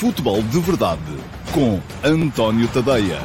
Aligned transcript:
Futebol 0.00 0.42
de 0.44 0.58
Verdade 0.60 1.02
com 1.52 1.78
António 2.02 2.66
Tadeia. 2.72 3.18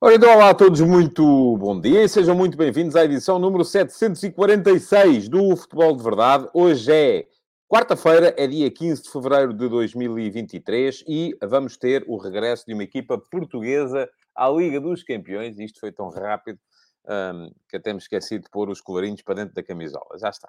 Ora, 0.00 0.14
então, 0.14 0.32
olá 0.32 0.50
a 0.50 0.54
todos, 0.54 0.80
muito 0.82 1.56
bom 1.56 1.80
dia 1.80 2.04
e 2.04 2.08
sejam 2.08 2.36
muito 2.36 2.56
bem-vindos 2.56 2.94
à 2.94 3.04
edição 3.04 3.40
número 3.40 3.64
746 3.64 5.28
do 5.28 5.56
Futebol 5.56 5.96
de 5.96 6.04
Verdade. 6.04 6.48
Hoje 6.54 6.92
é 6.92 7.26
quarta-feira, 7.68 8.32
é 8.38 8.46
dia 8.46 8.70
15 8.70 9.02
de 9.02 9.10
fevereiro 9.10 9.52
de 9.52 9.68
2023 9.68 11.02
e 11.08 11.36
vamos 11.42 11.76
ter 11.76 12.04
o 12.06 12.16
regresso 12.16 12.64
de 12.68 12.72
uma 12.72 12.84
equipa 12.84 13.18
portuguesa 13.18 14.08
à 14.40 14.48
Liga 14.48 14.80
dos 14.80 15.02
Campeões. 15.02 15.58
Isto 15.58 15.80
foi 15.80 15.92
tão 15.92 16.08
rápido 16.08 16.58
um, 17.06 17.50
que 17.68 17.76
até 17.76 17.92
me 17.92 17.98
esqueci 17.98 18.38
de 18.38 18.48
pôr 18.50 18.70
os 18.70 18.80
colarinhos 18.80 19.22
para 19.22 19.34
dentro 19.34 19.54
da 19.54 19.62
camisola. 19.62 20.18
Já 20.18 20.30
está. 20.30 20.48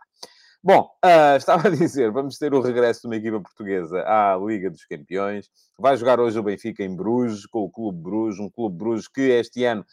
Bom, 0.64 0.92
uh, 1.04 1.36
estava 1.38 1.70
a 1.70 1.72
dizer, 1.72 2.12
vamos 2.12 2.38
ter 2.38 2.54
o 2.54 2.62
regresso 2.62 3.02
de 3.02 3.08
uma 3.08 3.16
equipa 3.16 3.42
portuguesa 3.42 4.04
à 4.06 4.38
Liga 4.38 4.70
dos 4.70 4.86
Campeões. 4.86 5.50
Vai 5.78 5.98
jogar 5.98 6.20
hoje 6.20 6.38
o 6.38 6.44
Benfica 6.44 6.84
em 6.84 6.96
Bruges, 6.96 7.48
com 7.48 7.64
o 7.64 7.70
Clube 7.70 8.00
Bruges, 8.00 8.40
um 8.40 8.50
Clube 8.50 8.78
Bruges 8.78 9.08
que 9.08 9.22
este 9.22 9.66
ano, 9.66 9.84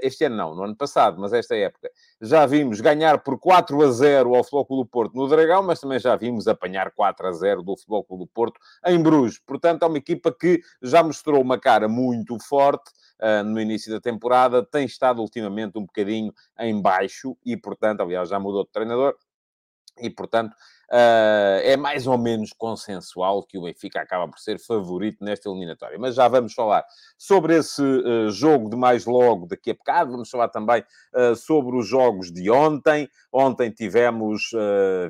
este 0.00 0.24
ano 0.24 0.34
não, 0.34 0.54
no 0.54 0.64
ano 0.64 0.76
passado, 0.76 1.20
mas 1.20 1.34
esta 1.34 1.54
época, 1.54 1.90
já 2.22 2.46
vimos 2.46 2.80
ganhar 2.80 3.22
por 3.22 3.38
4 3.38 3.82
a 3.82 3.90
0 3.90 4.34
ao 4.34 4.42
do 4.42 4.86
Porto 4.86 5.14
no 5.14 5.28
Dragão, 5.28 5.62
mas 5.62 5.80
também 5.80 5.98
já 5.98 6.16
vimos 6.16 6.48
apanhar 6.48 6.90
4 6.92 7.26
a 7.26 7.32
0 7.32 7.62
do 7.62 7.74
do 7.76 8.26
Porto 8.28 8.58
em 8.86 9.02
Bruges. 9.02 9.38
Portanto, 9.46 9.82
é 9.82 9.86
uma 9.86 9.98
equipa 9.98 10.32
que 10.32 10.62
já 10.82 11.02
mostrou 11.02 11.42
uma 11.42 11.58
cara 11.58 11.86
muito 11.86 12.38
forte, 12.40 12.90
no 13.44 13.60
início 13.60 13.90
da 13.92 14.00
temporada, 14.00 14.64
tem 14.64 14.84
estado 14.84 15.20
ultimamente 15.20 15.78
um 15.78 15.86
bocadinho 15.86 16.32
em 16.58 16.80
baixo 16.80 17.36
e, 17.44 17.56
portanto, 17.56 18.00
aliás, 18.02 18.28
já 18.28 18.38
mudou 18.38 18.64
de 18.64 18.70
treinador, 18.70 19.16
e, 19.98 20.10
portanto, 20.10 20.54
uh, 20.90 21.60
é 21.62 21.76
mais 21.76 22.06
ou 22.06 22.18
menos 22.18 22.52
consensual 22.52 23.42
que 23.42 23.58
o 23.58 23.62
Benfica 23.62 24.00
acaba 24.00 24.28
por 24.28 24.38
ser 24.38 24.58
favorito 24.58 25.24
nesta 25.24 25.48
eliminatória. 25.48 25.98
Mas 25.98 26.14
já 26.14 26.28
vamos 26.28 26.54
falar 26.54 26.84
sobre 27.16 27.56
esse 27.56 27.82
uh, 27.82 28.30
jogo 28.30 28.68
de 28.68 28.76
mais 28.76 29.06
logo 29.06 29.46
daqui 29.46 29.70
a 29.70 29.74
bocado. 29.74 30.12
Vamos 30.12 30.30
falar 30.30 30.48
também 30.48 30.84
uh, 31.14 31.34
sobre 31.36 31.76
os 31.76 31.86
jogos 31.86 32.32
de 32.32 32.50
ontem. 32.50 33.08
Ontem 33.32 33.70
tivemos 33.70 34.50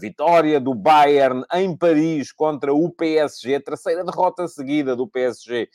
vitória 0.00 0.58
do 0.58 0.74
Bayern 0.74 1.44
em 1.52 1.76
Paris 1.76 2.32
contra 2.32 2.72
o 2.72 2.90
PSG, 2.90 3.60
terceira 3.60 4.02
derrota 4.02 4.48
seguida 4.48 4.96
do 4.96 5.06
PSG 5.06 5.68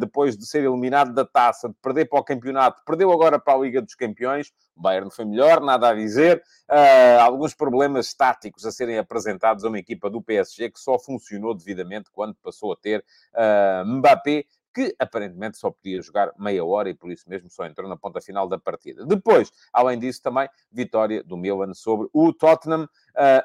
depois 0.00 0.36
de 0.36 0.44
ser 0.46 0.64
eliminado 0.64 1.12
da 1.12 1.24
taça, 1.24 1.68
de 1.68 1.74
perder 1.82 2.06
para 2.06 2.18
o 2.18 2.24
campeonato, 2.24 2.82
perdeu 2.84 3.12
agora 3.12 3.38
para 3.38 3.54
a 3.54 3.58
Liga 3.58 3.80
dos 3.80 3.94
Campeões. 3.94 4.52
O 4.76 4.80
Bayern 4.80 5.10
foi 5.10 5.24
melhor, 5.24 5.60
nada 5.60 5.88
a 5.88 5.94
dizer. 5.94 6.42
Uh, 6.70 7.20
alguns 7.20 7.54
problemas 7.54 8.08
estáticos 8.08 8.66
a 8.66 8.72
serem 8.72 8.98
apresentados 8.98 9.64
a 9.64 9.68
uma 9.68 9.78
equipa 9.78 10.10
do 10.10 10.22
PSG 10.22 10.70
que 10.70 10.80
só 10.80 10.98
funcionou 10.98 11.54
devidamente 11.54 12.10
quando 12.12 12.34
passou 12.36 12.72
a 12.72 12.76
ter 12.76 13.04
uh, 13.34 13.86
Mbappé 13.86 14.44
que 14.74 14.94
aparentemente 14.98 15.56
só 15.56 15.70
podia 15.70 16.02
jogar 16.02 16.32
meia 16.36 16.64
hora 16.64 16.90
e 16.90 16.94
por 16.94 17.10
isso 17.10 17.30
mesmo 17.30 17.48
só 17.48 17.64
entrou 17.64 17.88
na 17.88 17.96
ponta 17.96 18.20
final 18.20 18.48
da 18.48 18.58
partida. 18.58 19.06
Depois, 19.06 19.52
além 19.72 19.98
disso, 19.98 20.20
também 20.20 20.48
vitória 20.70 21.22
do 21.22 21.36
Milan 21.36 21.72
sobre 21.74 22.08
o 22.12 22.32
Tottenham 22.32 22.88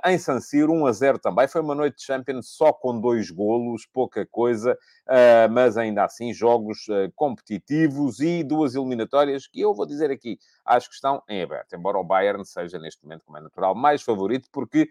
em 0.05 0.17
San 0.17 0.39
Siro, 0.39 0.73
1 0.73 0.85
a 0.85 0.91
0 0.91 1.19
também. 1.19 1.47
Foi 1.47 1.61
uma 1.61 1.75
noite 1.75 1.97
de 1.97 2.03
Champions 2.03 2.49
só 2.49 2.73
com 2.73 2.99
dois 2.99 3.29
golos, 3.29 3.85
pouca 3.85 4.25
coisa, 4.25 4.73
uh, 5.07 5.51
mas 5.51 5.77
ainda 5.77 6.03
assim 6.03 6.33
jogos 6.33 6.87
uh, 6.87 7.11
competitivos 7.15 8.19
e 8.19 8.43
duas 8.43 8.75
eliminatórias 8.75 9.47
que 9.47 9.61
eu 9.61 9.73
vou 9.73 9.85
dizer 9.85 10.09
aqui, 10.09 10.37
acho 10.65 10.89
que 10.89 10.95
estão 10.95 11.21
em 11.29 11.41
aberto. 11.41 11.73
Embora 11.73 11.97
o 11.97 12.03
Bayern 12.03 12.45
seja 12.45 12.79
neste 12.79 13.03
momento, 13.03 13.23
como 13.25 13.37
é 13.37 13.41
natural, 13.41 13.75
mais 13.75 14.01
favorito 14.01 14.49
porque 14.51 14.89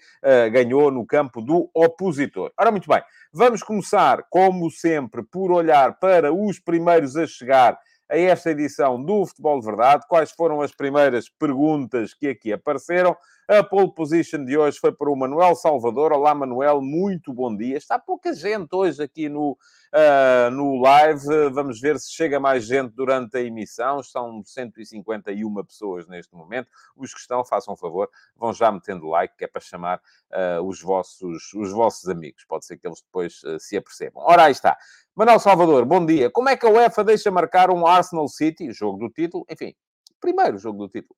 ganhou 0.53 0.91
no 0.91 1.07
campo 1.07 1.41
do 1.41 1.71
opositor. 1.75 2.53
Ora, 2.59 2.71
muito 2.71 2.89
bem, 2.89 3.03
vamos 3.33 3.63
começar, 3.63 4.25
como 4.31 4.71
sempre, 4.71 5.23
por 5.23 5.51
olhar 5.51 5.99
para 5.99 6.33
os 6.33 6.59
primeiros 6.59 7.17
a 7.17 7.27
chegar 7.27 7.79
a 8.11 8.17
esta 8.17 8.51
edição 8.51 9.03
do 9.03 9.27
Futebol 9.27 9.61
de 9.61 9.67
Verdade. 9.67 10.05
Quais 10.09 10.33
foram 10.33 10.61
as 10.61 10.75
primeiras 10.75 11.29
perguntas 11.29 12.15
que 12.15 12.29
aqui 12.29 12.53
apareceram? 12.53 13.17
A 13.51 13.65
pole 13.65 13.91
position 13.95 14.45
de 14.45 14.59
hoje 14.59 14.79
foi 14.79 14.93
para 14.93 15.11
o 15.11 15.17
Manuel 15.17 15.55
Salvador. 15.55 16.13
Olá, 16.13 16.35
Manuel, 16.35 16.83
muito 16.83 17.33
bom 17.33 17.57
dia. 17.57 17.79
Está 17.79 17.99
pouca 17.99 18.35
gente 18.35 18.69
hoje 18.75 19.03
aqui 19.03 19.27
no, 19.27 19.53
uh, 19.53 20.51
no 20.51 20.79
live. 20.83 21.49
Vamos 21.51 21.81
ver 21.81 21.99
se 21.99 22.13
chega 22.13 22.39
mais 22.39 22.67
gente 22.67 22.91
durante 22.91 23.39
a 23.39 23.41
emissão. 23.41 24.03
São 24.03 24.43
151 24.45 25.65
pessoas 25.65 26.07
neste 26.07 26.35
momento. 26.35 26.69
Os 26.95 27.15
que 27.15 27.21
estão, 27.21 27.43
façam 27.43 27.75
favor, 27.75 28.11
vão 28.37 28.53
já 28.53 28.71
metendo 28.71 29.07
like, 29.07 29.35
que 29.35 29.47
é 29.47 29.49
para 29.49 29.63
chamar 29.63 29.99
uh, 30.31 30.63
os, 30.63 30.83
vossos, 30.83 31.55
os 31.55 31.73
vossos 31.73 32.07
amigos. 32.07 32.45
Pode 32.45 32.67
ser 32.67 32.77
que 32.77 32.87
eles 32.87 33.01
depois 33.01 33.43
uh, 33.45 33.59
se 33.59 33.79
apercebam. 33.79 34.23
Ora, 34.27 34.45
aí 34.45 34.53
está. 34.53 34.77
Manuel 35.17 35.41
Salvador, 35.41 35.87
bom 35.87 36.05
dia. 36.05 36.31
Como 36.31 36.51
é 36.51 36.57
que 36.59 36.67
a 36.67 36.71
UEFA 36.71 37.03
deixa 37.03 37.31
marcar 37.31 37.71
um 37.71 37.87
Arsenal 37.87 38.29
City, 38.29 38.71
jogo 38.75 38.99
do 38.99 39.09
título, 39.09 39.47
enfim, 39.49 39.75
primeiro 40.21 40.59
jogo 40.59 40.81
do 40.81 40.89
título, 40.91 41.17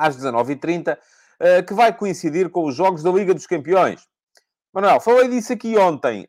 às 0.00 0.16
19h30, 0.16 0.96
eh, 1.38 1.62
que 1.62 1.74
vai 1.74 1.96
coincidir 1.96 2.48
com 2.48 2.64
os 2.64 2.74
Jogos 2.74 3.02
da 3.02 3.10
Liga 3.10 3.34
dos 3.34 3.46
Campeões. 3.46 4.08
Manuel, 4.72 5.00
falei 5.00 5.28
disso 5.28 5.52
aqui 5.52 5.76
ontem. 5.76 6.26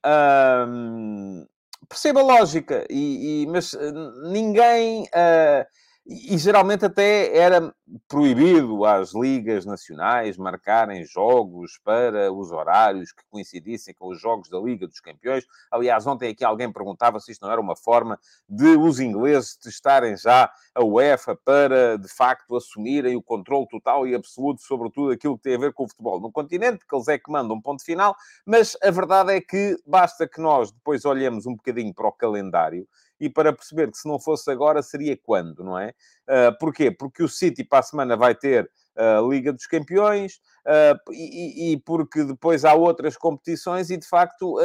Percebo 1.87 2.19
a 2.19 2.23
lógica, 2.23 2.85
e, 2.89 3.43
e 3.43 3.47
mas 3.47 3.73
eh, 3.73 3.91
ninguém... 4.31 5.03
Uh, 5.03 5.65
e, 6.05 6.37
geralmente 6.37 6.85
até 6.85 7.35
era 7.37 7.73
proibido 8.07 8.85
às 8.85 9.13
ligas 9.13 9.65
nacionais 9.65 10.37
marcarem 10.37 11.05
jogos 11.05 11.79
para 11.83 12.31
os 12.31 12.51
horários 12.51 13.11
que 13.11 13.23
coincidissem 13.29 13.93
com 13.93 14.07
os 14.07 14.19
jogos 14.19 14.49
da 14.49 14.59
Liga 14.59 14.87
dos 14.87 14.99
Campeões. 14.99 15.45
Aliás, 15.69 16.07
ontem 16.07 16.29
aqui 16.29 16.43
alguém 16.43 16.71
perguntava 16.71 17.19
se 17.19 17.31
isto 17.31 17.45
não 17.45 17.51
era 17.51 17.61
uma 17.61 17.75
forma 17.75 18.19
de 18.49 18.75
os 18.77 18.99
ingleses 18.99 19.55
testarem 19.55 20.17
já 20.17 20.51
a 20.73 20.83
UEFA 20.83 21.35
para, 21.35 21.97
de 21.97 22.07
facto, 22.07 22.55
assumirem 22.55 23.15
o 23.15 23.21
controle 23.21 23.67
total 23.67 24.07
e 24.07 24.15
absoluto 24.15 24.61
sobre 24.61 24.89
tudo 24.89 25.11
aquilo 25.11 25.37
que 25.37 25.43
tem 25.43 25.55
a 25.55 25.59
ver 25.59 25.73
com 25.73 25.83
o 25.83 25.87
futebol 25.87 26.19
no 26.19 26.31
continente, 26.31 26.85
que 26.87 26.95
eles 26.95 27.07
é 27.07 27.17
que 27.17 27.31
mandam 27.31 27.57
um 27.57 27.61
ponto 27.61 27.83
final, 27.83 28.15
mas 28.45 28.75
a 28.81 28.89
verdade 28.89 29.33
é 29.33 29.41
que 29.41 29.77
basta 29.85 30.27
que 30.27 30.41
nós 30.41 30.71
depois 30.71 31.05
olhemos 31.05 31.45
um 31.45 31.55
bocadinho 31.55 31.93
para 31.93 32.07
o 32.07 32.11
calendário 32.11 32.87
e 33.21 33.29
para 33.29 33.53
perceber 33.53 33.91
que 33.91 33.99
se 33.99 34.07
não 34.07 34.19
fosse 34.19 34.49
agora, 34.49 34.81
seria 34.81 35.15
quando, 35.15 35.63
não 35.63 35.77
é? 35.77 35.93
Uh, 36.27 36.57
porquê? 36.59 36.89
Porque 36.89 37.21
o 37.21 37.29
City 37.29 37.63
para 37.63 37.79
a 37.79 37.83
semana 37.83 38.17
vai 38.17 38.33
ter 38.33 38.67
a 38.97 39.21
Liga 39.21 39.53
dos 39.53 39.67
Campeões 39.67 40.41
uh, 40.65 41.11
e, 41.13 41.71
e, 41.71 41.77
porque 41.81 42.23
depois 42.23 42.65
há 42.65 42.73
outras 42.73 43.15
competições 43.15 43.91
e, 43.91 43.97
de 43.97 44.07
facto, 44.07 44.57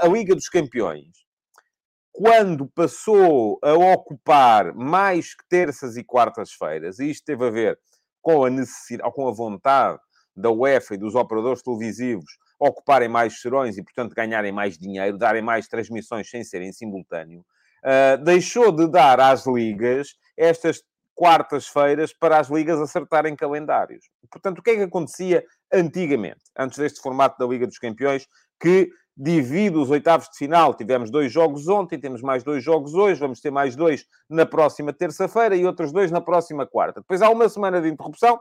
a 0.00 0.06
Liga 0.06 0.36
dos 0.36 0.48
Campeões, 0.48 1.08
quando 2.12 2.68
passou 2.68 3.58
a 3.60 3.74
ocupar 3.74 4.72
mais 4.72 5.34
que 5.34 5.44
terças 5.48 5.96
e 5.96 6.04
quartas-feiras, 6.04 7.00
e 7.00 7.10
isto 7.10 7.24
teve 7.24 7.44
a 7.44 7.50
ver 7.50 7.78
com 8.22 8.44
a 8.44 8.50
necessidade, 8.50 9.12
com 9.12 9.28
a 9.28 9.32
vontade 9.32 9.98
da 10.36 10.50
UEFA 10.50 10.94
e 10.94 10.98
dos 10.98 11.16
operadores 11.16 11.60
televisivos 11.60 12.38
ocuparem 12.58 13.08
mais 13.08 13.40
serões 13.40 13.76
e, 13.76 13.82
portanto, 13.82 14.14
ganharem 14.14 14.52
mais 14.52 14.78
dinheiro, 14.78 15.18
darem 15.18 15.42
mais 15.42 15.68
transmissões 15.68 16.28
sem 16.28 16.42
serem 16.44 16.72
simultâneo, 16.72 17.40
uh, 17.40 18.22
deixou 18.22 18.72
de 18.72 18.86
dar 18.86 19.20
às 19.20 19.46
ligas 19.46 20.08
estas 20.36 20.82
quartas-feiras 21.14 22.12
para 22.12 22.38
as 22.38 22.48
ligas 22.48 22.80
acertarem 22.80 23.36
calendários. 23.36 24.06
Portanto, 24.30 24.58
o 24.58 24.62
que 24.62 24.70
é 24.70 24.76
que 24.76 24.82
acontecia 24.82 25.44
antigamente, 25.72 26.42
antes 26.58 26.78
deste 26.78 27.00
formato 27.00 27.38
da 27.38 27.46
Liga 27.46 27.66
dos 27.66 27.78
Campeões, 27.78 28.26
que 28.60 28.90
divide 29.16 29.76
os 29.76 29.90
oitavos 29.90 30.28
de 30.28 30.36
final. 30.36 30.74
Tivemos 30.74 31.10
dois 31.10 31.32
jogos 31.32 31.68
ontem, 31.68 31.98
temos 31.98 32.20
mais 32.20 32.42
dois 32.42 32.64
jogos 32.64 32.94
hoje, 32.94 33.20
vamos 33.20 33.40
ter 33.40 33.50
mais 33.50 33.76
dois 33.76 34.04
na 34.28 34.44
próxima 34.44 34.92
terça-feira 34.92 35.54
e 35.54 35.64
outros 35.64 35.92
dois 35.92 36.10
na 36.10 36.20
próxima 36.20 36.66
quarta. 36.66 37.00
Depois 37.00 37.22
há 37.22 37.30
uma 37.30 37.48
semana 37.48 37.80
de 37.80 37.88
interrupção, 37.88 38.40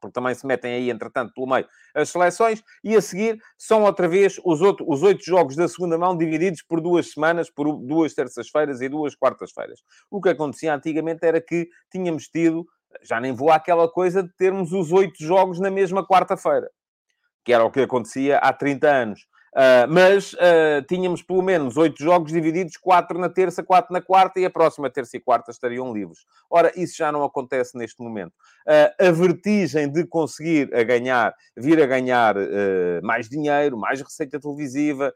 porque 0.00 0.12
também 0.12 0.34
se 0.34 0.46
metem 0.46 0.74
aí, 0.74 0.90
entretanto, 0.90 1.32
pelo 1.34 1.46
meio 1.46 1.66
as 1.94 2.10
seleções, 2.10 2.62
e 2.82 2.96
a 2.96 3.00
seguir 3.00 3.40
são 3.56 3.82
outra 3.84 4.08
vez 4.08 4.40
os, 4.44 4.60
outro, 4.60 4.84
os 4.88 5.02
oito 5.02 5.24
jogos 5.24 5.56
da 5.56 5.68
segunda 5.68 5.96
mão 5.96 6.16
divididos 6.16 6.62
por 6.62 6.80
duas 6.80 7.12
semanas, 7.12 7.50
por 7.50 7.72
duas 7.78 8.14
terças-feiras 8.14 8.80
e 8.80 8.88
duas 8.88 9.14
quartas-feiras. 9.14 9.80
O 10.10 10.20
que 10.20 10.28
acontecia 10.28 10.74
antigamente 10.74 11.24
era 11.24 11.40
que 11.40 11.68
tínhamos 11.90 12.28
tido, 12.28 12.66
já 13.02 13.20
nem 13.20 13.32
vou 13.32 13.50
àquela 13.50 13.88
coisa 13.90 14.22
de 14.22 14.32
termos 14.36 14.72
os 14.72 14.92
oito 14.92 15.22
jogos 15.22 15.60
na 15.60 15.70
mesma 15.70 16.06
quarta-feira, 16.06 16.70
que 17.44 17.52
era 17.52 17.64
o 17.64 17.70
que 17.70 17.80
acontecia 17.80 18.38
há 18.38 18.52
30 18.52 18.88
anos. 18.88 19.26
Uh, 19.54 19.88
mas 19.88 20.34
uh, 20.34 20.82
tínhamos 20.86 21.22
pelo 21.22 21.40
menos 21.40 21.78
oito 21.78 22.02
jogos 22.02 22.30
divididos, 22.30 22.76
quatro 22.76 23.18
na 23.18 23.28
terça, 23.28 23.62
quatro 23.62 23.92
na 23.92 24.02
quarta, 24.02 24.38
e 24.38 24.44
a 24.44 24.50
próxima 24.50 24.90
terça 24.90 25.16
e 25.16 25.20
quarta 25.20 25.50
estariam 25.50 25.94
livres. 25.94 26.26
Ora, 26.50 26.70
isso 26.76 26.96
já 26.96 27.10
não 27.10 27.24
acontece 27.24 27.76
neste 27.78 28.02
momento. 28.02 28.34
Uh, 28.66 29.08
a 29.08 29.10
vertigem 29.10 29.90
de 29.90 30.04
conseguir 30.04 30.74
a 30.74 30.82
ganhar, 30.82 31.34
vir 31.56 31.80
a 31.82 31.86
ganhar 31.86 32.34
mais 33.02 33.28
dinheiro, 33.28 33.78
mais 33.78 34.00
receita 34.00 34.38
televisiva, 34.38 35.14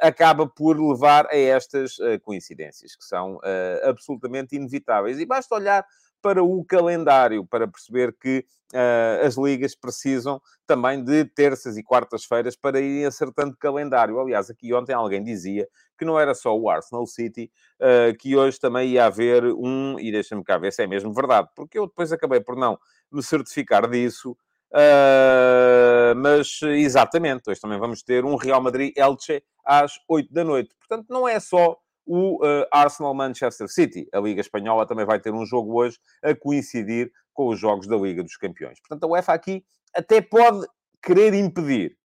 acaba 0.00 0.46
por 0.46 0.80
levar 0.80 1.26
a 1.26 1.36
estas 1.36 1.96
coincidências, 2.22 2.96
que 2.96 3.04
são 3.04 3.38
absolutamente 3.82 4.56
inevitáveis. 4.56 5.18
E 5.18 5.26
basta 5.26 5.54
olhar 5.54 5.84
para 6.24 6.42
o 6.42 6.64
calendário, 6.64 7.44
para 7.44 7.68
perceber 7.68 8.16
que 8.18 8.46
uh, 8.72 9.26
as 9.26 9.36
ligas 9.36 9.74
precisam 9.74 10.40
também 10.66 11.04
de 11.04 11.22
terças 11.26 11.76
e 11.76 11.82
quartas-feiras 11.82 12.56
para 12.56 12.80
irem 12.80 13.04
acertando 13.04 13.54
calendário. 13.58 14.18
Aliás, 14.18 14.48
aqui 14.48 14.72
ontem 14.72 14.94
alguém 14.94 15.22
dizia 15.22 15.68
que 15.98 16.04
não 16.06 16.18
era 16.18 16.34
só 16.34 16.56
o 16.58 16.70
Arsenal 16.70 17.06
City, 17.06 17.52
uh, 17.78 18.16
que 18.16 18.34
hoje 18.34 18.58
também 18.58 18.88
ia 18.88 19.04
haver 19.04 19.44
um, 19.44 20.00
e 20.00 20.10
deixa-me 20.10 20.42
cá 20.42 20.56
ver 20.56 20.72
se 20.72 20.82
é 20.82 20.86
mesmo 20.86 21.12
verdade, 21.12 21.46
porque 21.54 21.78
eu 21.78 21.86
depois 21.86 22.10
acabei 22.10 22.40
por 22.40 22.56
não 22.56 22.78
me 23.12 23.22
certificar 23.22 23.86
disso, 23.86 24.30
uh, 24.72 26.16
mas 26.16 26.58
exatamente, 26.62 27.50
hoje 27.50 27.60
também 27.60 27.78
vamos 27.78 28.02
ter 28.02 28.24
um 28.24 28.36
Real 28.36 28.62
Madrid-Elche 28.62 29.42
às 29.62 29.92
8 30.08 30.32
da 30.32 30.42
noite. 30.42 30.74
Portanto, 30.78 31.04
não 31.10 31.28
é 31.28 31.38
só 31.38 31.76
o 32.06 32.44
uh, 32.44 32.66
Arsenal-Manchester 32.72 33.68
City. 33.68 34.08
A 34.12 34.20
Liga 34.20 34.40
Espanhola 34.40 34.86
também 34.86 35.06
vai 35.06 35.18
ter 35.20 35.32
um 35.32 35.44
jogo 35.44 35.80
hoje 35.80 35.98
a 36.22 36.34
coincidir 36.34 37.10
com 37.32 37.48
os 37.48 37.58
jogos 37.58 37.86
da 37.86 37.96
Liga 37.96 38.22
dos 38.22 38.36
Campeões. 38.36 38.78
Portanto, 38.80 39.04
a 39.04 39.06
UEFA 39.08 39.32
aqui 39.32 39.64
até 39.94 40.20
pode 40.20 40.66
querer 41.02 41.34
impedir. 41.34 41.96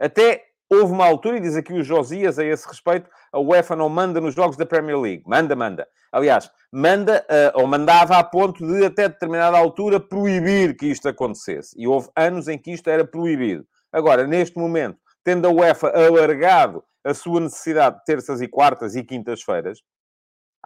Até 0.00 0.44
houve 0.70 0.92
uma 0.92 1.06
altura, 1.06 1.36
e 1.36 1.40
diz 1.40 1.56
aqui 1.56 1.72
o 1.72 1.82
Josias 1.84 2.38
a 2.38 2.44
esse 2.44 2.66
respeito, 2.66 3.08
a 3.32 3.38
UEFA 3.38 3.76
não 3.76 3.88
manda 3.88 4.20
nos 4.20 4.34
jogos 4.34 4.56
da 4.56 4.66
Premier 4.66 4.98
League. 4.98 5.22
Manda, 5.26 5.54
manda. 5.54 5.86
Aliás, 6.10 6.50
manda, 6.72 7.24
uh, 7.28 7.60
ou 7.60 7.66
mandava 7.66 8.18
a 8.18 8.24
ponto 8.24 8.64
de, 8.66 8.84
até 8.84 9.08
determinada 9.08 9.58
altura, 9.58 10.00
proibir 10.00 10.76
que 10.76 10.86
isto 10.86 11.08
acontecesse. 11.08 11.74
E 11.78 11.86
houve 11.86 12.08
anos 12.16 12.48
em 12.48 12.58
que 12.58 12.72
isto 12.72 12.88
era 12.88 13.04
proibido. 13.04 13.66
Agora, 13.92 14.26
neste 14.26 14.58
momento, 14.58 14.98
tendo 15.22 15.46
a 15.46 15.50
UEFA 15.50 15.88
alargado 15.88 16.82
a 17.04 17.12
sua 17.12 17.40
necessidade 17.40 17.98
de 17.98 18.04
terças 18.04 18.40
e 18.40 18.48
quartas 18.48 18.96
e 18.96 19.04
quintas-feiras, 19.04 19.80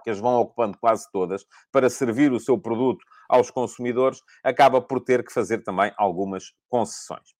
que 0.04 0.10
as 0.10 0.20
vão 0.20 0.40
ocupando 0.40 0.78
quase 0.78 1.10
todas, 1.10 1.44
para 1.72 1.90
servir 1.90 2.32
o 2.32 2.38
seu 2.38 2.58
produto 2.58 3.04
aos 3.28 3.50
consumidores, 3.50 4.20
acaba 4.44 4.80
por 4.80 5.00
ter 5.00 5.24
que 5.24 5.32
fazer 5.32 5.62
também 5.62 5.92
algumas 5.96 6.52
concessões. 6.68 7.34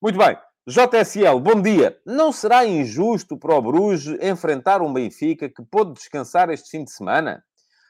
Muito 0.00 0.18
bem. 0.18 0.38
JSL, 0.66 1.40
bom 1.40 1.60
dia. 1.60 1.98
Não 2.06 2.32
será 2.32 2.64
injusto 2.64 3.36
para 3.36 3.54
o 3.54 3.62
Bruges 3.62 4.16
enfrentar 4.22 4.80
um 4.80 4.92
Benfica 4.92 5.48
que 5.48 5.62
pôde 5.62 5.92
descansar 5.92 6.48
este 6.50 6.70
fim 6.70 6.84
de 6.84 6.92
semana? 6.92 7.42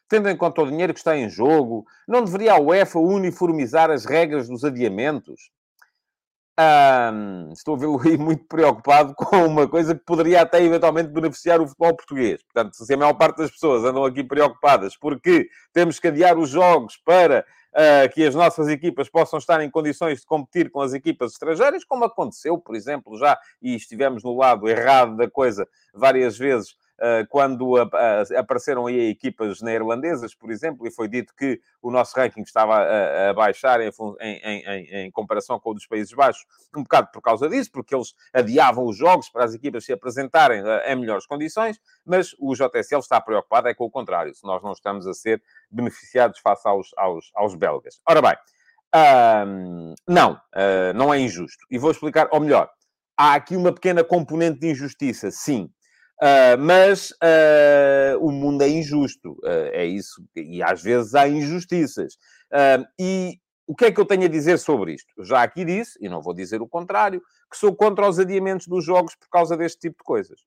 Tendo 0.08 0.28
em 0.28 0.36
conta 0.36 0.62
o 0.62 0.68
dinheiro 0.68 0.92
que 0.92 0.98
está 0.98 1.16
em 1.16 1.28
jogo, 1.28 1.84
não 2.06 2.24
deveria 2.24 2.54
a 2.54 2.60
UEFA 2.60 2.98
uniformizar 2.98 3.90
as 3.90 4.04
regras 4.04 4.48
dos 4.48 4.64
adiamentos? 4.64 5.50
Um, 6.60 7.52
estou 7.52 7.74
a 7.74 7.78
vê-lo 7.78 7.98
aí 8.04 8.18
muito 8.18 8.44
preocupado 8.44 9.14
com 9.16 9.46
uma 9.46 9.66
coisa 9.66 9.94
que 9.94 10.04
poderia 10.04 10.42
até 10.42 10.62
eventualmente 10.62 11.08
beneficiar 11.08 11.58
o 11.58 11.66
futebol 11.66 11.96
português. 11.96 12.42
Portanto, 12.42 12.74
se 12.74 12.92
a 12.92 12.96
maior 12.98 13.14
parte 13.14 13.38
das 13.38 13.50
pessoas 13.50 13.82
andam 13.82 14.04
aqui 14.04 14.22
preocupadas 14.22 14.94
porque 14.94 15.48
temos 15.72 15.98
que 15.98 16.08
adiar 16.08 16.36
os 16.36 16.50
jogos 16.50 16.98
para 16.98 17.46
uh, 17.70 18.12
que 18.12 18.26
as 18.26 18.34
nossas 18.34 18.68
equipas 18.68 19.08
possam 19.08 19.38
estar 19.38 19.62
em 19.62 19.70
condições 19.70 20.20
de 20.20 20.26
competir 20.26 20.70
com 20.70 20.82
as 20.82 20.92
equipas 20.92 21.32
estrangeiras, 21.32 21.82
como 21.82 22.04
aconteceu, 22.04 22.58
por 22.58 22.76
exemplo, 22.76 23.16
já, 23.16 23.38
e 23.62 23.74
estivemos 23.74 24.22
no 24.22 24.36
lado 24.36 24.68
errado 24.68 25.16
da 25.16 25.30
coisa 25.30 25.66
várias 25.94 26.36
vezes 26.36 26.76
quando 27.28 27.76
apareceram 28.36 28.86
aí 28.86 29.10
equipas 29.10 29.60
neerlandesas, 29.62 30.34
por 30.34 30.50
exemplo, 30.50 30.86
e 30.86 30.90
foi 30.90 31.08
dito 31.08 31.34
que 31.34 31.60
o 31.80 31.90
nosso 31.90 32.14
ranking 32.16 32.42
estava 32.42 32.76
a, 32.78 33.32
baixar 33.32 33.80
em, 33.80 33.90
em, 34.20 34.40
em, 34.44 35.06
em, 35.06 35.10
comparação 35.10 35.58
com 35.58 35.70
o 35.70 35.74
dos 35.74 35.86
Países 35.86 36.12
Baixos, 36.12 36.44
um 36.76 36.82
bocado 36.82 37.08
por 37.12 37.22
causa 37.22 37.48
disso, 37.48 37.70
porque 37.72 37.94
eles 37.94 38.14
adiavam 38.32 38.84
os 38.86 38.96
jogos 38.96 39.28
para 39.28 39.44
as 39.44 39.54
equipas 39.54 39.84
se 39.84 39.92
apresentarem 39.92 40.62
eh, 40.64 40.92
em 40.92 40.96
melhores 40.96 41.26
condições, 41.26 41.80
mas 42.04 42.34
o 42.38 42.54
JSL 42.54 43.00
está 43.00 43.20
preocupado 43.20 43.68
é 43.68 43.74
com 43.74 43.84
o 43.84 43.90
contrário, 43.90 44.34
se 44.34 44.44
nós 44.44 44.62
não 44.62 44.72
estamos 44.72 45.06
a 45.06 45.14
ser 45.14 45.42
beneficiados 45.70 46.38
face 46.40 46.66
aos, 46.68 46.90
aos, 46.96 47.30
aos 47.34 47.54
belgas. 47.54 48.00
Ora 48.06 48.20
bem, 48.20 48.36
não, 50.08 50.32
uh, 50.34 50.92
não 50.94 51.12
é 51.12 51.18
injusto. 51.18 51.64
E 51.70 51.78
vou 51.78 51.90
explicar, 51.90 52.28
ou 52.30 52.40
melhor, 52.40 52.68
há 53.16 53.34
aqui 53.34 53.56
uma 53.56 53.72
pequena 53.72 54.02
componente 54.02 54.60
de 54.60 54.70
injustiça, 54.70 55.30
sim. 55.30 55.70
Uh, 56.22 56.58
mas 56.58 57.12
uh, 57.12 58.18
o 58.20 58.30
mundo 58.30 58.60
é 58.60 58.68
injusto, 58.68 59.32
uh, 59.42 59.70
é 59.72 59.86
isso, 59.86 60.22
e 60.36 60.62
às 60.62 60.82
vezes 60.82 61.14
há 61.14 61.26
injustiças. 61.26 62.18
e 62.98 63.38
o 63.66 63.74
que 63.74 63.86
é 63.86 63.92
que 63.92 63.98
eu 63.98 64.04
tenho 64.04 64.24
a 64.24 64.28
dizer 64.28 64.58
sobre 64.58 64.92
isto? 64.92 65.24
Já 65.24 65.42
aqui 65.42 65.64
disse, 65.64 65.98
e 65.98 66.08
não 66.10 66.20
vou 66.20 66.34
dizer 66.34 66.60
o 66.60 66.68
contrário, 66.68 67.22
que 67.50 67.56
sou 67.56 67.74
contra 67.74 68.06
os 68.06 68.18
adiamentos 68.18 68.66
dos 68.66 68.84
jogos 68.84 69.14
por 69.14 69.30
causa 69.30 69.56
deste 69.56 69.78
tipo 69.78 69.98
de 69.98 70.04
coisas. 70.04 70.40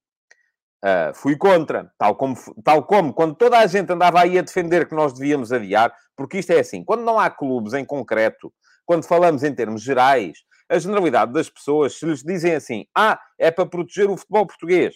fui 1.16 1.38
contra, 1.38 1.92
tal 1.98 2.16
como, 2.16 2.36
tal 2.64 2.86
como 2.86 3.14
quando 3.14 3.34
toda 3.34 3.58
a 3.58 3.66
gente 3.66 3.92
andava 3.92 4.22
aí 4.22 4.38
a 4.38 4.42
defender 4.42 4.88
que 4.88 4.94
nós 4.94 5.14
devíamos 5.14 5.52
adiar, 5.52 5.96
porque 6.16 6.38
isto 6.38 6.52
é 6.52 6.60
assim, 6.60 6.84
quando 6.84 7.04
não 7.04 7.18
há 7.18 7.30
clubes 7.30 7.74
em 7.74 7.86
concreto, 7.86 8.54
quando 8.86 9.08
falamos 9.08 9.42
em 9.44 9.56
termos 9.56 9.82
gerais, 9.82 10.40
a 10.70 10.78
generalidade 10.78 11.32
das 11.32 11.50
pessoas, 11.50 11.98
se 11.98 12.06
lhes 12.06 12.22
dizem 12.22 12.54
assim, 12.54 12.86
ah, 12.94 13.20
é 13.40 13.50
para 13.50 13.66
proteger 13.66 14.10
o 14.10 14.18
futebol 14.18 14.46
português, 14.46 14.96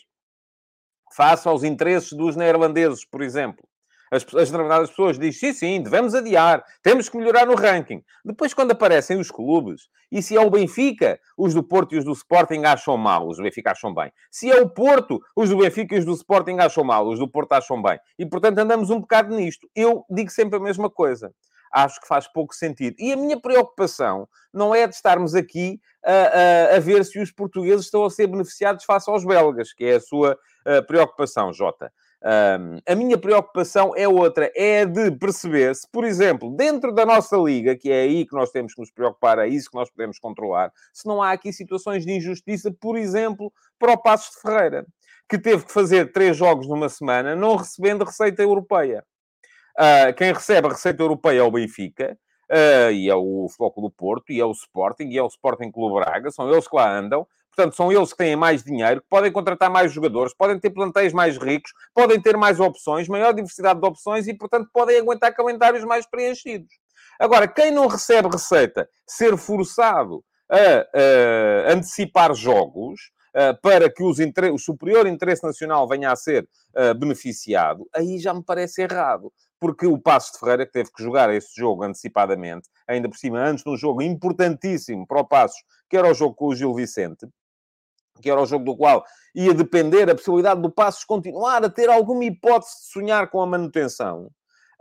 face 1.16 1.48
aos 1.48 1.64
interesses 1.64 2.14
dos 2.14 2.36
neerlandeses, 2.36 3.06
por 3.06 3.22
exemplo. 3.22 3.68
As, 4.10 4.26
as, 4.36 4.90
pessoas 4.90 5.20
dizem, 5.20 5.52
sim, 5.52 5.54
sim, 5.54 5.82
devemos 5.82 6.16
adiar, 6.16 6.64
temos 6.82 7.10
que 7.10 7.18
melhorar 7.18 7.46
no 7.46 7.56
ranking. 7.56 8.02
Depois, 8.24 8.54
quando 8.54 8.72
aparecem 8.72 9.20
os 9.20 9.30
clubes, 9.30 9.90
e 10.10 10.22
se 10.22 10.38
é 10.38 10.40
o 10.40 10.50
Benfica, 10.50 11.20
os 11.38 11.54
do 11.54 11.62
Porto 11.62 11.94
e 11.94 11.98
os 11.98 12.06
do 12.06 12.14
Sporting 12.14 12.64
acham 12.64 12.96
mal, 12.98 13.28
os 13.28 13.38
do 13.38 13.44
Benfica 13.44 13.72
acham 13.72 13.94
bem. 13.94 14.12
Se 14.32 14.50
é 14.50 14.62
o 14.62 14.70
Porto, 14.70 15.20
os 15.36 15.50
do 15.50 15.58
Benfica 15.58 15.96
e 15.96 16.00
os 16.00 16.06
do 16.06 16.14
Sporting 16.14 16.58
acham 16.60 16.86
mal, 16.86 17.06
os 17.06 17.20
do 17.20 17.30
Porto 17.30 17.52
acham 17.52 17.82
bem. 17.82 18.00
E, 18.18 18.26
portanto, 18.26 18.60
andamos 18.60 18.90
um 18.90 19.02
bocado 19.02 19.36
nisto. 19.36 19.68
Eu 19.76 20.06
digo 20.10 20.32
sempre 20.32 20.58
a 20.58 20.62
mesma 20.62 20.90
coisa. 20.90 21.34
Acho 21.72 22.00
que 22.02 22.08
faz 22.08 22.28
pouco 22.28 22.54
sentido. 22.56 22.96
E 23.00 23.12
a 23.12 23.18
minha 23.18 23.40
preocupação 23.40 24.28
não 24.54 24.74
é 24.74 24.88
de 24.88 24.96
estarmos 24.96 25.36
aqui 25.36 25.80
a, 26.04 26.12
a, 26.74 26.76
a 26.78 26.80
ver 26.80 27.04
se 27.06 27.20
os 27.20 27.32
portugueses 27.32 27.86
estão 27.86 28.06
a 28.06 28.10
ser 28.10 28.28
beneficiados 28.28 28.86
face 28.86 29.10
aos 29.10 29.26
belgas, 29.26 29.74
que 29.74 29.86
é 29.86 29.96
a 29.96 30.02
sua 30.02 30.38
preocupação, 30.88 31.54
Jota. 31.54 31.92
Um, 32.24 32.80
a 32.92 32.96
minha 32.96 33.18
preocupação 33.18 33.94
é 33.96 34.08
outra, 34.08 34.52
é 34.56 34.86
de 34.86 35.12
perceber 35.12 35.76
se, 35.76 35.88
por 35.92 36.04
exemplo, 36.04 36.50
dentro 36.56 36.92
da 36.92 37.06
nossa 37.06 37.38
liga, 37.38 37.76
que 37.76 37.92
é 37.92 38.02
aí 38.02 38.26
que 38.26 38.34
nós 38.34 38.50
temos 38.50 38.74
que 38.74 38.82
nos 38.82 38.92
preocupar, 38.92 39.38
é 39.38 39.48
isso 39.48 39.70
que 39.70 39.78
nós 39.78 39.90
podemos 39.90 40.18
controlar, 40.18 40.72
se 40.92 41.08
não 41.08 41.22
há 41.22 41.32
aqui 41.32 41.54
situações 41.54 42.06
de 42.06 42.12
injustiça, 42.12 42.74
por 42.82 42.98
exemplo, 42.98 43.54
para 43.78 43.94
o 43.94 43.98
Passos 43.98 44.36
de 44.36 44.42
Ferreira, 44.42 44.86
que 45.30 45.38
teve 45.38 45.66
que 45.66 45.72
fazer 45.72 46.12
três 46.12 46.36
jogos 46.36 46.68
numa 46.68 46.90
semana, 46.90 47.36
não 47.36 47.56
recebendo 47.56 48.04
receita 48.04 48.42
europeia. 48.42 49.06
Uh, 49.78 50.14
quem 50.16 50.34
recebe 50.34 50.68
a 50.68 50.72
receita 50.72 51.04
europeia 51.04 51.40
é 51.40 51.44
o 51.44 51.52
Benfica, 51.52 52.18
uh, 52.52 52.92
e 52.92 53.10
é 53.10 53.16
o 53.16 53.48
Foco 53.56 53.82
do 53.82 53.92
Porto, 53.92 54.32
e 54.32 54.40
é 54.40 54.46
o 54.46 54.52
Sporting, 54.52 55.10
e 55.10 55.18
é 55.18 55.24
o 55.24 55.28
Sporting 55.28 55.72
Clube 55.72 56.04
Braga, 56.04 56.32
são 56.32 56.52
eles 56.52 56.68
que 56.68 56.76
lá 56.76 56.98
andam, 56.98 57.28
Portanto, 57.58 57.76
são 57.76 57.92
eles 57.92 58.12
que 58.12 58.18
têm 58.18 58.36
mais 58.36 58.64
dinheiro, 58.64 59.02
que 59.02 59.08
podem 59.10 59.32
contratar 59.32 59.68
mais 59.68 59.92
jogadores, 59.92 60.32
podem 60.32 60.60
ter 60.60 60.70
plantéis 60.70 61.12
mais 61.12 61.40
ricos, 61.40 61.72
podem 61.92 62.22
ter 62.22 62.38
mais 62.38 62.60
opções, 62.60 63.08
maior 63.08 63.34
diversidade 63.34 63.82
de 63.82 63.88
opções 63.88 64.28
e, 64.28 64.34
portanto, 64.36 64.70
podem 64.72 65.00
aguentar 65.00 65.34
calendários 65.34 65.84
mais 65.84 66.08
preenchidos. 66.08 66.70
Agora, 67.20 67.48
quem 67.48 67.72
não 67.72 67.88
recebe 67.88 68.30
receita, 68.32 68.88
ser 69.08 69.36
forçado 69.38 70.24
a, 70.48 71.68
a 71.68 71.74
antecipar 71.74 72.32
jogos 72.36 73.10
uh, 73.36 73.60
para 73.60 73.92
que 73.92 74.04
o 74.04 74.58
superior 74.60 75.08
interesse 75.08 75.44
nacional 75.44 75.88
venha 75.88 76.12
a 76.12 76.16
ser 76.16 76.48
beneficiado, 77.00 77.90
aí 77.92 78.20
já 78.20 78.36
me 78.36 78.44
parece 78.44 78.84
errado. 78.84 79.34
Porque 79.60 79.88
o 79.88 79.98
Passo 79.98 80.34
de 80.34 80.40
Ferreira, 80.40 80.66
que 80.66 80.72
teve 80.72 80.92
que 80.92 81.04
jogar 81.04 81.34
esse 81.34 81.56
jogo 81.56 81.84
antecipadamente, 81.84 82.70
ainda 82.88 83.10
por 83.10 83.18
cima, 83.18 83.40
antes 83.40 83.64
de 83.64 83.70
um 83.70 83.78
jogo 83.78 84.02
importantíssimo 84.02 85.06
para 85.08 85.22
o 85.22 85.26
Passos, 85.26 85.64
que 85.90 85.98
era 85.98 86.10
o 86.10 86.14
jogo 86.14 86.36
com 86.36 86.48
o 86.48 86.56
Gil 86.56 86.74
Vicente, 86.76 87.28
que 88.22 88.30
era 88.30 88.42
o 88.42 88.46
jogo 88.46 88.66
do 88.66 88.76
qual 88.76 89.04
ia 89.36 89.54
depender 89.54 90.10
a 90.10 90.16
possibilidade 90.16 90.62
do 90.62 90.72
Passos 90.72 91.04
continuar 91.04 91.64
a 91.64 91.70
ter 91.70 91.90
alguma 91.90 92.26
hipótese 92.26 92.72
de 92.82 92.92
sonhar 92.92 93.30
com 93.30 93.42
a 93.42 93.46
manutenção, 93.46 94.30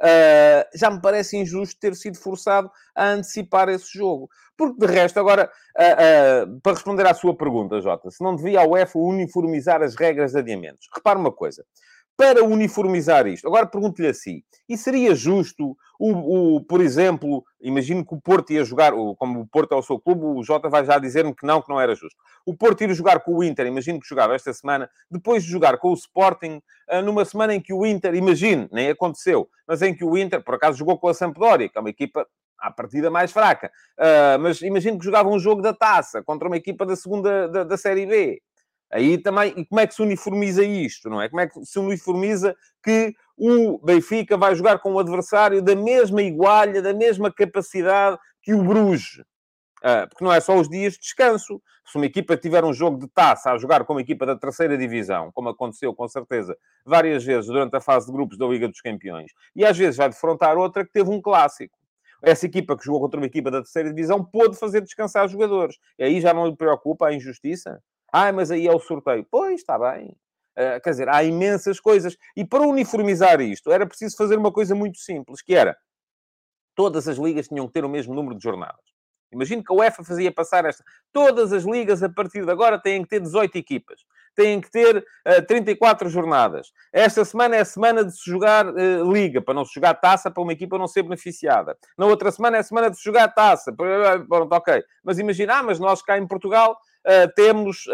uh, 0.00 0.78
já 0.78 0.90
me 0.90 1.00
parece 1.00 1.36
injusto 1.36 1.78
ter 1.78 1.94
sido 1.94 2.18
forçado 2.18 2.70
a 2.94 3.08
antecipar 3.08 3.68
esse 3.68 3.92
jogo. 3.92 4.28
Porque, 4.56 4.78
de 4.78 4.92
resto, 4.92 5.20
agora, 5.20 5.50
uh, 5.76 6.46
uh, 6.48 6.60
para 6.60 6.72
responder 6.72 7.06
à 7.06 7.14
sua 7.14 7.36
pergunta, 7.36 7.80
Jota, 7.80 8.10
se 8.10 8.22
não 8.22 8.34
devia 8.34 8.60
a 8.60 8.66
UEFA 8.66 8.98
uniformizar 8.98 9.82
as 9.82 9.94
regras 9.94 10.32
de 10.32 10.38
adiamentos, 10.38 10.88
repare 10.94 11.18
uma 11.18 11.32
coisa. 11.32 11.64
Para 12.16 12.42
uniformizar 12.42 13.26
isto. 13.26 13.46
Agora 13.46 13.66
pergunto-lhe 13.66 14.08
assim: 14.08 14.42
e 14.68 14.76
seria 14.76 15.14
justo, 15.14 15.76
o, 15.98 16.56
o, 16.56 16.64
por 16.64 16.80
exemplo, 16.80 17.44
imagino 17.60 18.04
que 18.04 18.14
o 18.14 18.20
Porto 18.20 18.52
ia 18.52 18.64
jogar, 18.64 18.92
como 19.18 19.40
o 19.40 19.46
Porto 19.46 19.74
é 19.74 19.76
o 19.76 19.82
seu 19.82 19.98
clube, 19.98 20.24
o 20.24 20.42
Jota 20.42 20.68
vai 20.68 20.84
já 20.84 20.98
dizer-me 20.98 21.34
que 21.34 21.46
não, 21.46 21.60
que 21.60 21.68
não 21.68 21.80
era 21.80 21.94
justo. 21.94 22.16
O 22.44 22.56
Porto 22.56 22.82
ir 22.82 22.94
jogar 22.94 23.20
com 23.20 23.34
o 23.34 23.44
Inter, 23.44 23.66
imagino 23.66 24.00
que 24.00 24.08
jogava 24.08 24.34
esta 24.34 24.52
semana, 24.52 24.88
depois 25.10 25.44
de 25.44 25.50
jogar 25.50 25.78
com 25.78 25.90
o 25.90 25.94
Sporting, 25.94 26.60
ah, 26.88 27.02
numa 27.02 27.24
semana 27.24 27.54
em 27.54 27.60
que 27.60 27.72
o 27.72 27.84
Inter, 27.84 28.14
imagino, 28.14 28.68
nem 28.72 28.90
aconteceu, 28.90 29.48
mas 29.66 29.82
em 29.82 29.94
que 29.94 30.04
o 30.04 30.16
Inter, 30.16 30.42
por 30.42 30.54
acaso, 30.54 30.78
jogou 30.78 30.98
com 30.98 31.08
a 31.08 31.14
Sampdoria, 31.14 31.68
que 31.68 31.76
é 31.76 31.80
uma 31.80 31.90
equipa 31.90 32.26
à 32.58 32.70
partida 32.70 33.10
mais 33.10 33.32
fraca. 33.32 33.70
Uh, 33.98 34.38
mas 34.40 34.62
imagino 34.62 34.98
que 34.98 35.04
jogava 35.04 35.28
um 35.28 35.38
jogo 35.38 35.60
da 35.60 35.74
taça 35.74 36.22
contra 36.22 36.48
uma 36.48 36.56
equipa 36.56 36.86
da 36.86 36.96
segunda 36.96 37.48
da, 37.48 37.64
da 37.64 37.76
Série 37.76 38.06
B. 38.06 38.40
Aí 38.90 39.18
também, 39.18 39.52
e 39.56 39.66
como 39.66 39.80
é 39.80 39.86
que 39.86 39.94
se 39.94 40.02
uniformiza 40.02 40.64
isto, 40.64 41.10
não 41.10 41.20
é? 41.20 41.28
Como 41.28 41.40
é 41.40 41.48
que 41.48 41.64
se 41.64 41.78
uniformiza 41.78 42.54
que 42.82 43.14
o 43.36 43.78
Benfica 43.84 44.36
vai 44.36 44.54
jogar 44.54 44.78
com 44.78 44.92
um 44.92 44.98
adversário 44.98 45.60
da 45.60 45.74
mesma 45.74 46.22
igualha, 46.22 46.80
da 46.80 46.94
mesma 46.94 47.32
capacidade 47.32 48.16
que 48.42 48.54
o 48.54 48.62
Bruges? 48.62 49.24
Uh, 49.78 50.08
porque 50.08 50.24
não 50.24 50.32
é 50.32 50.40
só 50.40 50.56
os 50.56 50.68
dias 50.68 50.94
de 50.94 51.00
descanso. 51.00 51.60
Se 51.84 51.96
uma 51.96 52.06
equipa 52.06 52.36
tiver 52.36 52.64
um 52.64 52.72
jogo 52.72 52.98
de 52.98 53.08
taça 53.08 53.52
a 53.52 53.58
jogar 53.58 53.84
com 53.84 53.92
uma 53.92 54.00
equipa 54.00 54.24
da 54.24 54.36
terceira 54.36 54.76
divisão, 54.76 55.30
como 55.32 55.48
aconteceu 55.48 55.94
com 55.94 56.08
certeza 56.08 56.56
várias 56.84 57.24
vezes 57.24 57.46
durante 57.46 57.76
a 57.76 57.80
fase 57.80 58.06
de 58.06 58.12
grupos 58.12 58.38
da 58.38 58.46
Liga 58.46 58.68
dos 58.68 58.80
Campeões, 58.80 59.30
e 59.54 59.64
às 59.64 59.76
vezes 59.76 59.96
vai 59.96 60.08
defrontar 60.08 60.56
outra 60.56 60.84
que 60.84 60.92
teve 60.92 61.10
um 61.10 61.20
clássico 61.20 61.76
essa 62.22 62.46
equipa 62.46 62.76
que 62.76 62.84
jogou 62.84 63.00
contra 63.00 63.20
uma 63.20 63.26
equipa 63.26 63.50
da 63.50 63.62
terceira 63.62 63.88
divisão 63.88 64.24
pôde 64.24 64.56
fazer 64.56 64.80
descansar 64.80 65.28
jogadores. 65.28 65.76
E 65.98 66.04
aí 66.04 66.20
já 66.20 66.32
não 66.32 66.46
lhe 66.46 66.56
preocupa 66.56 67.08
a 67.08 67.14
injustiça? 67.14 67.80
Ah, 68.18 68.32
mas 68.32 68.50
aí 68.50 68.66
é 68.66 68.74
o 68.74 68.80
sorteio. 68.80 69.26
Pois, 69.30 69.60
está 69.60 69.78
bem. 69.78 70.06
Uh, 70.56 70.80
quer 70.82 70.88
dizer, 70.88 71.06
há 71.06 71.22
imensas 71.22 71.78
coisas. 71.78 72.16
E 72.34 72.46
para 72.46 72.62
uniformizar 72.62 73.42
isto, 73.42 73.70
era 73.70 73.86
preciso 73.86 74.16
fazer 74.16 74.38
uma 74.38 74.50
coisa 74.50 74.74
muito 74.74 74.96
simples, 74.96 75.42
que 75.42 75.54
era... 75.54 75.76
Todas 76.74 77.06
as 77.08 77.18
ligas 77.18 77.46
tinham 77.46 77.66
que 77.66 77.74
ter 77.74 77.84
o 77.84 77.90
mesmo 77.90 78.14
número 78.14 78.34
de 78.34 78.42
jornadas. 78.42 78.80
Imagino 79.30 79.62
que 79.62 79.70
a 79.70 79.76
UEFA 79.76 80.02
fazia 80.02 80.32
passar 80.32 80.64
esta. 80.64 80.82
Todas 81.12 81.52
as 81.52 81.64
ligas, 81.64 82.02
a 82.02 82.08
partir 82.08 82.42
de 82.42 82.50
agora, 82.50 82.80
têm 82.80 83.02
que 83.02 83.08
ter 83.10 83.20
18 83.20 83.54
equipas. 83.58 84.00
Têm 84.36 84.60
que 84.60 84.70
ter 84.70 84.98
uh, 84.98 85.02
eh, 85.24 85.40
34 85.40 86.08
jornadas. 86.08 86.70
Esta 86.92 87.24
semana 87.24 87.56
é 87.56 87.60
a 87.60 87.64
semana 87.64 88.04
de 88.04 88.12
se 88.12 88.30
jogar 88.30 88.66
uh, 88.66 89.12
liga, 89.12 89.40
para 89.40 89.54
não 89.54 89.64
se 89.64 89.74
jogar 89.74 89.94
taça, 89.94 90.30
para 90.30 90.42
uma 90.42 90.52
equipa 90.52 90.78
não 90.78 90.86
ser 90.86 91.02
beneficiada. 91.02 91.76
Na 91.96 92.06
outra 92.06 92.30
semana 92.30 92.58
é 92.58 92.60
a 92.60 92.62
semana 92.62 92.90
de 92.90 92.98
se 92.98 93.04
jogar 93.04 93.28
taça. 93.28 93.72
Pronto, 93.72 94.52
ok. 94.52 94.84
Mas 95.02 95.18
imagina, 95.18 95.56
ah, 95.58 95.62
mas 95.62 95.80
nós 95.80 96.02
cá 96.02 96.18
em 96.18 96.26
Portugal 96.26 96.76
uh, 97.06 97.32
temos, 97.34 97.86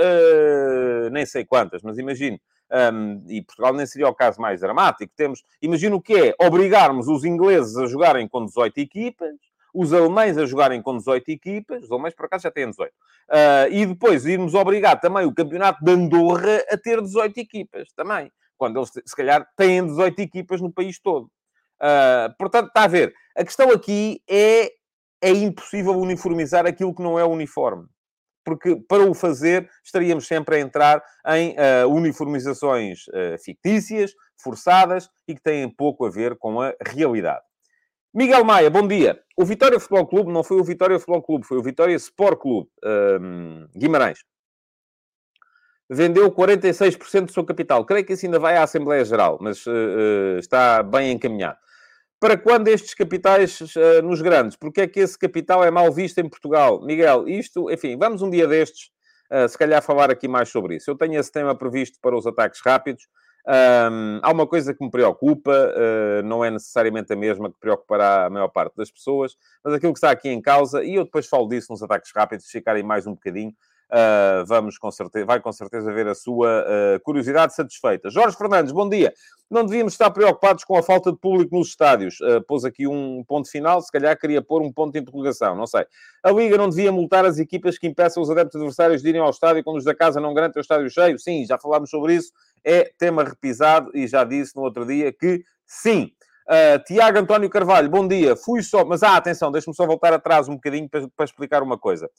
nem 1.13 1.25
sei 1.25 1.45
quantas, 1.45 1.81
mas 1.83 1.97
imagino, 1.97 2.39
um, 2.73 3.23
e 3.29 3.43
Portugal 3.43 3.75
nem 3.75 3.85
seria 3.85 4.09
o 4.09 4.15
caso 4.15 4.41
mais 4.41 4.61
dramático. 4.61 5.13
Temos, 5.15 5.45
imagino 5.61 5.97
o 5.97 6.03
que 6.03 6.15
é 6.15 6.35
obrigarmos 6.41 7.07
os 7.07 7.25
ingleses 7.25 7.77
a 7.77 7.87
jogarem 7.87 8.27
com 8.27 8.45
18 8.45 8.79
equipas, 8.79 9.35
os 9.73 9.93
alemães 9.93 10.37
a 10.37 10.45
jogarem 10.45 10.83
com 10.83 10.97
18 10.97 11.31
equipas, 11.31 11.85
os 11.85 11.91
alemães 11.91 12.15
por 12.15 12.27
acaso 12.27 12.43
já 12.43 12.51
têm 12.51 12.69
18, 12.69 12.91
uh, 12.91 12.95
ah, 13.31 13.69
e 13.71 13.87
depois 13.87 14.27
irmos 14.27 14.55
obrigar 14.55 15.01
também 15.01 15.25
o 15.25 15.35
campeonato 15.35 15.83
de 15.83 15.91
Andorra 15.91 16.63
a 16.71 16.77
ter 16.77 17.01
18 17.01 17.39
equipas 17.39 17.93
também, 17.95 18.31
quando 18.59 18.79
eles 18.79 18.91
se 18.91 19.17
calhar 19.17 19.47
têm 19.57 19.87
18 19.87 20.21
equipas 20.21 20.61
no 20.61 20.73
país 20.73 21.01
todo. 21.01 21.25
Uh, 21.81 22.33
portanto, 22.39 22.69
está 22.69 22.85
a 22.85 22.89
ver, 22.89 23.15
a 23.37 23.45
questão 23.45 23.71
aqui 23.71 24.23
é, 24.29 24.71
é 25.21 25.31
impossível 25.31 25.99
uniformizar 25.99 26.67
aquilo 26.67 26.95
que 26.95 27.03
não 27.03 27.19
é 27.19 27.25
uniforme. 27.25 27.87
Porque 28.45 28.77
para 28.89 29.05
o 29.05 29.15
fazer 29.15 29.71
estaríamos 29.85 30.27
sempre 30.27 30.57
a 30.57 30.61
entrar 30.61 31.03
em 31.29 31.53
uh, 31.53 31.89
uniformizações 31.89 33.05
fictícias, 33.45 34.13
forçadas 34.37 35.09
e 35.29 35.35
que 35.35 35.41
têm 35.41 35.69
pouco 35.71 36.05
a 36.05 36.11
ver 36.11 36.37
com 36.37 36.61
a 36.61 36.75
realidade. 36.85 37.43
Miguel 38.15 38.45
Maia, 38.45 38.69
bom 38.69 38.87
dia. 38.87 39.19
O 39.35 39.43
Vitória 39.43 39.81
Futebol 39.81 40.07
Clube 40.07 40.31
não 40.31 40.45
foi 40.45 40.59
o 40.59 40.65
Vitória 40.65 40.99
Futebol 40.99 41.23
Clube, 41.23 41.47
foi 41.47 41.57
o 41.57 41.63
Vitória 41.63 41.95
Sport 41.95 42.39
Clube, 42.39 42.69
um, 42.85 43.67
Guimarães. 43.75 44.19
Vendeu 45.89 46.31
46% 46.31 47.27
do 47.27 47.33
seu 47.33 47.43
capital. 47.43 47.87
Creio 47.87 48.05
que 48.05 48.13
isso 48.13 48.27
ainda 48.27 48.39
vai 48.39 48.57
à 48.59 48.65
Assembleia 48.65 49.03
Geral, 49.03 49.39
mas 49.41 49.67
uh, 49.67 49.71
uh, 49.71 50.39
está 50.39 50.83
bem 50.83 51.13
encaminhado. 51.13 51.57
Para 52.21 52.37
quando 52.37 52.69
estes 52.69 52.93
capitais 52.93 53.59
uh, 53.61 54.03
nos 54.03 54.21
grandes? 54.21 54.57
Porque 54.57 54.83
é 54.83 54.87
que 54.87 55.01
esse 55.01 55.19
capital 55.19 55.65
é 55.65 55.71
mal 55.71 55.91
visto 55.91 56.19
em 56.19 56.29
Portugal? 56.29 56.85
Miguel, 56.85 57.27
isto, 57.27 57.71
enfim, 57.71 57.97
vamos 57.97 58.21
um 58.21 58.29
dia 58.29 58.47
destes, 58.47 58.91
se 59.49 59.57
calhar, 59.57 59.81
falar 59.83 60.11
aqui 60.11 60.29
mais 60.29 60.51
sobre 60.51 60.77
isso. 60.77 60.91
Eu 60.91 60.95
tenho 60.95 61.19
esse 61.19 61.33
tema 61.33 61.57
previsto 61.57 61.99
para 62.03 62.15
os 62.15 62.27
ataques 62.27 62.61
rápidos. 62.63 63.09
Um, 63.45 64.21
há 64.23 64.31
uma 64.31 64.47
coisa 64.47 64.73
que 64.73 64.85
me 64.85 64.91
preocupa, 64.91 65.51
uh, 65.51 66.23
não 66.25 66.45
é 66.45 66.51
necessariamente 66.51 67.13
a 67.13 67.17
mesma 67.17 67.51
que 67.51 67.59
preocupará 67.59 68.27
a 68.27 68.31
maior 68.31 68.49
parte 68.49 68.77
das 68.77 68.91
pessoas, 68.91 69.37
mas 69.65 69.75
aquilo 69.75 69.93
que 69.93 69.99
está 69.99 70.11
aqui 70.11 70.29
em 70.29 70.41
causa, 70.41 70.85
e 70.85 70.95
eu 70.95 71.05
depois 71.05 71.27
falo 71.27 71.49
disso 71.49 71.73
nos 71.73 71.83
ataques 71.83 72.13
rápidos, 72.15 72.47
se 72.47 72.53
ficarem 72.53 72.85
mais 72.85 73.05
um 73.05 73.15
bocadinho, 73.15 73.51
uh, 73.51 74.47
vamos 74.47 74.79
com 74.79 74.93
certeza, 74.93 75.27
vai 75.27 75.41
com 75.41 75.51
certeza 75.51 75.93
ver 75.93 76.07
a 76.07 76.15
sua 76.15 76.65
uh, 76.65 77.01
curiosidade 77.01 77.53
satisfeita. 77.53 78.11
Jorge 78.11 78.37
Fernandes, 78.37 78.71
bom 78.71 78.89
dia. 78.89 79.13
Não 79.51 79.67
devíamos 79.67 79.93
estar 79.93 80.11
preocupados 80.13 80.65
com 80.65 80.79
a 80.79 80.83
falta 80.83 81.13
de 81.13 81.19
público 81.19 81.55
nos 81.55 81.69
estádios. 81.69 82.17
pôs 82.49 82.65
aqui 82.65 82.87
um 82.87 83.23
ponto 83.23 83.51
final, 83.51 83.83
se 83.83 83.93
calhar 83.93 84.19
queria 84.19 84.41
pôr 84.41 84.63
um 84.63 84.73
ponto 84.73 84.95
de 84.95 84.99
interrogação, 84.99 85.55
não 85.55 85.67
sei. 85.67 85.85
A 86.23 86.31
Liga 86.31 86.57
não 86.57 86.71
devia 86.71 86.91
multar 86.91 87.27
as 87.27 87.39
equipas 87.39 87.77
que 87.77 87.87
impeçam 87.87 88.23
os 88.23 88.31
adeptos 88.31 88.57
adversários 88.57 89.03
de 89.03 89.11
irem 89.11 89.21
ao 89.21 89.29
estádio 89.29 89.63
quando 89.63 89.77
os 89.77 89.85
da 89.85 89.95
casa 89.95 90.19
não 90.19 90.33
garantem 90.33 90.59
o 90.59 90.63
estádio 90.63 90.89
cheio? 90.89 91.19
Sim, 91.19 91.45
já 91.45 91.59
falámos 91.59 91.91
sobre 91.91 92.15
isso 92.15 92.33
é 92.65 92.93
tema 92.99 93.25
repisado 93.25 93.91
e 93.95 94.07
já 94.07 94.25
disse 94.25 94.57
no 94.57 94.63
outro 94.63 94.87
dia 94.87 95.13
que 95.13 95.45
sim. 95.67 96.13
Uh, 96.49 96.83
Tiago 96.85 97.19
António 97.19 97.49
Carvalho, 97.49 97.89
bom 97.89 98.07
dia. 98.07 98.37
Fui 98.37 98.63
só, 98.63 98.85
mas 98.85 99.03
ah, 99.03 99.17
atenção, 99.17 99.51
deixa-me 99.51 99.75
só 99.75 99.87
voltar 99.87 100.13
atrás 100.13 100.49
um 100.49 100.55
bocadinho 100.55 100.89
para, 100.89 101.09
para 101.17 101.25
explicar 101.25 101.63
uma 101.63 101.79
coisa. 101.79 102.11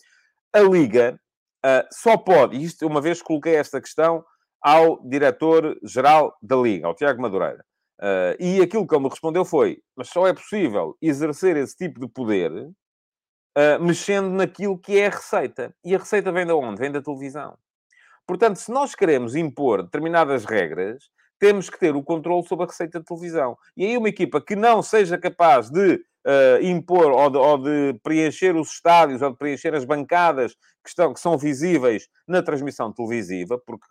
A 0.54 0.60
Liga 0.60 1.20
uh, 1.66 1.88
só 1.92 2.18
pode, 2.18 2.58
e 2.58 2.64
isto 2.64 2.88
uma 2.88 3.02
vez 3.02 3.22
coloquei 3.22 3.56
esta 3.56 3.82
questão 3.82 4.24
ao 4.62 5.02
diretor-geral 5.08 6.36
da 6.42 6.56
Liga, 6.56 6.88
ao 6.88 6.96
Tiago 6.96 7.22
Madureira. 7.22 7.64
Uh, 8.00 8.36
e 8.40 8.62
aquilo 8.62 8.88
que 8.88 8.96
ele 8.96 9.04
me 9.04 9.10
respondeu 9.10 9.46
foi: 9.46 9.80
mas 9.96 10.10
só 10.10 10.28
é 10.28 10.34
possível 10.34 10.98
exercer 11.02 11.58
esse 11.58 11.76
tipo 11.76 12.00
de 12.00 12.08
poder 12.08 12.52
mexendo 13.82 14.32
naquilo 14.32 14.80
que 14.80 14.98
é 14.98 15.06
a 15.06 15.12
receita. 15.12 15.76
E 15.86 15.94
a 15.94 16.00
receita 16.00 16.32
vem 16.32 16.44
de 16.44 16.54
onde? 16.54 16.80
Vem 16.80 16.92
da 16.92 17.04
televisão. 17.04 17.56
Portanto, 18.26 18.58
se 18.58 18.72
nós 18.72 18.96
queremos 18.96 19.36
impor 19.36 19.84
determinadas 19.84 20.46
regras, 20.46 21.10
temos 21.40 21.70
que 21.70 21.78
ter 21.78 21.96
o 21.96 22.04
controle 22.04 22.48
sobre 22.48 22.66
a 22.66 22.68
receita 22.68 23.00
de 23.00 23.06
televisão. 23.06 23.58
E 23.76 23.86
aí 23.86 23.98
uma 23.98 24.08
equipa 24.08 24.40
que 24.40 24.56
não 24.56 24.82
seja 24.82 25.18
capaz 25.18 25.70
de 25.70 25.96
uh, 25.96 26.64
impor 26.64 27.12
ou 27.12 27.30
de, 27.30 27.38
ou 27.38 27.58
de, 27.58 28.00
preencher 28.02 28.56
os 28.56 28.72
estádios 28.72 29.22
ou 29.22 29.32
de 29.32 29.38
preencher 29.38 29.74
as 29.76 29.84
bancadas 29.84 30.54
que, 30.82 30.90
estão, 30.90 31.14
que 31.14 31.20
são 31.20 31.38
visíveis 31.38 32.08
na 32.26 32.42
transmissão 32.42 32.94
televisiva, 32.94 33.60
porque 33.66 33.86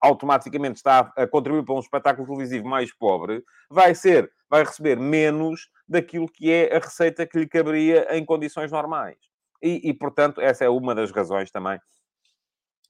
automaticamente 0.00 0.76
está 0.76 1.12
a 1.16 1.26
contribuir 1.26 1.64
para 1.64 1.74
um 1.74 1.80
espetáculo 1.80 2.26
televisivo 2.26 2.66
mais 2.66 2.92
pobre, 2.94 3.42
vai 3.68 3.94
ser, 3.94 4.30
vai 4.48 4.64
receber 4.64 4.98
menos 4.98 5.68
daquilo 5.86 6.26
que 6.26 6.50
é 6.50 6.74
a 6.74 6.78
receita 6.78 7.26
que 7.26 7.38
lhe 7.38 7.46
caberia 7.46 8.16
em 8.16 8.24
condições 8.24 8.70
normais. 8.70 9.16
E, 9.62 9.90
e 9.90 9.94
portanto, 9.94 10.40
essa 10.40 10.64
é 10.64 10.68
uma 10.68 10.94
das 10.94 11.10
razões 11.10 11.50
também 11.50 11.78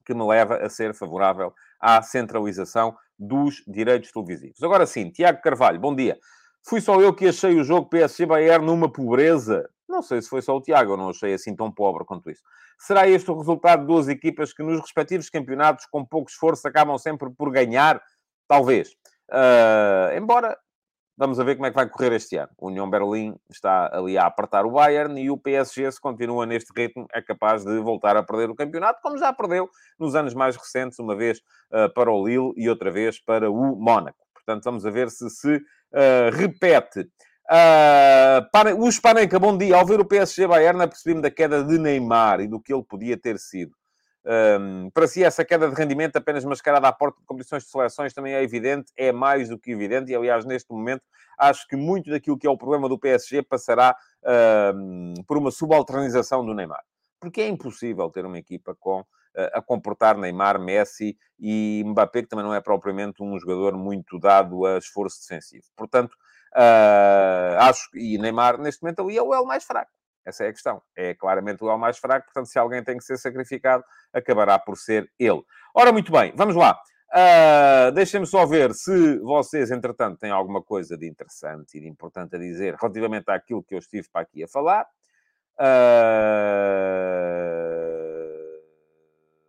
que 0.07 0.15
me 0.15 0.25
leva 0.25 0.57
a 0.57 0.71
ser 0.71 0.95
favorável 0.95 1.53
à 1.81 2.01
centralização 2.01 2.97
dos 3.19 3.63
direitos 3.67 4.13
televisivos. 4.13 4.63
Agora 4.63 4.87
sim, 4.87 5.11
Tiago 5.11 5.43
Carvalho, 5.43 5.81
bom 5.81 5.95
dia. 5.95 6.17
Fui 6.63 6.81
só 6.81 7.01
eu 7.01 7.13
que 7.13 7.29
achei 7.29 7.59
o 7.59 7.65
jogo 7.65 7.89
PSG-Bayern 7.89 8.65
numa 8.65 8.91
pobreza? 8.91 9.69
Não 9.89 10.03
sei 10.03 10.23
se 10.23 10.29
foi 10.29 10.43
só 10.43 10.57
o 10.57 10.61
Tiago, 10.61 10.93
eu 10.93 10.97
não 10.97 11.11
achei 11.11 11.35
assim 11.35 11.55
tão 11.55 11.71
pobre 11.71 12.05
quanto 12.05 12.31
isso. 12.31 12.43
Será 12.79 13.09
este 13.09 13.31
o 13.31 13.37
resultado 13.37 13.81
de 13.81 13.87
duas 13.87 14.09
equipas 14.09 14.53
que 14.53 14.63
nos 14.63 14.81
respectivos 14.81 15.31
campeonatos, 15.31 15.87
com 15.87 16.05
pouco 16.05 16.31
esforço, 16.31 16.67
acabam 16.67 16.99
sempre 16.99 17.31
por 17.31 17.51
ganhar? 17.51 18.01
Talvez. 18.49 18.91
Uh, 19.31 20.17
embora 20.17 20.57
Vamos 21.19 21.41
a 21.41 21.45
ver 21.45 21.55
como 21.55 21.67
é 21.67 21.71
que 21.71 21.77
vai 21.77 21.89
correr 21.89 22.13
este 22.13 22.37
ano. 22.37 22.51
O 22.59 22.67
União 22.67 22.89
Berlim 22.91 23.35
está 23.51 23.89
ali 23.91 24.19
a 24.19 24.27
apertar 24.27 24.67
o 24.67 24.73
Bayern 24.73 25.19
e 25.19 25.31
o 25.31 25.39
PSG, 25.39 25.91
se 25.91 25.99
continua 25.99 26.45
neste 26.45 26.71
ritmo, 26.77 27.07
é 27.11 27.23
capaz 27.23 27.65
de 27.65 27.79
voltar 27.81 28.19
a 28.19 28.23
perder 28.23 28.51
o 28.51 28.55
campeonato, 28.55 29.01
como 29.03 29.17
já 29.17 29.33
perdeu 29.33 29.71
nos 29.99 30.15
anos 30.15 30.35
mais 30.35 30.57
recentes, 30.57 30.99
uma 30.99 31.17
vez 31.17 31.39
uh, 31.73 31.93
para 31.95 32.11
o 32.11 32.27
Lille 32.27 32.53
e 32.57 32.69
outra 32.69 32.91
vez 32.91 33.19
para 33.19 33.51
o 33.51 33.75
Mónaco. 33.77 34.19
Portanto, 34.35 34.65
vamos 34.65 34.85
a 34.85 34.91
ver 34.91 35.11
se 35.11 35.31
se 35.31 35.57
uh, 35.57 36.31
repete. 36.35 37.09
Uh, 37.51 38.85
o 38.85 38.93
Spanenka, 38.93 39.39
bom 39.39 39.57
dia. 39.57 39.77
Ao 39.77 39.87
ver 39.87 40.01
o 40.01 40.05
PSG 40.05 40.47
Bayern, 40.47 40.83
apercebi-me 40.83 41.23
da 41.23 41.31
queda 41.31 41.65
de 41.65 41.79
Neymar 41.79 42.41
e 42.41 42.47
do 42.47 42.61
que 42.61 42.75
ele 42.75 42.85
podia 42.85 43.17
ter 43.17 43.39
sido. 43.39 43.73
Um, 44.27 44.91
para 44.91 45.07
si, 45.07 45.23
essa 45.23 45.45
queda 45.45 45.69
de 45.69 45.75
rendimento 45.75 46.17
apenas 46.17 46.45
mascarada 46.45 46.89
à 46.89 46.93
porta 46.93 47.21
de 47.21 47.27
competições 47.27 47.63
de 47.63 47.71
seleções 47.71 48.13
também 48.13 48.35
é 48.35 48.43
evidente, 48.43 48.93
é 48.97 49.13
mais 49.13 49.49
do 49.49 49.59
que 49.59 49.71
evidente, 49.71 50.11
e 50.11 50.17
aliás, 50.17 50.45
neste 50.45 50.73
momento, 50.73 51.03
acho 51.39 51.67
que 51.69 51.77
muito 51.77 52.11
daquilo 52.11 52.37
que 52.37 52.47
é 52.47 52.51
o 52.51 52.59
problema 52.59 52.89
do 52.89 52.99
PSG 52.99 53.43
passará 53.43 53.97
um, 54.75 55.15
por 55.27 55.39
uma 55.39 55.53
subalternização 55.53 56.45
do 56.45 56.55
Neymar. 56.55 56.83
Porque 57.21 57.41
é 57.41 57.49
impossível 57.49 58.11
ter 58.11 58.27
uma 58.27 58.39
equipa 58.39 58.75
com 58.75 59.05
a 59.53 59.61
comportar 59.61 60.17
Neymar, 60.17 60.59
Messi 60.59 61.17
e 61.39 61.83
Mbappé, 61.87 62.23
que 62.23 62.29
também 62.29 62.45
não 62.45 62.55
é 62.55 62.61
propriamente 62.61 63.23
um 63.23 63.39
jogador 63.39 63.77
muito 63.77 64.19
dado 64.19 64.65
a 64.65 64.79
esforço 64.79 65.21
defensivo. 65.21 65.67
Portanto, 65.77 66.15
uh, 66.55 67.59
acho 67.61 67.91
e 67.95 68.19
Neymar, 68.19 68.59
neste 68.59 68.83
momento, 68.83 69.03
ali 69.03 69.19
é 69.19 69.23
o 69.23 69.35
L 69.35 69.45
mais 69.45 69.65
fraco. 69.65 69.93
Essa 70.27 70.45
é 70.45 70.49
a 70.49 70.53
questão. 70.53 70.83
É 70.97 71.15
claramente 71.15 71.63
o 71.63 71.71
L 71.71 71.79
mais 71.79 71.97
fraco, 71.99 72.27
portanto, 72.27 72.47
se 72.49 72.59
alguém 72.59 72.83
tem 72.83 72.99
que 72.99 73.05
ser 73.05 73.17
sacrificado, 73.17 73.85
acabará 74.13 74.59
por 74.59 74.77
ser 74.77 75.09
ele. 75.19 75.43
Ora, 75.73 75.93
muito 75.93 76.11
bem, 76.11 76.33
vamos 76.37 76.57
lá. 76.57 76.77
Uh, 77.09 77.93
Deixem-me 77.93 78.27
só 78.27 78.45
ver 78.45 78.75
se 78.75 79.19
vocês, 79.21 79.71
entretanto, 79.71 80.19
têm 80.19 80.31
alguma 80.31 80.61
coisa 80.61 80.99
de 80.99 81.09
interessante 81.09 81.79
e 81.79 81.81
de 81.81 81.87
importante 81.89 82.35
a 82.35 82.39
dizer 82.39 82.75
relativamente 82.75 83.31
àquilo 83.31 83.63
que 83.63 83.75
eu 83.75 83.79
estive 83.79 84.09
para 84.11 84.23
aqui 84.23 84.43
a 84.43 84.49
falar. 84.49 84.85
Uh, 85.59 85.65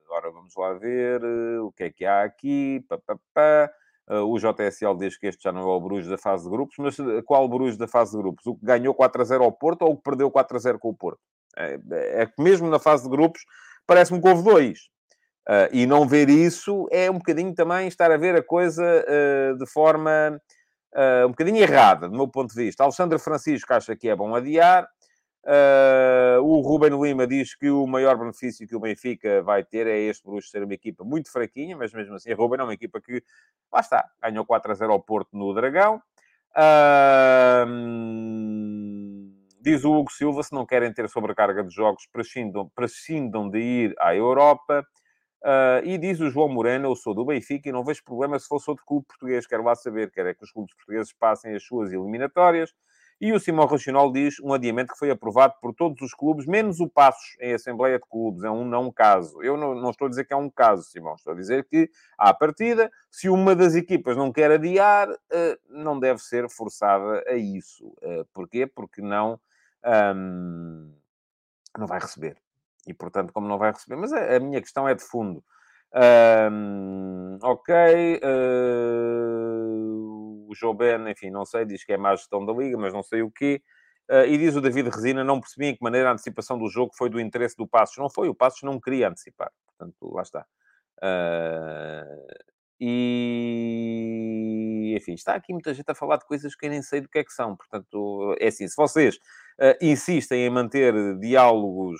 agora 0.05 0.31
vamos 0.31 0.55
lá 0.55 0.73
ver 0.73 1.23
uh, 1.23 1.65
o 1.65 1.71
que 1.71 1.83
é 1.85 1.89
que 1.89 2.05
há 2.05 2.23
aqui. 2.23 2.85
Pá, 2.87 2.99
pá, 2.99 3.17
pá. 3.33 3.71
Uh, 4.09 4.23
o 4.23 4.39
JSL 4.39 4.95
diz 4.97 5.17
que 5.17 5.27
este 5.27 5.43
já 5.43 5.51
não 5.51 5.61
é 5.61 5.65
o 5.65 5.81
Bruges 5.81 6.07
da 6.07 6.17
fase 6.17 6.45
de 6.45 6.49
grupos, 6.49 6.75
mas 6.79 6.95
qual 7.25 7.47
Bruges 7.49 7.77
da 7.77 7.87
fase 7.87 8.11
de 8.11 8.17
grupos? 8.17 8.45
O 8.45 8.55
que 8.55 8.65
ganhou 8.65 8.93
4 8.93 9.21
a 9.21 9.25
0 9.25 9.43
ao 9.43 9.51
Porto 9.51 9.81
ou 9.81 9.91
o 9.91 9.97
que 9.97 10.03
perdeu 10.03 10.31
4 10.31 10.55
a 10.55 10.59
0 10.59 10.79
com 10.79 10.89
o 10.89 10.95
Porto? 10.95 11.19
É, 11.57 11.77
é 12.21 12.25
que 12.25 12.41
mesmo 12.41 12.69
na 12.69 12.79
fase 12.79 13.03
de 13.03 13.09
grupos 13.09 13.41
parece-me 13.85 14.21
que 14.21 14.27
houve 14.27 14.43
dois. 14.43 14.79
Uh, 15.49 15.67
e 15.71 15.85
não 15.85 16.07
ver 16.07 16.29
isso 16.29 16.87
é 16.91 17.09
um 17.09 17.17
bocadinho 17.17 17.53
também 17.53 17.87
estar 17.87 18.11
a 18.11 18.17
ver 18.17 18.35
a 18.35 18.43
coisa 18.43 19.05
de 19.57 19.65
forma 19.65 20.41
um 21.25 21.29
bocadinho 21.29 21.57
errada, 21.57 22.09
do 22.09 22.15
meu 22.15 22.27
ponto 22.27 22.53
de 22.53 22.63
vista. 22.63 22.83
Alexandre 22.83 23.19
Francisco 23.19 23.71
acha 23.73 23.95
que 23.95 24.09
é 24.09 24.15
bom 24.15 24.33
adiar. 24.33 24.87
O 26.41 26.59
Ruben 26.61 27.01
Lima 27.01 27.25
diz 27.25 27.55
que 27.55 27.69
o 27.69 27.87
maior 27.87 28.17
benefício 28.17 28.67
que 28.67 28.75
o 28.75 28.79
Benfica 28.79 29.41
vai 29.41 29.63
ter 29.63 29.87
é 29.87 29.97
este 29.97 30.25
Bruxo 30.25 30.49
ser 30.49 30.63
uma 30.63 30.73
equipa 30.73 31.03
muito 31.03 31.31
fraquinha, 31.31 31.77
mas 31.77 31.93
mesmo 31.93 32.15
assim, 32.15 32.31
a 32.31 32.35
Ruben 32.35 32.59
é 32.59 32.63
uma 32.63 32.73
equipa 32.73 32.99
que, 32.99 33.23
lá 33.71 33.79
está, 33.79 34.03
ganhou 34.21 34.45
4 34.45 34.71
a 34.71 34.75
0 34.75 34.91
ao 34.91 35.01
Porto 35.01 35.29
no 35.37 35.53
Dragão. 35.53 36.01
Diz 39.59 39.83
o 39.83 39.93
Hugo 39.93 40.11
Silva, 40.11 40.43
se 40.43 40.53
não 40.53 40.65
querem 40.65 40.93
ter 40.93 41.09
sobrecarga 41.09 41.63
de 41.63 41.73
jogos, 41.73 42.07
prescindam, 42.11 42.69
prescindam 42.73 43.49
de 43.49 43.59
ir 43.59 43.95
à 43.99 44.15
Europa. 44.15 44.85
Uh, 45.43 45.85
e 45.85 45.97
diz 45.97 46.19
o 46.19 46.29
João 46.29 46.49
Moreno, 46.49 46.89
eu 46.89 46.95
sou 46.95 47.13
do 47.13 47.23
Benfica 47.23 47.69
e 47.69 47.71
não 47.71 47.83
vejo 47.83 48.03
problema 48.03 48.39
se 48.39 48.47
fosse 48.47 48.69
outro 48.69 48.85
clube 48.85 49.05
português. 49.07 49.45
Quero 49.45 49.63
lá 49.63 49.75
saber, 49.75 50.11
quer 50.11 50.25
é 50.25 50.33
que 50.33 50.43
os 50.43 50.51
clubes 50.51 50.73
portugueses 50.75 51.13
passem 51.13 51.55
as 51.55 51.63
suas 51.63 51.91
eliminatórias. 51.93 52.73
E 53.19 53.33
o 53.33 53.39
Simão 53.39 53.65
Racional 53.65 54.11
diz 54.11 54.39
um 54.39 54.53
adiamento 54.53 54.93
que 54.93 54.99
foi 54.99 55.09
aprovado 55.09 55.55
por 55.59 55.73
todos 55.73 55.99
os 56.01 56.13
clubes, 56.13 56.45
menos 56.45 56.79
o 56.79 56.87
Passos, 56.87 57.35
em 57.39 57.51
Assembleia 57.53 57.97
de 57.97 58.05
Clubes. 58.07 58.43
É 58.43 58.51
um 58.51 58.63
não 58.63 58.91
caso. 58.91 59.41
Eu 59.41 59.57
não, 59.57 59.73
não, 59.73 59.89
estou 59.89 60.05
a 60.05 60.09
dizer 60.09 60.25
que 60.25 60.33
é 60.33 60.35
um 60.37 60.49
caso, 60.49 60.83
Simão. 60.83 61.15
Estou 61.15 61.33
a 61.33 61.35
dizer 61.35 61.65
que, 61.65 61.89
à 62.17 62.31
partida, 62.31 62.91
se 63.09 63.27
uma 63.27 63.55
das 63.55 63.73
equipas 63.73 64.15
não 64.15 64.31
quer 64.31 64.51
adiar, 64.51 65.09
uh, 65.09 65.57
não 65.67 65.99
deve 65.99 66.19
ser 66.19 66.47
forçada 66.47 67.23
a 67.27 67.33
isso. 67.33 67.87
Uh, 68.03 68.23
porquê? 68.33 68.67
Porque 68.67 69.01
não, 69.01 69.39
um, 70.15 70.93
não 71.75 71.87
vai 71.87 71.99
receber 71.99 72.37
e, 72.85 72.93
portanto, 72.93 73.33
como 73.33 73.47
não 73.47 73.57
vai 73.57 73.71
receber. 73.71 73.95
Mas 73.95 74.13
a, 74.13 74.35
a 74.35 74.39
minha 74.39 74.61
questão 74.61 74.87
é 74.87 74.93
de 74.93 75.03
fundo. 75.03 75.43
Um, 76.51 77.39
ok. 77.41 78.21
Uh, 78.23 80.06
o 80.47 80.55
João 80.55 80.73
Ben, 80.73 81.09
enfim, 81.09 81.29
não 81.29 81.45
sei, 81.45 81.65
diz 81.65 81.83
que 81.83 81.93
é 81.93 81.97
má 81.97 82.15
gestão 82.15 82.45
da 82.45 82.53
Liga, 82.53 82.77
mas 82.77 82.93
não 82.93 83.03
sei 83.03 83.21
o 83.21 83.29
quê. 83.29 83.61
Uh, 84.09 84.25
e 84.25 84.37
diz 84.37 84.55
o 84.55 84.61
David 84.61 84.89
Resina, 84.89 85.21
não 85.23 85.41
percebi 85.41 85.67
em 85.67 85.75
que 85.75 85.83
maneira 85.83 86.09
a 86.09 86.13
antecipação 86.13 86.57
do 86.57 86.69
jogo 86.69 86.93
foi 86.95 87.09
do 87.09 87.19
interesse 87.19 87.57
do 87.57 87.67
Passos. 87.67 87.97
Não 87.97 88.09
foi, 88.09 88.29
o 88.29 88.35
Passos 88.35 88.63
não 88.63 88.79
queria 88.79 89.09
antecipar. 89.09 89.51
Portanto, 89.65 90.13
lá 90.13 90.21
está. 90.21 90.45
Uh, 90.99 92.27
e, 92.79 94.05
enfim, 94.97 95.13
está 95.13 95.35
aqui 95.35 95.51
muita 95.51 95.73
gente 95.73 95.89
a 95.91 95.95
falar 95.95 96.15
de 96.17 96.25
coisas 96.25 96.55
que 96.55 96.65
eu 96.65 96.69
nem 96.69 96.81
sei 96.81 97.01
do 97.01 97.09
que 97.09 97.19
é 97.19 97.23
que 97.23 97.33
são. 97.33 97.57
Portanto, 97.57 98.33
é 98.39 98.47
assim, 98.47 98.65
se 98.67 98.75
vocês 98.77 99.15
uh, 99.15 99.75
insistem 99.81 100.45
em 100.45 100.49
manter 100.49 100.93
diálogos 101.19 101.99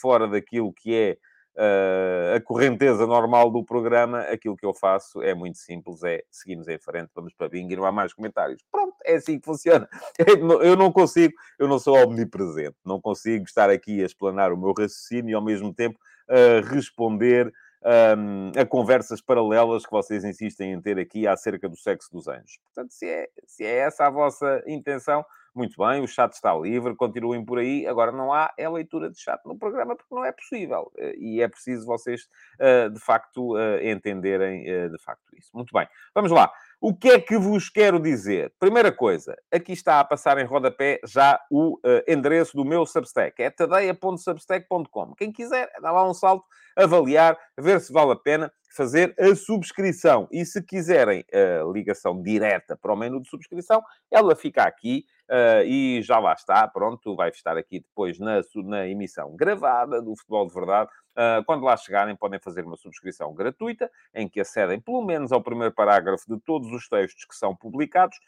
fora 0.00 0.28
daquilo 0.28 0.70
que 0.74 0.94
é 0.94 1.16
a 1.56 2.40
correnteza 2.40 3.06
normal 3.06 3.50
do 3.50 3.64
programa, 3.64 4.20
aquilo 4.20 4.56
que 4.56 4.66
eu 4.66 4.74
faço 4.74 5.22
é 5.22 5.34
muito 5.34 5.58
simples, 5.58 6.02
é 6.02 6.22
seguimos 6.30 6.68
em 6.68 6.78
frente, 6.78 7.10
vamos 7.14 7.32
para 7.32 7.48
bingo 7.48 7.72
e 7.72 7.76
não 7.76 7.84
há 7.84 7.92
mais 7.92 8.12
comentários. 8.12 8.62
Pronto, 8.70 8.94
é 9.04 9.14
assim 9.14 9.38
que 9.38 9.46
funciona. 9.46 9.88
Eu 10.62 10.76
não 10.76 10.92
consigo, 10.92 11.34
eu 11.58 11.68
não 11.68 11.78
sou 11.78 11.96
omnipresente, 11.96 12.76
não 12.84 13.00
consigo 13.00 13.44
estar 13.44 13.70
aqui 13.70 14.02
a 14.02 14.06
explanar 14.06 14.52
o 14.52 14.56
meu 14.56 14.72
raciocínio 14.72 15.30
e 15.30 15.34
ao 15.34 15.42
mesmo 15.42 15.72
tempo 15.72 15.98
a 16.28 16.68
responder 16.68 17.52
um, 17.86 18.52
a 18.60 18.66
conversas 18.66 19.20
paralelas 19.20 19.84
que 19.84 19.92
vocês 19.92 20.24
insistem 20.24 20.72
em 20.72 20.80
ter 20.80 20.98
aqui 20.98 21.26
acerca 21.26 21.68
do 21.68 21.76
sexo 21.76 22.10
dos 22.12 22.26
anjos. 22.26 22.58
Portanto, 22.64 22.92
se 22.92 23.08
é, 23.08 23.28
se 23.46 23.64
é 23.64 23.76
essa 23.78 24.06
a 24.06 24.10
vossa 24.10 24.62
intenção, 24.66 25.24
muito 25.56 25.74
bem, 25.78 26.02
o 26.02 26.06
chat 26.06 26.34
está 26.34 26.54
livre, 26.54 26.94
continuem 26.94 27.42
por 27.42 27.58
aí. 27.58 27.86
Agora 27.86 28.12
não 28.12 28.30
há 28.30 28.52
é 28.58 28.68
leitura 28.68 29.08
de 29.08 29.18
chat 29.18 29.40
no 29.46 29.56
programa 29.56 29.96
porque 29.96 30.14
não 30.14 30.22
é 30.22 30.30
possível. 30.30 30.92
Eh, 30.98 31.14
e 31.16 31.40
é 31.40 31.48
preciso 31.48 31.86
vocês, 31.86 32.28
eh, 32.58 32.90
de 32.90 33.00
facto, 33.00 33.56
eh, 33.56 33.90
entenderem 33.90 34.64
de 34.90 34.98
facto 34.98 35.34
isso. 35.34 35.50
Muito 35.54 35.72
bem, 35.72 35.88
vamos 36.14 36.30
lá. 36.30 36.52
O 36.80 36.94
que 36.94 37.08
é 37.08 37.18
que 37.18 37.38
vos 37.38 37.70
quero 37.70 37.98
dizer? 37.98 38.52
Primeira 38.58 38.92
coisa, 38.92 39.34
aqui 39.50 39.72
está 39.72 39.98
a 39.98 40.04
passar 40.04 40.36
em 40.38 40.44
rodapé 40.44 41.00
já 41.06 41.40
o 41.50 41.80
endereço 42.06 42.54
do 42.54 42.64
meu 42.64 42.84
Substack. 42.84 43.42
É 43.42 43.50
tadeia.substack.com. 43.50 45.14
Quem 45.14 45.32
quiser, 45.32 45.70
dá 45.80 45.90
lá 45.90 46.08
um 46.08 46.12
salto, 46.12 46.44
avaliar, 46.76 47.38
ver 47.58 47.80
se 47.80 47.92
vale 47.92 48.12
a 48.12 48.16
pena 48.16 48.52
fazer 48.76 49.14
a 49.18 49.34
subscrição. 49.34 50.28
E 50.30 50.44
se 50.44 50.62
quiserem 50.62 51.24
a 51.32 51.72
ligação 51.72 52.22
direta 52.22 52.76
para 52.76 52.92
o 52.92 52.96
menu 52.96 53.22
de 53.22 53.28
subscrição, 53.28 53.82
ela 54.10 54.36
fica 54.36 54.62
aqui 54.62 55.04
uh, 55.30 55.64
e 55.64 56.02
já 56.02 56.18
lá 56.18 56.32
está. 56.32 56.66
Pronto, 56.68 57.14
vai 57.16 57.30
estar 57.30 57.56
aqui 57.56 57.80
depois 57.80 58.18
na, 58.18 58.40
na 58.64 58.86
emissão 58.86 59.34
gravada 59.36 60.00
do 60.00 60.16
Futebol 60.16 60.46
de 60.46 60.54
Verdade. 60.54 60.90
Uh, 61.12 61.44
quando 61.46 61.64
lá 61.64 61.76
chegarem, 61.76 62.14
podem 62.16 62.38
fazer 62.38 62.64
uma 62.64 62.76
subscrição 62.76 63.34
gratuita, 63.34 63.90
em 64.14 64.28
que 64.28 64.40
acedem 64.40 64.80
pelo 64.80 65.04
menos 65.04 65.32
ao 65.32 65.42
primeiro 65.42 65.74
parágrafo 65.74 66.24
de 66.28 66.40
todos 66.40 66.70
os 66.70 66.88
textos 66.88 67.24
que 67.24 67.34
são 67.34 67.54
publicados. 67.56 68.18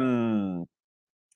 Um, 0.00 0.66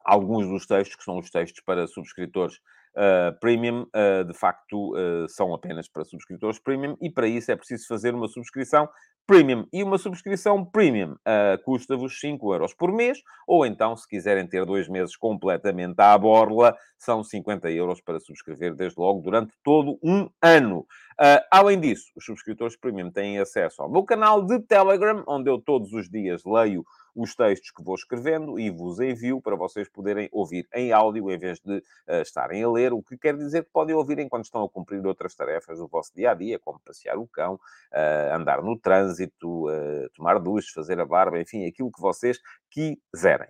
alguns 0.04 0.46
dos 0.46 0.66
textos, 0.66 0.96
que 0.96 1.04
são 1.04 1.18
os 1.18 1.30
textos 1.30 1.62
para 1.64 1.86
subscritores 1.86 2.60
uh, 2.94 3.38
premium, 3.40 3.82
uh, 3.82 4.24
de 4.24 4.34
facto, 4.34 4.94
uh, 4.94 5.28
são 5.28 5.52
apenas 5.54 5.88
para 5.88 6.04
subscritores 6.04 6.58
premium 6.58 6.96
e 7.00 7.10
para 7.10 7.26
isso 7.26 7.50
é 7.50 7.56
preciso 7.56 7.86
fazer 7.86 8.14
uma 8.14 8.28
subscrição 8.28 8.88
premium. 9.26 9.66
E 9.72 9.82
uma 9.82 9.98
subscrição 9.98 10.64
premium 10.64 11.16
custa-vos 11.64 12.18
5 12.20 12.52
euros 12.52 12.74
por 12.74 12.92
mês, 12.92 13.18
ou 13.46 13.64
então, 13.64 13.96
se 13.96 14.08
quiserem 14.08 14.46
ter 14.46 14.64
dois 14.64 14.88
meses 14.88 15.16
completamente 15.16 16.00
à 16.00 16.16
borla, 16.16 16.76
são 16.98 17.22
50 17.22 17.70
euros 17.70 18.00
para 18.00 18.20
subscrever 18.20 18.74
desde 18.74 18.98
logo 18.98 19.20
durante 19.20 19.52
todo 19.62 19.98
um 20.02 20.28
ano. 20.42 20.86
além 21.50 21.80
disso, 21.80 22.10
os 22.16 22.24
subscritores 22.24 22.76
premium 22.76 23.10
têm 23.10 23.38
acesso 23.38 23.82
ao 23.82 23.90
meu 23.90 24.04
canal 24.04 24.42
de 24.44 24.58
Telegram, 24.60 25.22
onde 25.26 25.50
eu 25.50 25.58
todos 25.58 25.92
os 25.92 26.08
dias 26.08 26.42
leio 26.44 26.84
os 27.14 27.34
textos 27.34 27.70
que 27.70 27.82
vou 27.82 27.94
escrevendo 27.94 28.58
e 28.58 28.70
vos 28.70 28.98
envio 28.98 29.40
para 29.40 29.54
vocês 29.54 29.88
poderem 29.88 30.28
ouvir 30.32 30.66
em 30.74 30.92
áudio 30.92 31.30
em 31.30 31.38
vez 31.38 31.60
de 31.60 31.76
uh, 31.76 32.20
estarem 32.22 32.62
a 32.62 32.70
ler, 32.70 32.92
o 32.92 33.02
que 33.02 33.16
quer 33.16 33.36
dizer 33.36 33.64
que 33.64 33.70
podem 33.70 33.94
ouvir 33.94 34.18
enquanto 34.18 34.44
estão 34.44 34.64
a 34.64 34.68
cumprir 34.68 35.04
outras 35.06 35.34
tarefas 35.34 35.78
do 35.78 35.86
vosso 35.86 36.12
dia 36.14 36.32
a 36.32 36.34
dia, 36.34 36.58
como 36.58 36.80
passear 36.80 37.16
o 37.16 37.26
cão, 37.26 37.54
uh, 37.54 38.34
andar 38.34 38.62
no 38.62 38.76
trânsito, 38.76 39.13
uh, 39.22 40.10
tomar 40.14 40.38
duche, 40.38 40.72
fazer 40.74 41.00
a 41.00 41.06
barba, 41.06 41.40
enfim, 41.40 41.66
aquilo 41.66 41.90
que 41.92 42.00
vocês 42.00 42.38
quiserem. 42.70 43.48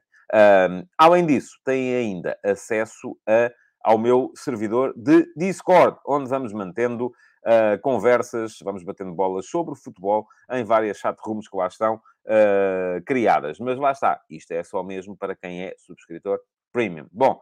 além 0.99 1.27
disso, 1.27 1.59
têm 1.65 1.95
ainda 1.95 2.37
acesso 2.45 3.17
a, 3.29 3.51
ao 3.85 3.99
meu 3.99 4.33
servidor 4.35 4.95
de 4.97 5.27
Discord, 5.37 5.99
onde 6.07 6.29
vamos 6.29 6.53
mantendo 6.53 7.13
uh, 7.45 7.79
conversas, 7.83 8.59
vamos 8.63 8.83
batendo 8.83 9.13
bolas 9.13 9.47
sobre 9.47 9.75
futebol 9.77 10.27
em 10.51 10.65
várias 10.65 10.99
chatrooms 10.99 11.49
que 11.49 11.57
lá 11.57 11.67
estão 11.67 11.97
uh, 11.97 13.05
criadas. 13.07 13.59
Mas 13.59 13.79
lá 13.79 13.93
está, 13.93 14.21
isto 14.31 14.53
é 14.53 14.63
só 14.63 14.83
mesmo 14.83 15.17
para 15.17 15.37
quem 15.37 15.65
é 15.65 15.75
subscritor 15.79 16.39
premium. 16.73 17.07
Bom, 17.13 17.39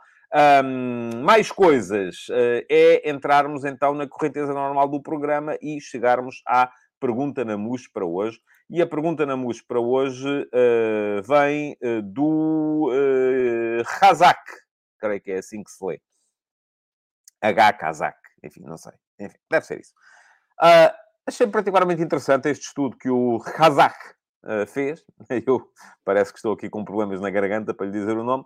um, 0.64 1.22
mais 1.22 1.50
coisas 1.50 2.28
uh, 2.28 2.64
é 2.68 3.08
entrarmos 3.08 3.64
então 3.64 3.94
na 3.94 4.08
correnteza 4.08 4.52
normal 4.52 4.88
do 4.88 5.00
programa 5.00 5.56
e 5.62 5.80
chegarmos 5.80 6.42
à 6.46 6.70
pergunta 7.02 7.44
na 7.44 7.58
MUS 7.58 7.88
para 7.88 8.06
hoje. 8.06 8.40
E 8.70 8.80
a 8.80 8.86
pergunta 8.86 9.26
na 9.26 9.36
MUS 9.36 9.60
para 9.60 9.80
hoje 9.80 10.28
uh, 10.28 11.22
vem 11.26 11.76
uh, 11.82 12.00
do 12.00 12.90
uh, 12.90 13.82
Hazak, 14.00 14.40
creio 15.00 15.20
que 15.20 15.32
é 15.32 15.38
assim 15.38 15.64
que 15.64 15.70
se 15.70 15.84
lê. 15.84 16.00
H. 17.42 17.72
Kazak, 17.72 18.16
enfim, 18.44 18.62
não 18.62 18.78
sei. 18.78 18.92
Enfim, 19.18 19.36
deve 19.50 19.66
ser 19.66 19.80
isso. 19.80 19.92
Uh, 20.62 20.94
achei 21.26 21.46
particularmente 21.48 22.00
interessante 22.00 22.48
este 22.48 22.66
estudo 22.66 22.96
que 22.96 23.10
o 23.10 23.42
Hazak 23.58 23.96
fez. 24.68 25.04
Eu 25.46 25.68
parece 26.04 26.32
que 26.32 26.38
estou 26.38 26.52
aqui 26.52 26.70
com 26.70 26.84
problemas 26.84 27.20
na 27.20 27.30
garganta 27.30 27.74
para 27.74 27.86
lhe 27.86 27.92
dizer 27.92 28.16
o 28.16 28.24
nome. 28.24 28.44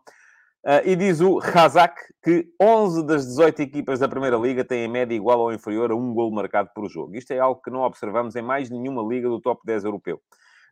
Uh, 0.67 0.83
e 0.85 0.97
diz 0.97 1.21
o 1.21 1.39
Razak 1.39 1.95
que 2.21 2.45
11 2.61 3.07
das 3.07 3.25
18 3.25 3.63
equipas 3.63 4.01
da 4.01 4.09
Primeira 4.09 4.37
Liga 4.37 4.65
têm 4.65 4.85
em 4.85 4.89
média 4.89 5.15
igual 5.15 5.39
ou 5.39 5.53
inferior 5.53 5.93
a 5.93 5.95
um 5.95 6.13
gol 6.13 6.29
marcado 6.33 6.71
por 6.75 6.91
jogo. 6.91 7.15
Isto 7.15 7.31
é 7.31 7.39
algo 7.39 7.63
que 7.63 7.71
não 7.71 7.83
observamos 7.83 8.35
em 8.35 8.43
mais 8.43 8.69
nenhuma 8.69 9.01
liga 9.01 9.29
do 9.29 9.41
top 9.41 9.61
10 9.65 9.85
europeu. 9.85 10.21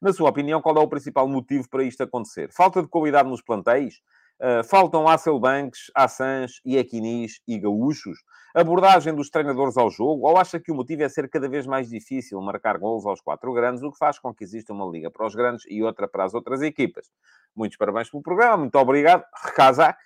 Na 0.03 0.13
sua 0.13 0.29
opinião, 0.29 0.61
qual 0.61 0.77
é 0.77 0.81
o 0.81 0.89
principal 0.89 1.29
motivo 1.29 1.69
para 1.71 1.85
isto 1.85 2.03
acontecer? 2.03 2.51
Falta 2.51 2.83
de 2.83 2.89
qualidade 2.89 3.29
nos 3.29 3.41
plantéis? 3.41 4.01
Uh, 4.41 4.65
faltam 4.65 5.09
Hasselbanks, 5.09 5.91
Assans, 5.95 6.61
Iequinis 6.67 7.41
e 7.47 7.59
Gaúchos? 7.59 8.19
Abordagem 8.55 9.15
dos 9.15 9.31
treinadores 9.31 9.77
ao 9.77 9.91
jogo? 9.91 10.29
Ou 10.29 10.37
acha 10.37 10.61
que 10.61 10.71
o 10.71 10.75
motivo 10.75 11.03
é 11.03 11.09
ser 11.09 11.29
cada 11.29 11.49
vez 11.49 11.67
mais 11.67 11.89
difícil 11.89 12.41
marcar 12.41 12.79
gols 12.79 13.05
aos 13.07 13.21
quatro 13.21 13.53
grandes, 13.53 13.83
o 13.83 13.91
que 13.91 13.99
faz 13.99 14.19
com 14.19 14.35
que 14.35 14.45
exista 14.45 14.73
uma 14.73 14.87
liga 14.87 15.11
para 15.11 15.27
os 15.27 15.35
grandes 15.35 15.65
e 15.69 15.83
outra 15.83 16.07
para 16.07 16.25
as 16.25 16.35
outras 16.35 16.63
equipas? 16.63 17.11
Muitos 17.55 17.77
parabéns 17.77 18.11
pelo 18.11 18.23
programa, 18.23 18.59
muito 18.59 18.77
obrigado. 18.77 19.25
Rekazak. 19.45 19.99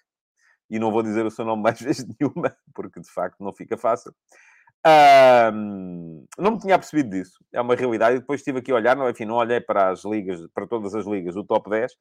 E 0.71 0.79
não 0.79 0.93
vou 0.93 1.03
dizer 1.03 1.25
o 1.25 1.31
seu 1.31 1.45
nome 1.45 1.63
mais 1.65 1.81
vezes 1.81 2.07
nenhuma, 2.19 2.57
porque 2.75 3.01
de 3.01 3.11
facto 3.11 3.43
não 3.43 3.53
fica 3.53 3.77
fácil. 3.77 4.15
Um, 4.87 6.25
não 6.39 6.53
me 6.53 6.59
tinha 6.59 6.79
percebido 6.79 7.11
disso. 7.11 7.39
É 7.53 7.61
uma 7.61 7.75
realidade. 7.75 8.17
E 8.17 8.21
depois 8.21 8.41
estive 8.41 8.59
aqui 8.59 8.71
a 8.71 8.77
olhar, 8.77 8.97
não, 8.97 9.09
enfim, 9.09 9.25
não 9.25 9.37
olhei 9.37 9.61
para 9.61 9.91
as 9.91 10.05
ligas, 10.05 10.41
para 10.55 10.67
todas 10.67 10.95
as 10.95 11.07
ligas, 11.07 11.37
o 11.37 11.45
top 11.45 11.69
10, 11.69 11.93
uh, 11.93 11.97
ah, 11.97 11.99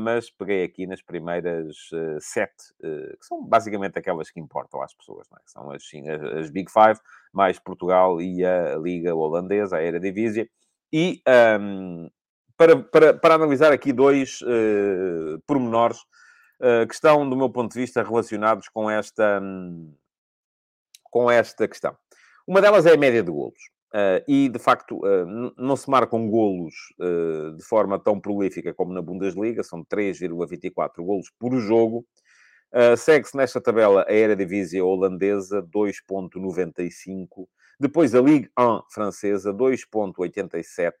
mas 0.00 0.30
peguei 0.30 0.64
aqui 0.64 0.86
nas 0.86 1.02
primeiras 1.02 1.76
uh, 1.92 2.18
sete, 2.20 2.72
uh, 2.80 3.16
que 3.18 3.26
são 3.26 3.44
basicamente 3.44 3.98
aquelas 3.98 4.30
que 4.30 4.40
importam 4.40 4.80
às 4.80 4.94
pessoas, 4.94 5.26
é? 5.32 5.40
São 5.44 5.70
as, 5.70 5.82
as, 6.38 6.50
Big 6.50 6.70
Five, 6.70 6.98
mais 7.32 7.58
Portugal 7.58 8.20
e 8.20 8.44
a 8.44 8.76
Liga 8.76 9.14
Holandesa, 9.14 9.76
a 9.76 9.82
Eredivisie. 9.82 10.50
E 10.92 11.22
um, 11.60 12.08
para, 12.56 12.76
para, 12.76 13.14
para 13.14 13.34
analisar 13.34 13.72
aqui 13.72 13.92
dois 13.92 14.40
uh, 14.42 15.40
pormenores 15.46 15.98
uh, 16.60 16.86
que 16.86 16.94
estão, 16.94 17.28
do 17.28 17.36
meu 17.36 17.50
ponto 17.50 17.72
de 17.72 17.80
vista, 17.80 18.02
relacionados 18.02 18.68
com 18.68 18.90
esta, 18.90 19.40
um, 19.42 19.94
com 21.10 21.30
esta 21.30 21.68
questão. 21.68 21.96
Uma 22.46 22.60
delas 22.60 22.86
é 22.86 22.94
a 22.94 22.96
média 22.96 23.22
de 23.22 23.30
golos. 23.30 23.75
Uh, 23.96 24.20
e, 24.28 24.50
de 24.50 24.58
facto, 24.58 24.98
uh, 24.98 25.54
não 25.56 25.74
se 25.74 25.88
marcam 25.88 26.28
golos 26.28 26.74
uh, 27.00 27.56
de 27.56 27.64
forma 27.64 27.98
tão 27.98 28.20
prolífica 28.20 28.74
como 28.74 28.92
na 28.92 29.00
Bundesliga, 29.00 29.62
são 29.62 29.82
3,24 29.82 31.02
golos 31.02 31.32
por 31.38 31.58
jogo. 31.58 32.04
Segue-se 32.98 33.34
nesta 33.34 33.58
tabela 33.58 34.04
a 34.06 34.12
Eredivisie 34.12 34.82
holandesa, 34.82 35.62
2,95 35.62 37.48
depois 37.78 38.14
a 38.14 38.20
Ligue 38.22 38.48
1 38.58 38.82
francesa, 38.88 39.52
2.87. 39.52 40.92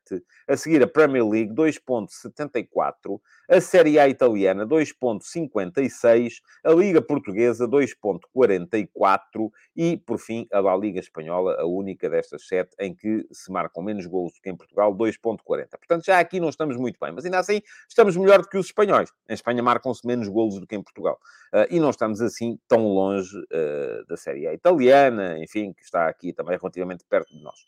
A 0.46 0.56
seguir 0.56 0.82
a 0.82 0.86
Premier 0.86 1.26
League, 1.26 1.54
2.74. 1.54 3.18
A 3.48 3.60
Série 3.60 3.98
A 3.98 4.06
italiana, 4.08 4.66
2.56. 4.66 6.34
A 6.62 6.72
Liga 6.72 7.00
portuguesa, 7.00 7.66
2.44. 7.66 9.50
E, 9.74 9.96
por 9.96 10.18
fim, 10.18 10.46
a 10.52 10.60
La 10.60 10.76
Liga 10.76 11.00
espanhola, 11.00 11.56
a 11.58 11.64
única 11.64 12.10
destas 12.10 12.46
sete 12.46 12.76
em 12.78 12.94
que 12.94 13.26
se 13.32 13.50
marcam 13.50 13.82
menos 13.82 14.04
golos 14.04 14.34
do 14.34 14.40
que 14.42 14.50
em 14.50 14.56
Portugal, 14.56 14.94
2.40. 14.94 15.68
Portanto, 15.70 16.04
já 16.04 16.18
aqui 16.18 16.38
não 16.38 16.50
estamos 16.50 16.76
muito 16.76 16.98
bem. 17.00 17.12
Mas 17.12 17.24
ainda 17.24 17.38
assim, 17.38 17.62
estamos 17.88 18.16
melhor 18.18 18.42
do 18.42 18.48
que 18.48 18.58
os 18.58 18.66
espanhóis. 18.66 19.10
Em 19.28 19.34
Espanha 19.34 19.62
marcam-se 19.62 20.06
menos 20.06 20.28
golos 20.28 20.60
do 20.60 20.66
que 20.66 20.76
em 20.76 20.82
Portugal. 20.82 21.18
Uh, 21.54 21.66
e 21.70 21.80
não 21.80 21.88
estamos 21.88 22.20
assim 22.20 22.58
tão 22.68 22.86
longe 22.88 23.34
uh, 23.38 24.06
da 24.06 24.16
Série 24.16 24.46
A 24.46 24.52
italiana, 24.52 25.38
enfim, 25.38 25.72
que 25.72 25.82
está 25.82 26.06
aqui 26.08 26.32
também 26.32 26.58
relativamente 26.66 27.04
perto 27.08 27.34
de 27.34 27.42
nós. 27.42 27.58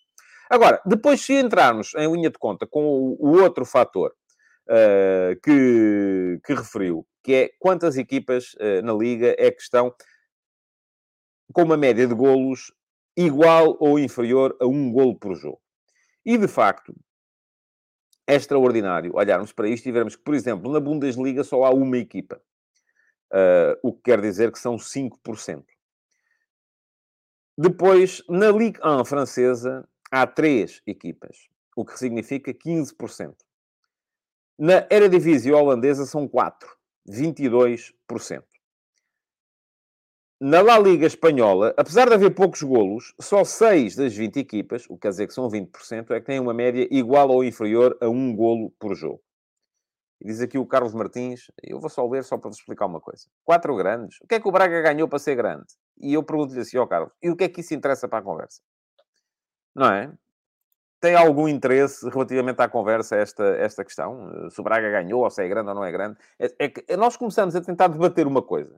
Agora, 0.51 0.81
depois, 0.85 1.21
se 1.21 1.35
entrarmos 1.35 1.95
em 1.95 2.11
linha 2.11 2.31
de 2.31 2.39
conta 2.39 2.67
com 2.67 2.85
o, 2.85 3.41
outro 3.41 3.65
fator 3.65 4.15
uh, 4.69 5.39
que, 5.43 6.41
que 6.45 6.55
referiu, 6.55 7.07
que 7.23 7.35
é 7.35 7.51
quantas 7.59 7.97
equipas 7.97 8.55
uh, 8.55 8.83
na 8.83 8.95
Liga 8.95 9.35
é 9.39 9.51
que 9.51 9.61
estão 9.61 9.95
com 11.53 11.63
uma 11.63 11.77
média 11.77 12.07
de 12.07 12.15
golos 12.15 12.73
igual 13.17 13.77
ou 13.79 13.99
inferior 13.99 14.57
a 14.61 14.67
um 14.67 14.91
golo 14.91 15.19
por 15.19 15.35
jogo. 15.35 15.61
E, 16.25 16.39
de 16.39 16.49
facto, 16.49 16.95
é 18.27 18.35
extraordinário 18.35 19.17
olharmos 19.17 19.53
para 19.53 19.69
isto 19.69 19.87
e 19.87 19.93
vermos 19.93 20.17
que, 20.17 20.23
por 20.23 20.35
exemplo, 20.35 20.71
na 20.71 20.81
Bundesliga 20.81 21.43
só 21.45 21.65
há 21.65 21.71
uma 21.71 21.99
equipa. 21.99 22.41
Uh, 23.31 23.77
o 23.83 23.93
que 23.93 24.03
quer 24.05 24.21
dizer 24.21 24.51
que 24.51 24.59
são 24.59 24.77
5%. 24.77 25.65
Depois, 27.61 28.23
na 28.29 28.53
Ligue 28.53 28.79
1 28.85 29.05
francesa, 29.05 29.85
há 30.13 30.25
três 30.29 30.81
equipas, 30.87 31.49
o 31.75 31.85
que 31.85 31.99
significa 31.99 32.55
15%. 32.55 33.35
Na 34.57 34.87
Eredivisie 34.89 35.53
holandesa 35.53 36.07
são 36.07 36.29
quatro, 36.29 36.69
22%. 37.11 38.45
Na 40.41 40.61
La 40.61 40.79
Liga 40.79 41.05
Espanhola, 41.05 41.75
apesar 41.77 42.07
de 42.07 42.15
haver 42.15 42.33
poucos 42.33 42.63
golos, 42.63 43.13
só 43.21 43.43
6 43.43 43.97
das 43.97 44.15
20 44.15 44.37
equipas, 44.37 44.85
o 44.89 44.95
que 44.95 45.01
quer 45.01 45.09
dizer 45.09 45.27
que 45.27 45.35
são 45.35 45.49
20%, 45.49 46.13
é 46.13 46.21
que 46.21 46.27
têm 46.27 46.39
uma 46.39 46.55
média 46.55 46.87
igual 46.93 47.29
ou 47.29 47.43
inferior 47.43 47.99
a 48.01 48.09
um 48.09 48.37
golo 48.37 48.71
por 48.79 48.95
jogo. 48.95 49.21
E 50.21 50.27
diz 50.27 50.41
aqui 50.41 50.59
o 50.59 50.67
Carlos 50.67 50.95
Martins, 50.95 51.51
eu 51.61 51.81
vou 51.81 51.91
só 51.91 52.07
ler 52.07 52.23
só 52.23 52.39
para 52.39 52.51
vos 52.51 52.59
explicar 52.59 52.87
uma 52.87 53.01
coisa. 53.01 53.27
Quatro 53.43 53.75
grandes. 53.75 54.21
O 54.21 54.29
que 54.29 54.37
é 54.37 54.41
que 54.41 54.47
o 54.47 54.53
Braga 54.53 54.81
ganhou 54.81 55.09
para 55.09 55.19
ser 55.19 55.35
grande? 55.35 55.67
E 56.01 56.15
eu 56.15 56.23
pergunto-lhe 56.23 56.61
assim, 56.61 56.79
ó 56.79 56.85
oh, 56.85 56.87
Carlos, 56.87 57.13
e 57.23 57.31
o 57.31 57.37
que 57.37 57.45
é 57.45 57.49
que 57.49 57.61
isso 57.61 57.75
interessa 57.75 58.09
para 58.09 58.19
a 58.19 58.23
conversa? 58.23 58.61
Não 59.75 59.87
é? 59.87 60.13
Tem 61.01 61.15
algum 61.15 61.49
interesse 61.49 62.09
relativamente 62.09 62.61
à 62.61 62.69
conversa 62.69 63.17
esta, 63.17 63.45
esta 63.57 63.85
questão? 63.85 64.51
Se 64.51 64.61
o 64.61 64.65
Braga 64.65 64.91
ganhou, 64.91 65.23
ou 65.23 65.31
se 65.31 65.43
é 65.43 65.49
grande 65.49 65.69
ou 65.69 65.75
não 65.75 65.85
é 65.85 65.93
grande? 65.93 66.19
É, 66.39 66.53
é 66.59 66.69
que 66.69 66.97
nós 66.97 67.17
começamos 67.17 67.55
a 67.55 67.61
tentar 67.61 67.87
debater 67.89 68.27
uma 68.27 68.43
coisa. 68.43 68.75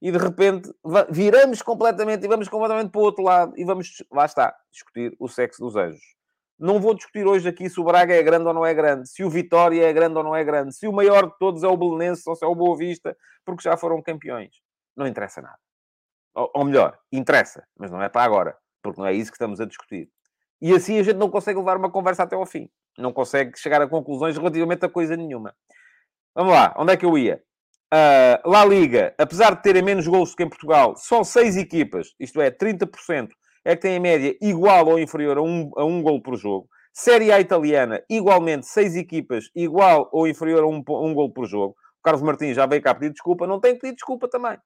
E 0.00 0.10
de 0.10 0.18
repente 0.18 0.72
viramos 1.10 1.60
completamente 1.60 2.24
e 2.24 2.28
vamos 2.28 2.48
completamente 2.48 2.90
para 2.90 3.00
o 3.00 3.04
outro 3.04 3.22
lado 3.22 3.52
e 3.56 3.64
vamos, 3.64 4.02
lá 4.10 4.24
está, 4.24 4.56
discutir 4.70 5.14
o 5.18 5.28
sexo 5.28 5.60
dos 5.60 5.76
anjos. 5.76 6.14
Não 6.58 6.80
vou 6.80 6.94
discutir 6.94 7.26
hoje 7.26 7.48
aqui 7.48 7.68
se 7.68 7.80
o 7.80 7.84
Braga 7.84 8.14
é 8.14 8.22
grande 8.22 8.46
ou 8.46 8.54
não 8.54 8.64
é 8.64 8.72
grande, 8.72 9.08
se 9.08 9.24
o 9.24 9.30
Vitória 9.30 9.84
é 9.84 9.92
grande 9.92 10.16
ou 10.16 10.22
não 10.22 10.36
é 10.36 10.44
grande, 10.44 10.74
se 10.74 10.86
o 10.86 10.92
maior 10.92 11.26
de 11.26 11.38
todos 11.38 11.62
é 11.62 11.66
o 11.66 11.76
Belenense 11.76 12.22
ou 12.26 12.36
se 12.36 12.44
é 12.44 12.48
o 12.48 12.54
Boa 12.54 12.76
Vista, 12.76 13.16
porque 13.44 13.62
já 13.62 13.76
foram 13.76 14.00
campeões. 14.02 14.50
Não 14.96 15.06
interessa 15.06 15.42
nada. 15.42 15.58
Ou, 16.34 16.64
melhor, 16.64 16.98
interessa, 17.12 17.66
mas 17.76 17.90
não 17.90 18.02
é 18.02 18.08
para 18.08 18.22
agora, 18.22 18.56
porque 18.82 19.00
não 19.00 19.06
é 19.06 19.12
isso 19.12 19.30
que 19.30 19.36
estamos 19.36 19.60
a 19.60 19.66
discutir. 19.66 20.08
E 20.62 20.72
assim 20.72 20.98
a 20.98 21.02
gente 21.02 21.16
não 21.16 21.30
consegue 21.30 21.58
levar 21.58 21.76
uma 21.76 21.90
conversa 21.90 22.22
até 22.22 22.36
ao 22.36 22.46
fim. 22.46 22.68
Não 22.98 23.12
consegue 23.12 23.58
chegar 23.58 23.80
a 23.82 23.88
conclusões 23.88 24.36
relativamente 24.36 24.84
a 24.84 24.88
coisa 24.88 25.16
nenhuma. 25.16 25.54
Vamos 26.34 26.52
lá, 26.52 26.74
onde 26.76 26.92
é 26.92 26.96
que 26.96 27.04
eu 27.04 27.16
ia? 27.18 27.42
Uh, 27.92 28.48
La 28.48 28.64
Liga, 28.64 29.14
apesar 29.18 29.56
de 29.56 29.62
terem 29.62 29.82
menos 29.82 30.06
gols 30.06 30.34
que 30.34 30.44
em 30.44 30.48
Portugal, 30.48 30.94
só 30.96 31.24
seis 31.24 31.56
equipas, 31.56 32.14
isto 32.20 32.40
é, 32.40 32.50
30%, 32.50 33.30
é 33.64 33.74
que 33.74 33.82
tem 33.82 33.96
em 33.96 34.00
média 34.00 34.36
igual 34.40 34.86
ou 34.86 34.98
inferior 34.98 35.38
a 35.38 35.42
um, 35.42 35.70
a 35.76 35.84
um 35.84 36.00
gol 36.02 36.22
por 36.22 36.36
jogo. 36.36 36.68
Série 36.92 37.32
A 37.32 37.40
italiana, 37.40 38.02
igualmente, 38.08 38.66
seis 38.66 38.96
equipas, 38.96 39.50
igual 39.54 40.08
ou 40.12 40.26
inferior 40.28 40.62
a 40.62 40.66
um, 40.66 40.82
um 40.88 41.14
gol 41.14 41.32
por 41.32 41.46
jogo. 41.46 41.74
O 41.98 42.02
Carlos 42.02 42.22
Martins 42.22 42.56
já 42.56 42.66
veio 42.66 42.82
cá 42.82 42.94
pedir 42.94 43.12
desculpa, 43.12 43.46
não 43.46 43.60
tem 43.60 43.74
que 43.74 43.80
pedir 43.80 43.94
desculpa 43.94 44.28
também. 44.28 44.56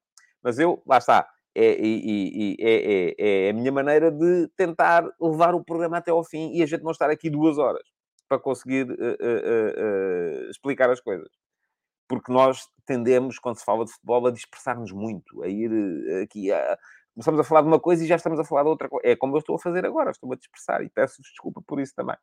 Mas 0.42 0.58
eu, 0.58 0.82
lá 0.86 0.98
está, 0.98 1.26
é, 1.54 1.66
é, 1.66 2.56
é, 2.60 3.14
é, 3.18 3.50
a 3.50 3.52
minha 3.52 3.70
maneira 3.70 4.10
de 4.10 4.48
tentar 4.56 5.08
levar 5.20 5.54
o 5.54 5.64
programa 5.64 5.98
até 5.98 6.10
ao 6.10 6.24
fim 6.24 6.52
e 6.52 6.62
a 6.62 6.66
gente 6.66 6.82
não 6.82 6.90
estar 6.90 7.10
aqui 7.10 7.30
duas 7.30 7.58
horas 7.58 7.82
para 8.28 8.38
conseguir 8.38 8.90
uh, 8.90 8.94
uh, 8.94 10.46
uh, 10.46 10.50
explicar 10.50 10.90
as 10.90 11.00
coisas. 11.00 11.28
Porque 12.08 12.32
nós 12.32 12.68
tendemos, 12.84 13.38
quando 13.38 13.58
se 13.58 13.64
fala 13.64 13.84
de 13.84 13.92
futebol, 13.92 14.26
a 14.26 14.30
dispersar-nos 14.30 14.92
muito, 14.92 15.42
a 15.42 15.48
ir 15.48 15.70
eh, 16.06 16.22
aqui 16.22 16.52
a, 16.52 16.78
começamos 17.14 17.40
a 17.40 17.44
falar 17.44 17.62
de 17.62 17.68
uma 17.68 17.80
coisa 17.80 18.04
e 18.04 18.06
já 18.06 18.16
estamos 18.16 18.38
a 18.38 18.44
falar 18.44 18.62
de 18.62 18.68
outra 18.68 18.88
coisa. 18.88 19.06
É 19.06 19.16
como 19.16 19.34
eu 19.34 19.38
estou 19.38 19.56
a 19.56 19.58
fazer 19.58 19.86
agora, 19.86 20.10
estou 20.10 20.30
a 20.32 20.36
dispersar 20.36 20.82
e 20.82 20.90
peço 20.90 21.22
desculpa 21.22 21.62
por 21.66 21.80
isso 21.80 21.94
também. 21.94 22.16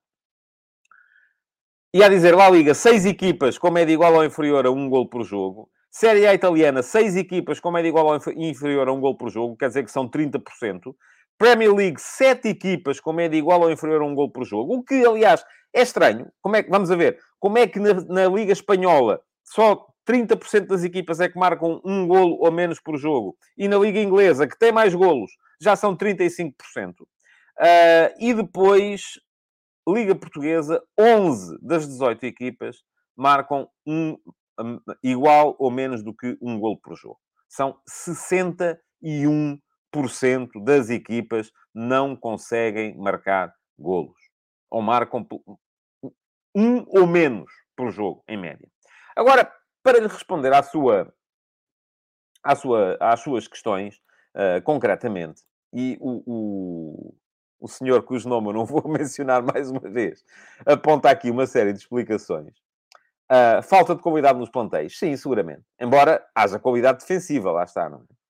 E 1.94 2.04
a 2.04 2.10
dizer, 2.10 2.36
lá 2.36 2.50
Liga, 2.50 2.74
seis 2.74 3.06
equipas 3.06 3.58
com 3.58 3.72
média 3.72 3.92
igual 3.92 4.14
ou 4.14 4.24
inferior 4.24 4.66
a 4.66 4.72
um 4.72 4.88
gol 4.88 5.10
por 5.10 5.24
jogo. 5.24 5.70
Série 5.92 6.26
A 6.26 6.34
italiana, 6.34 6.82
seis 6.82 7.18
equipas 7.18 7.60
com 7.60 7.70
média 7.70 7.90
igual 7.90 8.06
ou 8.08 8.34
inferior 8.38 8.88
a 8.88 8.94
um 8.94 9.02
gol 9.02 9.18
por 9.18 9.30
jogo, 9.30 9.58
quer 9.58 9.68
dizer 9.68 9.84
que 9.84 9.92
são 9.92 10.10
30%. 10.10 10.96
Premier 11.38 11.74
League, 11.74 12.00
sete 12.00 12.48
equipas 12.48 13.00
com 13.00 13.12
média 13.12 13.38
igual 13.38 13.60
ou 13.62 13.72
inferior 13.72 14.02
a 14.02 14.06
um 14.06 14.16
gol 14.16 14.32
por 14.32 14.46
jogo, 14.46 14.76
o 14.76 14.84
que, 14.84 15.06
aliás, 15.06 15.44
é 15.74 15.82
estranho. 15.82 16.32
Como 16.42 16.56
é 16.56 16.64
que, 16.64 16.70
vamos 16.70 16.90
a 16.90 16.96
ver, 16.96 17.20
como 17.40 17.58
é 17.58 17.68
que 17.68 17.80
na, 17.80 17.94
na 18.06 18.28
Liga 18.28 18.54
Espanhola 18.54 19.22
só 19.44 19.86
30% 20.08 20.68
das 20.68 20.84
equipas 20.84 21.20
é 21.20 21.28
que 21.28 21.38
marcam 21.38 21.82
um 21.84 22.08
golo 22.08 22.38
ou 22.40 22.52
menos 22.52 22.80
por 22.80 22.98
jogo. 22.98 23.36
E 23.58 23.68
na 23.68 23.78
Liga 23.78 24.00
Inglesa, 24.00 24.48
que 24.48 24.58
tem 24.58 24.72
mais 24.72 24.96
golos, 24.96 25.32
já 25.60 25.76
são 25.76 25.96
35%. 25.96 26.54
Uh, 27.02 27.06
ah, 27.60 28.14
e 28.20 28.34
depois, 28.34 29.20
Liga 29.88 30.16
Portuguesa, 30.16 30.82
11 30.98 31.58
das 31.62 31.88
18 31.88 32.26
equipas 32.26 32.78
marcam 33.16 33.68
um, 33.86 34.18
um, 34.26 34.32
igual 35.04 35.56
ou 35.60 35.72
menos 35.72 36.04
do 36.04 36.14
que 36.14 36.38
um 36.42 36.60
golo 36.60 36.78
por 36.78 36.96
jogo. 36.96 37.20
São 37.48 37.78
61% 37.88 39.60
das 40.64 40.90
equipas 40.90 41.52
não 41.74 42.16
conseguem 42.16 42.98
marcar 42.98 43.54
golos. 43.78 44.20
Ou 44.70 44.82
marcam 44.82 45.28
um 46.56 46.86
ou 46.88 47.08
menos 47.08 47.52
por 47.76 47.92
jogo, 47.92 48.24
em 48.28 48.38
média. 48.38 48.70
Agora, 49.16 49.52
para 49.84 50.00
lhe 50.00 50.08
responder 50.08 50.54
à 50.54 50.64
sua 50.64 51.14
à 52.44 52.56
sua, 52.56 52.98
às 53.00 53.20
suas 53.20 53.48
questões, 53.48 54.02
uh, 54.36 54.62
concretamente, 54.64 55.44
e 55.74 55.98
o, 56.02 56.24
o, 56.26 57.16
o 57.60 57.68
senhor 57.68 58.04
cujo 58.04 58.28
nome 58.28 58.50
eu 58.50 58.54
não 58.54 58.66
vou 58.66 58.88
mencionar 58.88 59.44
mais 59.44 59.70
uma 59.70 59.90
vez, 59.90 60.24
aponta 60.66 61.10
aqui 61.10 61.30
uma 61.30 61.46
série 61.46 61.72
de 61.74 61.80
explicações. 61.80 62.56
Uh, 63.32 63.64
falta 63.64 63.96
de 63.96 64.02
qualidade 64.02 64.38
nos 64.38 64.50
plantéis? 64.50 65.00
Sim, 65.00 65.16
seguramente. 65.16 65.62
Embora 65.80 66.22
haja 66.36 66.60
qualidade 66.60 67.00
defensiva, 67.00 67.50
lá 67.50 67.64
está, 67.64 67.90
não 67.90 68.00
é? 68.00 68.21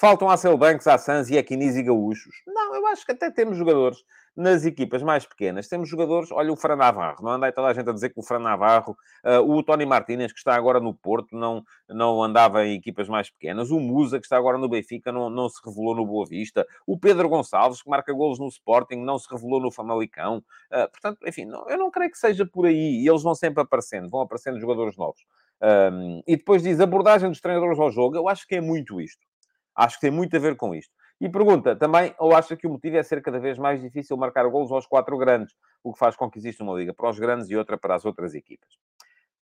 Faltam 0.00 0.30
a 0.30 0.56
Banks, 0.56 0.86
a 0.86 0.96
Sans 0.96 1.28
e 1.28 1.36
a 1.36 1.42
Quinis 1.42 1.76
e 1.76 1.82
Gaúchos? 1.82 2.34
Não, 2.46 2.74
eu 2.74 2.86
acho 2.86 3.04
que 3.04 3.12
até 3.12 3.30
temos 3.30 3.58
jogadores 3.58 3.98
nas 4.34 4.64
equipas 4.64 5.02
mais 5.02 5.26
pequenas, 5.26 5.68
temos 5.68 5.90
jogadores, 5.90 6.32
olha 6.32 6.50
o 6.50 6.56
Fran 6.56 6.76
Navarro, 6.76 7.22
não 7.22 7.32
andai 7.32 7.52
toda 7.52 7.68
a 7.68 7.74
gente 7.74 7.90
a 7.90 7.92
dizer 7.92 8.08
que 8.08 8.18
o 8.18 8.22
Fran 8.22 8.38
Navarro, 8.38 8.96
uh, 9.22 9.40
o 9.40 9.62
Tony 9.62 9.84
Martínez, 9.84 10.32
que 10.32 10.38
está 10.38 10.54
agora 10.54 10.80
no 10.80 10.94
Porto, 10.94 11.36
não, 11.36 11.62
não 11.86 12.22
andava 12.22 12.64
em 12.64 12.76
equipas 12.76 13.10
mais 13.10 13.28
pequenas, 13.28 13.70
o 13.70 13.78
Musa, 13.78 14.18
que 14.18 14.24
está 14.24 14.38
agora 14.38 14.56
no 14.56 14.70
Benfica, 14.70 15.12
não, 15.12 15.28
não 15.28 15.50
se 15.50 15.60
revelou 15.62 15.94
no 15.94 16.06
Boa 16.06 16.24
Vista, 16.26 16.66
o 16.86 16.98
Pedro 16.98 17.28
Gonçalves, 17.28 17.82
que 17.82 17.90
marca 17.90 18.10
golos 18.10 18.38
no 18.38 18.48
Sporting, 18.48 18.96
não 19.04 19.18
se 19.18 19.28
revelou 19.30 19.60
no 19.60 19.70
Famalicão. 19.70 20.38
Uh, 20.72 20.90
portanto, 20.90 21.18
enfim, 21.26 21.44
não, 21.44 21.68
eu 21.68 21.76
não 21.76 21.90
creio 21.90 22.10
que 22.10 22.16
seja 22.16 22.46
por 22.46 22.64
aí, 22.64 23.02
e 23.02 23.06
eles 23.06 23.22
vão 23.22 23.34
sempre 23.34 23.62
aparecendo, 23.62 24.08
vão 24.08 24.22
aparecendo 24.22 24.58
jogadores 24.58 24.96
novos. 24.96 25.20
Um, 25.60 26.22
e 26.26 26.38
depois 26.38 26.62
diz 26.62 26.80
abordagem 26.80 27.28
dos 27.28 27.42
treinadores 27.42 27.78
ao 27.78 27.90
jogo, 27.90 28.16
eu 28.16 28.30
acho 28.30 28.46
que 28.46 28.54
é 28.54 28.62
muito 28.62 28.98
isto. 28.98 29.28
Acho 29.80 29.96
que 29.96 30.02
tem 30.02 30.10
muito 30.10 30.36
a 30.36 30.38
ver 30.38 30.56
com 30.56 30.74
isto. 30.74 30.92
E 31.18 31.26
pergunta 31.26 31.74
também, 31.74 32.14
ou 32.18 32.36
acha 32.36 32.54
que 32.54 32.66
o 32.66 32.70
motivo 32.70 32.98
é 32.98 33.02
ser 33.02 33.22
cada 33.22 33.38
vez 33.40 33.56
mais 33.56 33.80
difícil 33.80 34.14
marcar 34.14 34.46
golos 34.46 34.70
aos 34.70 34.86
quatro 34.86 35.16
grandes, 35.16 35.54
o 35.82 35.90
que 35.90 35.98
faz 35.98 36.14
com 36.14 36.30
que 36.30 36.38
exista 36.38 36.62
uma 36.62 36.74
liga 36.74 36.92
para 36.92 37.08
os 37.08 37.18
grandes 37.18 37.48
e 37.48 37.56
outra 37.56 37.78
para 37.78 37.94
as 37.94 38.04
outras 38.04 38.34
equipas? 38.34 38.68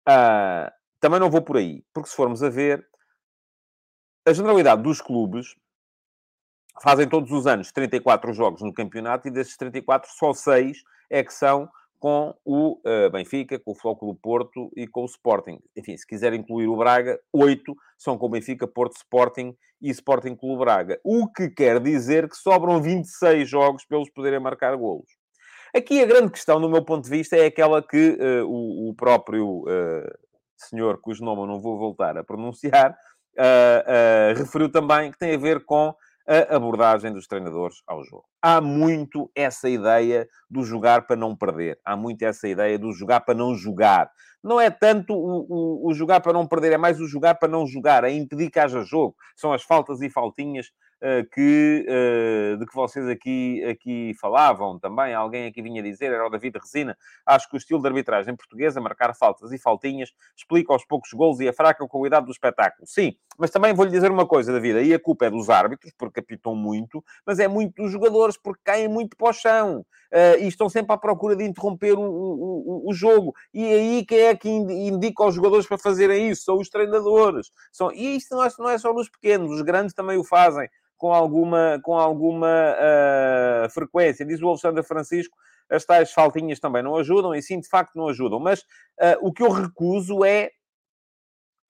Uh, 0.06 0.70
também 1.00 1.18
não 1.18 1.30
vou 1.30 1.40
por 1.40 1.56
aí, 1.56 1.82
porque 1.94 2.10
se 2.10 2.14
formos 2.14 2.42
a 2.42 2.50
ver, 2.50 2.86
a 4.26 4.32
generalidade 4.34 4.82
dos 4.82 5.00
clubes 5.00 5.56
fazem 6.82 7.08
todos 7.08 7.32
os 7.32 7.46
anos 7.46 7.72
34 7.72 8.30
jogos 8.34 8.60
no 8.60 8.74
campeonato 8.74 9.28
e 9.28 9.30
desses 9.30 9.56
34, 9.56 10.10
só 10.12 10.34
6 10.34 10.82
é 11.08 11.24
que 11.24 11.32
são 11.32 11.70
com 11.98 12.34
o 12.44 12.80
uh, 12.86 13.10
Benfica, 13.10 13.58
com 13.58 13.72
o 13.72 13.74
Flóculo 13.74 14.14
Porto 14.14 14.70
e 14.76 14.86
com 14.86 15.02
o 15.02 15.06
Sporting. 15.06 15.58
Enfim, 15.76 15.96
se 15.96 16.06
quiser 16.06 16.32
incluir 16.32 16.68
o 16.68 16.76
Braga, 16.76 17.18
oito 17.32 17.74
são 17.98 18.16
com 18.16 18.26
o 18.26 18.30
Benfica, 18.30 18.66
Porto, 18.66 18.96
Sporting 18.96 19.54
e 19.82 19.90
Sporting 19.90 20.36
Clube 20.36 20.60
Braga. 20.60 21.00
O 21.04 21.30
que 21.30 21.50
quer 21.50 21.80
dizer 21.80 22.28
que 22.28 22.36
sobram 22.36 22.80
26 22.80 23.48
jogos 23.48 23.84
para 23.84 23.98
eles 23.98 24.10
poderem 24.12 24.38
marcar 24.38 24.76
golos. 24.76 25.10
Aqui 25.74 26.00
a 26.00 26.06
grande 26.06 26.32
questão, 26.32 26.60
do 26.60 26.70
meu 26.70 26.84
ponto 26.84 27.04
de 27.04 27.10
vista, 27.10 27.36
é 27.36 27.46
aquela 27.46 27.82
que 27.82 28.10
uh, 28.10 28.46
o, 28.46 28.90
o, 28.90 28.94
próprio 28.94 29.64
uh, 29.64 30.08
senhor, 30.56 30.98
cujo 31.00 31.24
nome 31.24 31.42
eu 31.42 31.46
não 31.46 31.60
vou 31.60 31.78
voltar 31.78 32.16
a 32.16 32.24
pronunciar, 32.24 32.96
referiu 34.36 34.68
também, 34.68 35.12
que 35.12 35.18
tem 35.18 35.34
a 35.34 35.38
ver 35.38 35.64
com 35.64 35.94
a 36.28 36.56
abordagem 36.56 37.10
dos 37.12 37.26
treinadores 37.26 37.82
ao 37.86 38.04
jogo. 38.04 38.26
Há 38.42 38.60
muito 38.60 39.30
essa 39.34 39.68
ideia 39.68 40.28
do 40.50 40.62
jogar 40.62 41.06
para 41.06 41.16
não 41.16 41.34
perder. 41.34 41.80
Há 41.82 41.96
muito 41.96 42.22
essa 42.22 42.46
ideia 42.46 42.78
do 42.78 42.92
jogar 42.92 43.20
para 43.20 43.34
não 43.34 43.54
jogar. 43.54 44.10
Não 44.44 44.60
é 44.60 44.70
tanto 44.70 45.14
o, 45.14 45.46
o, 45.48 45.88
o 45.88 45.94
jogar 45.94 46.20
para 46.20 46.34
não 46.34 46.46
perder, 46.46 46.72
é 46.72 46.76
mais 46.76 47.00
o 47.00 47.08
jogar 47.08 47.36
para 47.36 47.48
não 47.48 47.66
jogar, 47.66 48.04
é 48.04 48.12
impedir 48.12 48.50
que 48.50 48.60
haja 48.60 48.82
jogo. 48.82 49.16
São 49.34 49.52
as 49.52 49.62
faltas 49.62 50.02
e 50.02 50.10
faltinhas 50.10 50.70
que, 51.32 51.86
uh, 51.88 52.56
de 52.58 52.66
que 52.66 52.74
vocês 52.74 53.06
aqui, 53.08 53.64
aqui 53.64 54.14
falavam 54.20 54.78
também. 54.78 55.14
Alguém 55.14 55.46
aqui 55.46 55.62
vinha 55.62 55.82
dizer, 55.82 56.12
era 56.12 56.26
o 56.26 56.30
David 56.30 56.58
Resina. 56.58 56.96
Acho 57.24 57.48
que 57.48 57.56
o 57.56 57.58
estilo 57.58 57.80
de 57.80 57.88
arbitragem 57.88 58.34
portuguesa, 58.34 58.80
marcar 58.80 59.14
faltas 59.14 59.52
e 59.52 59.58
faltinhas, 59.58 60.12
explica 60.36 60.74
os 60.74 60.84
poucos 60.84 61.12
gols 61.12 61.40
e 61.40 61.48
a 61.48 61.52
fraca 61.52 61.86
qualidade 61.86 62.26
do 62.26 62.32
espetáculo. 62.32 62.86
Sim, 62.86 63.14
mas 63.38 63.50
também 63.50 63.72
vou-lhe 63.72 63.90
dizer 63.90 64.10
uma 64.10 64.26
coisa, 64.26 64.52
David. 64.52 64.78
Aí 64.78 64.94
a 64.94 64.98
culpa 64.98 65.26
é 65.26 65.30
dos 65.30 65.48
árbitros, 65.48 65.92
porque 65.96 66.20
apitam 66.20 66.54
muito, 66.54 67.04
mas 67.24 67.38
é 67.38 67.46
muito 67.46 67.82
dos 67.82 67.92
jogadores, 67.92 68.36
porque 68.36 68.60
caem 68.64 68.88
muito 68.88 69.16
para 69.16 69.30
o 69.30 69.32
chão. 69.32 69.84
Uh, 70.12 70.40
e 70.40 70.48
estão 70.48 70.68
sempre 70.70 70.94
à 70.94 70.98
procura 70.98 71.36
de 71.36 71.44
interromper 71.44 71.92
o, 71.98 72.02
o, 72.02 72.88
o, 72.88 72.94
jogo. 72.94 73.34
E 73.52 73.62
aí 73.62 74.06
quem 74.06 74.20
é 74.20 74.34
que 74.34 74.48
indica 74.48 75.22
aos 75.22 75.34
jogadores 75.34 75.66
para 75.66 75.76
fazerem 75.76 76.30
isso? 76.30 76.44
São 76.44 76.58
os 76.58 76.70
treinadores. 76.70 77.50
São... 77.70 77.92
E 77.92 78.16
isto 78.16 78.34
não 78.34 78.42
é, 78.42 78.48
não 78.58 78.70
é 78.70 78.78
só 78.78 78.92
nos 78.92 79.10
pequenos, 79.10 79.50
os 79.50 79.60
grandes 79.60 79.94
também 79.94 80.16
o 80.16 80.24
fazem 80.24 80.68
com 80.98 81.12
alguma, 81.14 81.80
com 81.82 81.96
alguma 81.96 82.74
uh, 82.74 83.70
frequência. 83.70 84.26
Diz 84.26 84.42
o 84.42 84.48
Alexandre 84.48 84.82
Francisco, 84.82 85.36
as 85.70 85.84
tais 85.84 86.12
faltinhas 86.12 86.58
também 86.58 86.82
não 86.82 86.96
ajudam, 86.96 87.34
e 87.34 87.40
sim, 87.40 87.60
de 87.60 87.68
facto, 87.68 87.94
não 87.94 88.08
ajudam. 88.08 88.40
Mas 88.40 88.60
uh, 88.60 89.16
o 89.22 89.32
que 89.32 89.42
eu 89.42 89.50
recuso 89.50 90.24
é 90.24 90.50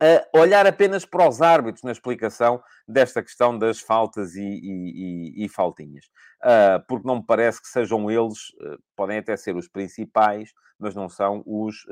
uh, 0.03 0.39
olhar 0.41 0.67
apenas 0.67 1.05
para 1.05 1.29
os 1.29 1.43
árbitros 1.43 1.85
na 1.85 1.93
explicação 1.93 2.61
desta 2.89 3.23
questão 3.23 3.57
das 3.57 3.79
faltas 3.79 4.35
e, 4.35 4.41
e, 4.41 5.43
e, 5.43 5.45
e 5.45 5.49
faltinhas. 5.49 6.07
porque 6.89 7.07
não 7.07 7.17
me 7.17 7.27
parece 7.27 7.61
que 7.61 7.69
sejam 7.69 8.11
eles, 8.11 8.39
podem 8.97 9.19
até 9.19 9.37
ser 9.37 9.55
os 9.55 9.69
principais, 9.69 10.53
mas 10.79 10.95
não 10.95 11.09
são 11.09 11.43
os 11.45 11.85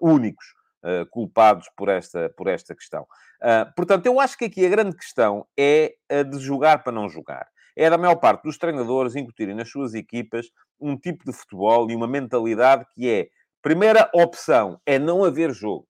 únicos 0.00 0.59
uh, 0.84 1.06
culpados 1.10 1.68
por 1.76 1.88
esta, 1.88 2.30
por 2.36 2.48
esta 2.48 2.74
questão. 2.74 3.02
Uh, 3.42 3.72
portanto, 3.74 4.06
eu 4.06 4.20
acho 4.20 4.36
que 4.36 4.44
aqui 4.44 4.64
a 4.64 4.68
grande 4.68 4.96
questão 4.96 5.46
é 5.58 5.94
a 6.10 6.22
de 6.22 6.38
jogar 6.38 6.82
para 6.82 6.92
não 6.92 7.08
jogar. 7.08 7.48
É 7.76 7.88
da 7.88 7.96
maior 7.96 8.16
parte 8.16 8.42
dos 8.42 8.58
treinadores 8.58 9.16
incutirem 9.16 9.54
nas 9.54 9.70
suas 9.70 9.94
equipas 9.94 10.46
um 10.80 10.96
tipo 10.96 11.24
de 11.24 11.32
futebol 11.32 11.90
e 11.90 11.94
uma 11.94 12.06
mentalidade 12.06 12.84
que 12.94 13.08
é, 13.08 13.28
primeira 13.62 14.10
opção 14.14 14.80
é 14.84 14.98
não 14.98 15.24
haver 15.24 15.52
jogo. 15.52 15.86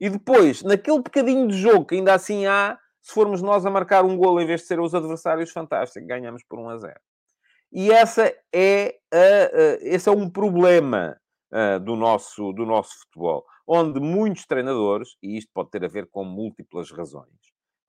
E 0.00 0.10
depois, 0.10 0.62
naquele 0.62 0.98
bocadinho 0.98 1.46
de 1.46 1.56
jogo 1.56 1.86
que 1.86 1.94
ainda 1.94 2.14
assim 2.14 2.46
há, 2.46 2.76
se 3.00 3.12
formos 3.12 3.42
nós 3.42 3.64
a 3.64 3.70
marcar 3.70 4.04
um 4.04 4.16
golo 4.16 4.40
em 4.40 4.46
vez 4.46 4.62
de 4.62 4.66
ser 4.66 4.80
os 4.80 4.94
adversários, 4.94 5.50
fantástico, 5.50 6.06
ganhamos 6.06 6.42
por 6.44 6.58
1 6.58 6.68
a 6.70 6.78
0. 6.78 7.00
E 7.72 7.90
essa 7.90 8.32
é 8.52 8.96
a, 9.12 9.16
a, 9.16 9.78
esse 9.80 10.08
é 10.08 10.12
um 10.12 10.28
problema 10.28 11.16
uh, 11.52 11.78
do, 11.80 11.94
nosso, 11.96 12.52
do 12.52 12.66
nosso 12.66 12.98
futebol 13.00 13.44
onde 13.66 14.00
muitos 14.00 14.44
treinadores, 14.46 15.16
e 15.22 15.38
isto 15.38 15.50
pode 15.54 15.70
ter 15.70 15.84
a 15.84 15.88
ver 15.88 16.08
com 16.10 16.24
múltiplas 16.24 16.90
razões, 16.90 17.28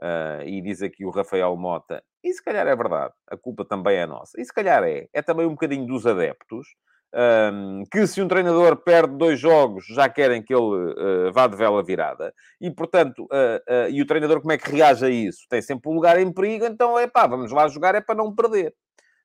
uh, 0.02 0.44
e 0.46 0.62
diz 0.62 0.82
aqui 0.82 1.06
o 1.06 1.10
Rafael 1.10 1.56
Mota, 1.56 2.04
e 2.24 2.32
se 2.32 2.44
calhar 2.44 2.68
é 2.68 2.76
verdade, 2.76 3.14
a 3.28 3.36
culpa 3.36 3.66
também 3.66 3.98
é 3.98 4.06
nossa, 4.06 4.40
e 4.40 4.46
se 4.46 4.54
calhar 4.54 4.84
é, 4.84 5.08
é 5.12 5.22
também 5.22 5.46
um 5.46 5.52
bocadinho 5.52 5.86
dos 5.86 6.06
adeptos, 6.06 6.68
um, 7.16 7.84
que 7.92 8.08
se 8.08 8.22
um 8.22 8.28
treinador 8.28 8.76
perde 8.78 9.16
dois 9.16 9.40
jogos, 9.40 9.86
já 9.86 10.10
querem 10.10 10.42
que 10.42 10.54
ele 10.54 10.64
uh, 10.64 11.32
vá 11.32 11.46
de 11.46 11.56
vela 11.56 11.84
virada. 11.84 12.34
E, 12.60 12.72
portanto, 12.72 13.26
uh, 13.26 13.86
uh, 13.86 13.90
e 13.92 14.02
o 14.02 14.06
treinador 14.08 14.42
como 14.42 14.52
é 14.52 14.58
que 14.58 14.72
reage 14.72 15.06
a 15.06 15.10
isso? 15.10 15.46
Tem 15.48 15.62
sempre 15.62 15.92
um 15.92 15.94
lugar 15.94 16.20
em 16.20 16.34
perigo, 16.34 16.66
então 16.66 16.98
é 16.98 17.06
pá, 17.06 17.28
vamos 17.28 17.52
lá 17.52 17.68
jogar, 17.68 17.94
é 17.94 18.02
para 18.02 18.16
não 18.16 18.34
perder. 18.34 18.74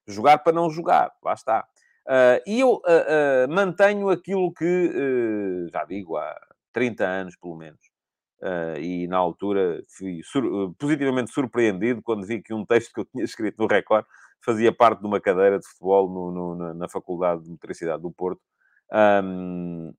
Jogar 0.07 0.38
para 0.38 0.53
não 0.53 0.68
jogar, 0.68 1.11
lá 1.24 1.33
está. 1.33 1.66
Uh, 2.09 2.40
e 2.47 2.61
eu 2.61 2.77
uh, 2.77 2.81
uh, 2.81 3.55
mantenho 3.55 4.09
aquilo 4.09 4.51
que 4.55 5.68
já 5.71 5.85
digo 5.85 6.16
há 6.16 6.35
30 6.73 7.05
anos, 7.05 7.37
pelo 7.37 7.55
menos. 7.55 7.81
e 8.81 9.07
na 9.09 9.18
altura 9.18 9.83
fui 9.88 10.23
sur 10.23 10.75
positivamente 10.79 11.33
surpreendido 11.33 12.01
quando 12.03 12.27
vi 12.27 12.40
que 12.42 12.55
um 12.55 12.64
texto 12.64 12.94
que 12.94 13.01
eu 13.01 13.05
tinha 13.05 13.25
escrito 13.25 13.59
no 13.59 13.66
Record 13.66 14.07
fazia 14.42 14.73
parte 14.73 15.01
de 15.01 15.07
uma 15.07 15.21
cadeira 15.21 15.59
de 15.59 15.66
futebol 15.66 16.09
no, 16.09 16.55
no, 16.57 16.75
na 16.75 16.88
Faculdade 16.88 17.42
de 17.44 17.51
Motricidade 17.51 18.03
do 18.03 18.11
Porto. 18.11 18.40
Um, 18.90 19.92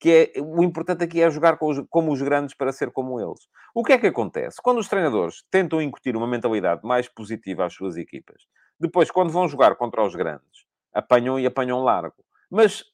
que 0.00 0.32
é, 0.36 0.40
o 0.40 0.62
importante 0.62 1.04
aqui 1.04 1.20
é 1.20 1.28
jogar 1.28 1.58
com 1.58 1.68
os, 1.68 1.84
como 1.90 2.12
os 2.12 2.22
grandes 2.22 2.54
para 2.54 2.72
ser 2.72 2.90
como 2.92 3.20
eles. 3.20 3.48
O 3.74 3.82
que 3.84 3.92
é 3.92 3.98
que 3.98 4.06
acontece? 4.06 4.58
Quando 4.62 4.78
os 4.78 4.88
treinadores 4.88 5.42
tentam 5.50 5.82
incutir 5.82 6.16
uma 6.16 6.26
mentalidade 6.26 6.82
mais 6.84 7.08
positiva 7.08 7.66
às 7.66 7.74
suas 7.74 7.96
equipas, 7.96 8.46
depois, 8.80 9.10
quando 9.10 9.30
vão 9.30 9.48
jogar 9.48 9.74
contra 9.74 10.04
os 10.04 10.14
grandes, 10.14 10.67
apanham 10.98 11.38
e 11.38 11.46
apanham 11.46 11.82
largo. 11.82 12.16
Mas 12.50 12.84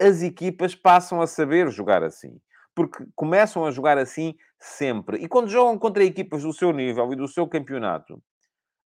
as 0.00 0.22
equipas 0.22 0.74
passam 0.74 1.20
a 1.20 1.26
saber 1.26 1.70
jogar 1.70 2.02
assim. 2.02 2.40
Porque 2.74 3.04
começam 3.14 3.64
a 3.64 3.70
jogar 3.70 3.98
assim 3.98 4.34
sempre. 4.58 5.18
E 5.18 5.28
quando 5.28 5.48
jogam 5.48 5.78
contra 5.78 6.04
equipas 6.04 6.42
do 6.42 6.52
seu 6.52 6.72
nível 6.72 7.12
e 7.12 7.16
do 7.16 7.28
seu 7.28 7.46
campeonato, 7.46 8.14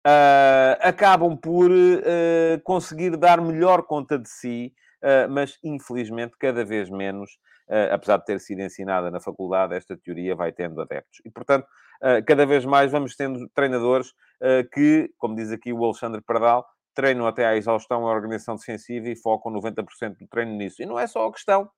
uh, 0.07 0.77
acabam 0.81 1.37
por 1.37 1.71
uh, 1.71 2.61
conseguir 2.63 3.17
dar 3.17 3.41
melhor 3.41 3.83
conta 3.83 4.19
de 4.19 4.29
si, 4.29 4.73
uh, 5.03 5.31
mas 5.31 5.59
infelizmente 5.63 6.37
cada 6.39 6.65
vez 6.65 6.89
menos, 6.91 7.39
apesar 7.91 8.19
de 8.19 8.27
ter 8.27 8.39
sido 8.39 8.61
ensinada 8.61 9.11
na 9.11 9.19
faculdade, 9.19 9.75
esta 9.75 9.97
teoria 9.97 10.37
vai 10.37 10.53
tendo 10.53 10.79
adeptos. 10.83 11.23
E 11.25 11.31
portanto, 11.31 11.67
cada 12.27 12.45
vez 12.45 12.67
mais 12.67 12.93
vamos 12.93 13.17
tendo 13.17 13.49
treinadores 13.55 14.13
que, 14.75 15.11
como 15.17 15.35
diz 15.35 15.51
aqui 15.51 15.73
o 15.73 15.83
Alexandre 15.83 16.21
Pardal, 16.21 16.67
treinam 16.95 17.27
até 17.27 17.47
à 17.47 17.57
exaustão 17.57 18.07
a 18.07 18.13
organização 18.13 18.57
defensiva 18.57 19.09
e 19.09 19.17
focam 19.17 19.53
90% 19.53 20.19
do 20.19 20.27
treino 20.29 20.53
nisso. 20.53 20.83
E 20.83 20.87
não 20.87 20.99
é 20.99 21.07
só 21.07 21.27
a 21.27 21.33
questão 21.33 21.71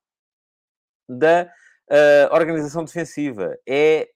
da 1.09 1.45
uh, 1.91 2.35
organização 2.35 2.85
defensiva, 2.85 3.57
é, 3.69 4.09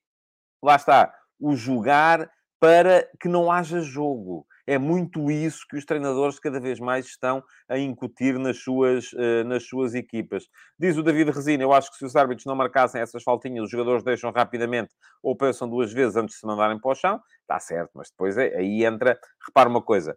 lá 0.62 0.76
está, 0.76 1.12
o 1.40 1.54
jogar 1.54 2.30
para 2.61 3.08
que 3.20 3.28
não 3.28 3.50
haja 3.50 3.80
jogo. 3.80 4.46
É 4.66 4.76
muito 4.76 5.30
isso 5.30 5.64
que 5.66 5.78
os 5.78 5.84
treinadores 5.87 6.38
cada 6.38 6.61
vez 6.61 6.78
mais 6.78 7.06
estão 7.06 7.42
a 7.68 7.78
incutir 7.78 8.38
nas 8.38 8.58
suas, 8.58 9.12
uh, 9.14 9.44
nas 9.46 9.66
suas 9.66 9.94
equipas. 9.94 10.44
Diz 10.78 10.98
o 10.98 11.02
David 11.02 11.30
Resina, 11.30 11.62
eu 11.62 11.72
acho 11.72 11.90
que 11.90 11.96
se 11.96 12.04
os 12.04 12.14
árbitros 12.14 12.44
não 12.44 12.54
marcassem 12.54 13.00
essas 13.00 13.22
faltinhas, 13.22 13.64
os 13.64 13.70
jogadores 13.70 14.02
deixam 14.02 14.30
rapidamente 14.30 14.94
ou 15.22 15.34
pensam 15.34 15.68
duas 15.68 15.90
vezes 15.90 16.16
antes 16.16 16.34
de 16.34 16.40
se 16.40 16.46
mandarem 16.46 16.78
para 16.78 16.90
o 16.90 16.94
chão. 16.94 17.20
Está 17.40 17.58
certo, 17.58 17.92
mas 17.94 18.11
depois 18.11 18.37
é, 18.37 18.56
aí 18.56 18.84
entra... 18.84 19.18
Repara 19.46 19.70
uma 19.70 19.80
coisa, 19.80 20.14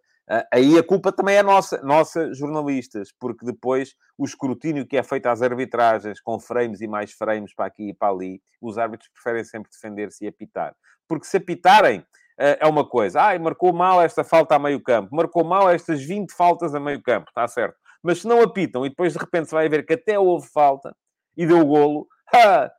aí 0.52 0.78
a 0.78 0.84
culpa 0.84 1.12
também 1.12 1.36
é 1.36 1.44
nossa, 1.44 1.82
nossa, 1.82 2.34
jornalistas, 2.34 3.12
porque 3.20 3.46
depois 3.46 3.96
o 4.18 4.26
escrutínio 4.26 4.86
que 4.86 4.98
é 4.98 5.04
feito 5.04 5.28
às 5.28 5.42
arbitragens, 5.42 6.22
com 6.22 6.40
frames 6.40 6.82
e 6.82 6.88
mais 6.88 7.12
frames 7.12 7.54
para 7.54 7.66
aqui 7.66 7.90
e 7.90 7.94
para 7.94 8.14
ali, 8.14 8.42
os 8.62 8.78
árbitros 8.78 9.10
preferem 9.10 9.44
sempre 9.44 9.70
defender-se 9.72 10.24
e 10.24 10.28
apitar. 10.28 10.76
Porque 11.08 11.26
se 11.26 11.38
apitarem, 11.38 12.06
eh, 12.38 12.58
é 12.62 12.68
uma 12.68 12.88
coisa. 12.88 13.22
Ai, 13.22 13.40
marcou 13.40 13.74
mal 13.74 14.02
esta 14.02 14.24
falta 14.24 14.56
a 14.56 14.60
meio 14.60 14.82
campo, 14.82 15.16
marcou 15.16 15.44
mal 15.44 15.70
estas 15.70 16.04
20 16.04 16.32
faltas 16.34 16.74
a 16.74 16.80
meio 16.80 17.02
campo, 17.02 17.30
está 17.30 17.48
certo. 17.48 17.78
Mas 18.02 18.22
se 18.22 18.28
não 18.28 18.42
apitam 18.42 18.86
e 18.86 18.90
depois 18.90 19.14
de 19.14 19.20
repente 19.20 19.50
se 19.50 19.56
vai 19.56 19.70
ver 19.70 19.86
que 19.86 19.94
até 19.94 20.18
houve 20.18 20.48
falta 20.48 20.96
e 21.38 21.46
deu 21.46 21.66
golo, 21.66 22.08
ha, 22.34 22.72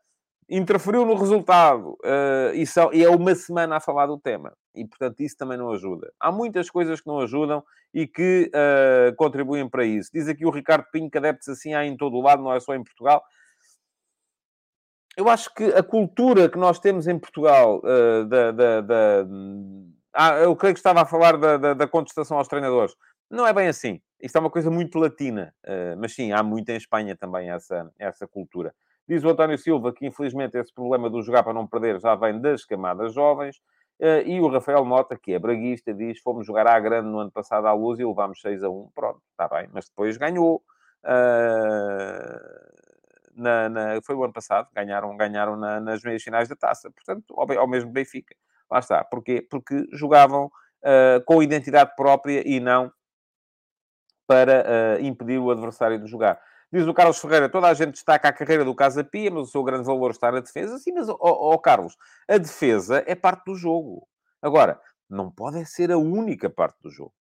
interferiu 0.49 1.05
no 1.07 1.15
resultado. 1.15 1.99
Uh, 2.05 2.55
e, 2.55 2.67
são, 2.67 2.93
e 2.93 3.03
é 3.03 3.09
uma 3.09 3.35
semana 3.35 3.77
a 3.77 3.81
falar 3.81 4.07
do 4.07 4.19
tema. 4.19 4.53
E, 4.75 4.85
portanto, 4.85 5.21
isso 5.21 5.37
também 5.37 5.57
não 5.57 5.71
ajuda. 5.71 6.13
Há 6.19 6.31
muitas 6.31 6.71
coisas 6.71 7.01
que 7.01 7.07
não 7.07 7.21
ajudam 7.21 7.63
e 7.93 8.07
que 8.07 8.51
uh, 8.55 9.15
contribuem 9.17 9.69
para 9.69 9.85
isso. 9.85 10.11
Diz 10.13 10.29
aqui 10.29 10.45
o 10.45 10.51
Ricardo 10.51 10.87
Pinho 10.93 11.11
que 11.11 11.19
adeptos 11.19 11.49
assim 11.49 11.75
há 11.75 11.85
em 11.85 11.97
todo 11.97 12.17
o 12.17 12.23
lado, 12.23 12.43
não 12.43 12.53
é 12.53 12.61
só 12.61 12.75
em 12.75 12.83
Portugal 12.83 13.23
eu 15.17 15.29
acho 15.29 15.53
que 15.55 15.65
a 15.65 15.83
cultura 15.83 16.49
que 16.49 16.57
nós 16.57 16.79
temos 16.79 17.07
em 17.07 17.19
Portugal, 17.19 17.83
uh, 17.85 18.25
da, 18.25 18.51
da, 18.51 18.81
da... 18.81 19.27
Ah, 20.15 20.39
eu 20.39 20.57
creio 20.57 20.75
que 20.75 20.81
estava 20.81 21.03
a 21.03 21.07
falar 21.07 21.37
da, 21.37 21.59
da, 21.59 21.75
da, 21.75 21.87
contestação 21.87 22.39
aos 22.39 22.49
treinadores. 22.49 22.95
Não 23.31 23.47
é 23.47 23.53
bem 23.53 23.69
assim. 23.69 24.01
Isto 24.21 24.37
é 24.37 24.41
uma 24.41 24.51
coisa 24.51 24.71
muito 24.71 24.99
latina. 24.99 25.55
Mas 25.99 26.15
sim, 26.15 26.33
há 26.33 26.43
muito 26.43 26.69
em 26.69 26.77
Espanha 26.77 27.17
também 27.17 27.51
essa, 27.51 27.91
essa 27.99 28.27
cultura. 28.27 28.75
Diz 29.13 29.25
o 29.25 29.31
António 29.31 29.59
Silva 29.59 29.93
que, 29.93 30.07
infelizmente, 30.07 30.57
esse 30.57 30.73
problema 30.73 31.11
do 31.11 31.23
jogar 31.23 31.43
para 31.43 31.53
não 31.53 31.67
perder 31.67 32.01
já 32.01 32.15
vem 32.15 32.41
das 32.41 32.65
camadas 32.65 33.13
jovens. 33.13 33.57
Uh, 34.01 34.27
e 34.27 34.41
o 34.41 34.49
Rafael 34.49 34.85
Mota, 34.85 35.17
que 35.17 35.33
é 35.33 35.39
braguista, 35.39 35.93
diz: 35.93 36.21
fomos 36.21 36.47
jogar 36.47 36.67
à 36.67 36.79
grande 36.81 37.09
no 37.09 37.19
ano 37.19 37.31
passado 37.31 37.67
à 37.67 37.73
luz 37.73 38.01
e 38.01 38.05
levámos 38.05 38.41
6 38.41 38.63
a 38.65 38.71
1. 38.71 38.91
Pronto, 38.95 39.21
está 39.31 39.49
bem, 39.49 39.69
mas 39.73 39.89
depois 39.89 40.17
ganhou. 40.17 40.63
Uh 41.05 42.83
na, 43.35 43.69
na, 43.69 44.03
foi 44.03 44.15
o 44.15 44.25
ano 44.25 44.33
passado, 44.33 44.69
ganharam, 44.73 45.17
ganharam 45.17 45.57
na, 45.57 45.81
nas 45.81 46.03
meias 46.03 46.23
finais 46.23 46.49
da 46.49 46.57
taça, 46.57 46.91
portanto, 46.91 47.35
ao, 47.37 47.61
ao 47.61 47.69
mesmo 47.69 47.91
Benfica. 47.91 48.35
Lá 48.71 48.79
está. 48.79 49.05
Porquê? 49.05 49.47
Porque 49.49 49.87
jogavam 49.93 50.47
uh, 50.47 51.25
com 51.27 51.43
identidade 51.43 51.95
própria 51.97 52.43
e 52.47 52.61
não 52.61 52.93
para 54.27 54.65
uh, 54.99 55.05
impedir 55.05 55.39
o 55.39 55.51
adversário 55.51 55.99
de 55.99 56.09
jogar. 56.09 56.41
Diz 56.73 56.87
o 56.87 56.95
Carlos 56.95 57.19
Ferreira, 57.19 57.51
toda 57.51 57.69
a 57.69 57.75
gente 57.75 57.93
destaca 57.93 58.29
a 58.29 58.33
carreira 58.33 58.65
do 58.65 58.75
Casa 58.75 59.05
Pia, 59.05 59.31
mas 59.31 59.49
o 59.49 59.51
seu 59.51 59.63
grande 59.63 59.85
valor 59.85 60.11
está 60.11 60.33
na 60.33 60.41
defesa. 60.41 60.79
Sim, 60.79 60.93
mas, 60.93 61.07
ó 61.09 61.59
Carlos, 61.59 61.97
a 62.27 62.39
defesa 62.39 63.05
é 63.07 63.15
parte 63.15 63.45
do 63.45 63.55
jogo. 63.55 64.09
Agora, 64.41 64.81
não 65.09 65.31
pode 65.31 65.65
ser 65.67 65.93
a 65.93 65.99
única 65.99 66.49
parte 66.49 66.81
do 66.81 66.91
jogo. 66.91 67.13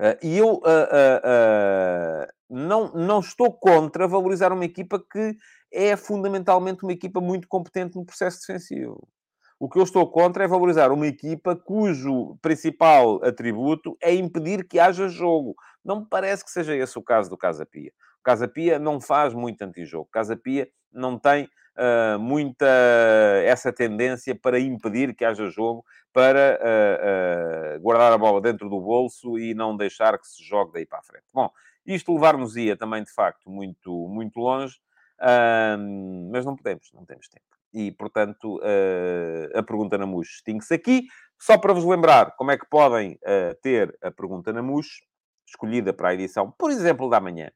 Uh, 0.00 0.18
e 0.22 0.38
eu 0.38 0.54
uh, 0.54 0.58
uh, 0.58 2.26
não, 2.48 2.92
não 2.92 3.20
estou 3.20 3.52
contra 3.52 4.06
valorizar 4.08 4.52
uma 4.52 4.64
equipa 4.64 4.98
que 4.98 5.36
é 5.72 5.96
fundamentalmente 5.96 6.82
uma 6.82 6.92
equipa 6.92 7.20
muito 7.20 7.46
competente 7.48 7.96
no 7.96 8.04
processo 8.04 8.40
defensivo. 8.40 9.08
O 9.60 9.68
que 9.68 9.78
eu 9.78 9.82
estou 9.82 10.08
contra 10.10 10.44
é 10.44 10.48
valorizar 10.48 10.92
uma 10.92 11.06
equipa 11.06 11.56
cujo 11.56 12.36
principal 12.40 13.22
atributo 13.24 13.96
é 14.00 14.14
impedir 14.14 14.66
que 14.66 14.78
haja 14.78 15.08
jogo. 15.08 15.56
Não 15.84 16.00
me 16.00 16.06
parece 16.08 16.44
que 16.44 16.50
seja 16.50 16.76
esse 16.76 16.96
o 16.96 17.02
caso 17.02 17.28
do 17.28 17.36
Casa 17.36 17.66
Pia. 17.66 17.92
O 18.20 18.22
Casa 18.22 18.48
Pia 18.48 18.78
não 18.78 19.00
faz 19.00 19.32
muito 19.32 19.62
antijogo. 19.62 20.08
Casa 20.10 20.36
Pia 20.36 20.68
não 20.92 21.18
tem 21.18 21.48
uh, 21.78 22.18
muita 22.18 22.66
essa 23.44 23.72
tendência 23.72 24.34
para 24.34 24.58
impedir 24.58 25.14
que 25.14 25.24
haja 25.24 25.48
jogo, 25.48 25.84
para 26.12 26.58
uh, 26.60 27.76
uh, 27.76 27.80
guardar 27.80 28.12
a 28.12 28.18
bola 28.18 28.40
dentro 28.40 28.68
do 28.68 28.80
bolso 28.80 29.38
e 29.38 29.54
não 29.54 29.76
deixar 29.76 30.18
que 30.18 30.26
se 30.26 30.42
jogue 30.42 30.72
daí 30.72 30.86
para 30.86 30.98
a 30.98 31.02
frente. 31.02 31.26
Bom, 31.32 31.48
isto 31.86 32.12
levar-nos-ia 32.12 32.76
também, 32.76 33.02
de 33.04 33.12
facto, 33.12 33.48
muito, 33.48 34.08
muito 34.08 34.38
longe, 34.38 34.76
mas 36.30 36.44
não 36.44 36.54
podemos, 36.54 36.90
não 36.92 37.06
temos 37.06 37.28
tempo. 37.28 37.46
E, 37.72 37.90
portanto, 37.92 38.60
a 39.54 39.62
pergunta 39.62 39.96
na 39.96 40.04
MUS 40.04 40.28
extingue-se 40.36 40.74
aqui. 40.74 41.06
Só 41.38 41.56
para 41.56 41.72
vos 41.72 41.86
lembrar 41.86 42.36
como 42.36 42.50
é 42.50 42.58
que 42.58 42.68
podem 42.68 43.18
ter 43.62 43.96
a 44.02 44.10
pergunta 44.10 44.52
na 44.52 44.60
MUS, 44.60 45.00
escolhida 45.46 45.94
para 45.94 46.10
a 46.10 46.14
edição, 46.14 46.52
por 46.58 46.70
exemplo, 46.70 47.08
da 47.08 47.20
manhã 47.20 47.50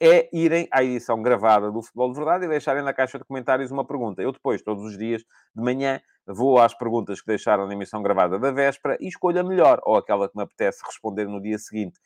é 0.00 0.28
irem 0.32 0.68
à 0.70 0.82
edição 0.82 1.22
gravada 1.22 1.70
do 1.70 1.82
Futebol 1.82 2.10
de 2.10 2.16
Verdade 2.16 2.44
e 2.44 2.48
deixarem 2.48 2.82
na 2.82 2.92
caixa 2.92 3.18
de 3.18 3.24
comentários 3.24 3.70
uma 3.70 3.84
pergunta. 3.84 4.22
Eu 4.22 4.32
depois, 4.32 4.62
todos 4.62 4.84
os 4.84 4.98
dias, 4.98 5.22
de 5.54 5.62
manhã, 5.62 6.00
vou 6.26 6.58
às 6.58 6.74
perguntas 6.74 7.20
que 7.20 7.26
deixaram 7.26 7.66
na 7.66 7.72
emissão 7.74 8.02
gravada 8.02 8.38
da 8.38 8.50
véspera 8.50 8.96
e 9.00 9.08
escolho 9.08 9.40
a 9.40 9.44
melhor, 9.44 9.80
ou 9.84 9.96
aquela 9.96 10.28
que 10.28 10.36
me 10.36 10.42
apetece 10.42 10.82
responder 10.84 11.26
no 11.26 11.40
dia 11.40 11.58
seguinte. 11.58 11.98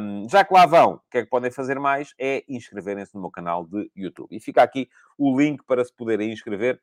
Um, 0.00 0.28
já 0.28 0.44
que 0.44 0.52
lá 0.52 0.66
vão, 0.66 0.94
o 0.94 1.00
que 1.10 1.18
é 1.18 1.22
que 1.22 1.30
podem 1.30 1.50
fazer 1.50 1.78
mais? 1.78 2.14
É 2.18 2.42
inscreverem-se 2.48 3.14
no 3.14 3.20
meu 3.20 3.30
canal 3.30 3.64
de 3.64 3.90
YouTube. 3.94 4.28
E 4.34 4.40
fica 4.40 4.62
aqui 4.62 4.88
o 5.16 5.38
link 5.38 5.62
para 5.64 5.84
se 5.84 5.94
poderem 5.94 6.32
inscrever 6.32 6.80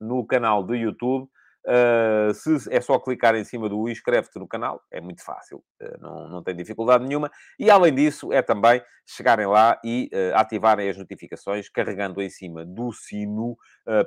no 0.00 0.24
canal 0.26 0.62
do 0.62 0.74
YouTube. 0.74 1.28
Uh, 1.64 2.34
se 2.34 2.74
é 2.74 2.80
só 2.80 2.98
clicar 2.98 3.36
em 3.36 3.44
cima 3.44 3.68
do 3.68 3.88
inscreve-te 3.88 4.36
no 4.38 4.48
canal, 4.48 4.82
é 4.90 5.00
muito 5.00 5.24
fácil, 5.24 5.62
uh, 5.80 6.00
não, 6.00 6.28
não 6.28 6.42
tem 6.42 6.56
dificuldade 6.56 7.06
nenhuma. 7.06 7.30
E 7.58 7.70
além 7.70 7.94
disso, 7.94 8.32
é 8.32 8.42
também 8.42 8.82
chegarem 9.06 9.46
lá 9.46 9.80
e 9.84 10.10
uh, 10.12 10.36
ativarem 10.36 10.88
as 10.88 10.96
notificações, 10.96 11.68
carregando 11.68 12.20
em 12.20 12.28
cima 12.28 12.64
do 12.64 12.92
sino 12.92 13.56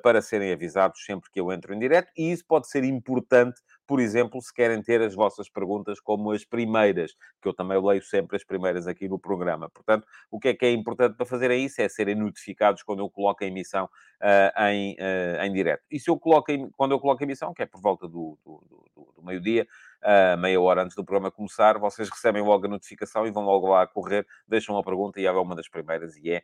para 0.01 0.21
serem 0.21 0.53
avisados 0.53 1.03
sempre 1.03 1.29
que 1.29 1.39
eu 1.39 1.51
entro 1.51 1.73
em 1.73 1.79
direto. 1.79 2.09
E 2.17 2.31
isso 2.31 2.45
pode 2.47 2.69
ser 2.69 2.83
importante 2.85 3.59
por 3.87 3.99
exemplo, 3.99 4.41
se 4.41 4.53
querem 4.53 4.81
ter 4.81 5.01
as 5.01 5.13
vossas 5.13 5.49
perguntas 5.49 5.99
como 5.99 6.31
as 6.31 6.43
primeiras, 6.43 7.15
que 7.41 7.47
eu 7.47 7.53
também 7.53 7.81
leio 7.81 8.01
sempre 8.01 8.35
as 8.35 8.43
primeiras 8.43 8.87
aqui 8.87 9.07
no 9.07 9.19
programa. 9.19 9.69
Portanto, 9.69 10.07
o 10.31 10.39
que 10.39 10.49
é 10.49 10.53
que 10.53 10.65
é 10.65 10.71
importante 10.71 11.15
para 11.15 11.25
fazerem 11.25 11.63
isso 11.65 11.81
é 11.81 11.87
serem 11.87 12.15
notificados 12.15 12.83
quando 12.83 12.99
eu 12.99 13.09
coloco 13.09 13.43
a 13.43 13.47
emissão 13.47 13.85
uh, 13.85 14.63
em, 14.69 14.93
uh, 14.93 15.43
em 15.43 15.53
direto. 15.53 15.83
E 15.89 15.99
se 15.99 16.09
eu 16.09 16.17
coloco, 16.17 16.51
em, 16.51 16.69
quando 16.71 16.91
eu 16.91 16.99
coloco 16.99 17.23
a 17.23 17.25
emissão, 17.25 17.53
que 17.53 17.61
é 17.61 17.65
por 17.65 17.81
volta 17.81 18.07
do, 18.07 18.37
do, 18.43 18.63
do, 18.95 19.13
do 19.17 19.23
meio-dia, 19.23 19.67
uh, 20.03 20.37
meia 20.37 20.59
hora 20.59 20.83
antes 20.83 20.95
do 20.95 21.05
programa 21.05 21.31
começar, 21.31 21.77
vocês 21.77 22.09
recebem 22.09 22.41
logo 22.41 22.65
a 22.65 22.69
notificação 22.69 23.27
e 23.27 23.31
vão 23.31 23.43
logo 23.43 23.67
lá 23.67 23.85
correr, 23.85 24.25
deixam 24.47 24.77
a 24.77 24.83
pergunta 24.83 25.19
e 25.19 25.25
é 25.25 25.31
uma 25.31 25.55
das 25.55 25.67
primeiras 25.67 26.17
e 26.17 26.31
é, 26.31 26.43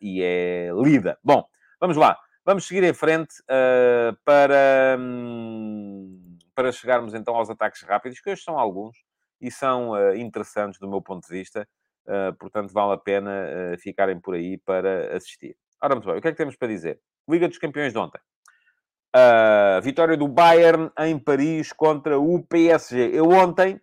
e 0.00 0.22
é 0.22 0.70
lida. 0.74 1.18
Bom, 1.22 1.44
vamos 1.80 1.96
lá. 1.96 2.18
Vamos 2.44 2.66
seguir 2.66 2.84
em 2.84 2.94
frente 2.94 3.34
para... 4.24 4.96
Hum, 4.98 6.27
para 6.58 6.72
chegarmos 6.72 7.14
então 7.14 7.36
aos 7.36 7.48
ataques 7.48 7.82
rápidos, 7.82 8.20
que 8.20 8.28
hoje 8.28 8.42
são 8.42 8.58
alguns 8.58 8.96
e 9.40 9.48
são 9.48 9.90
uh, 9.90 10.16
interessantes 10.16 10.80
do 10.80 10.88
meu 10.88 11.00
ponto 11.00 11.24
de 11.24 11.32
vista, 11.32 11.68
uh, 12.04 12.36
portanto 12.36 12.72
vale 12.72 12.94
a 12.94 12.96
pena 12.96 13.30
uh, 13.30 13.78
ficarem 13.78 14.18
por 14.18 14.34
aí 14.34 14.58
para 14.58 15.16
assistir. 15.16 15.56
Ora, 15.80 15.94
muito 15.94 16.08
bem, 16.08 16.18
o 16.18 16.20
que 16.20 16.26
é 16.26 16.32
que 16.32 16.36
temos 16.36 16.56
para 16.56 16.66
dizer? 16.66 17.00
Liga 17.30 17.46
dos 17.46 17.58
Campeões 17.58 17.92
de 17.92 17.98
ontem. 18.00 18.20
Vitória 19.84 20.16
do 20.16 20.26
Bayern 20.26 20.90
em 20.98 21.16
Paris 21.16 21.72
contra 21.72 22.18
o 22.18 22.42
PSG. 22.42 23.10
Eu 23.12 23.28
ontem 23.28 23.80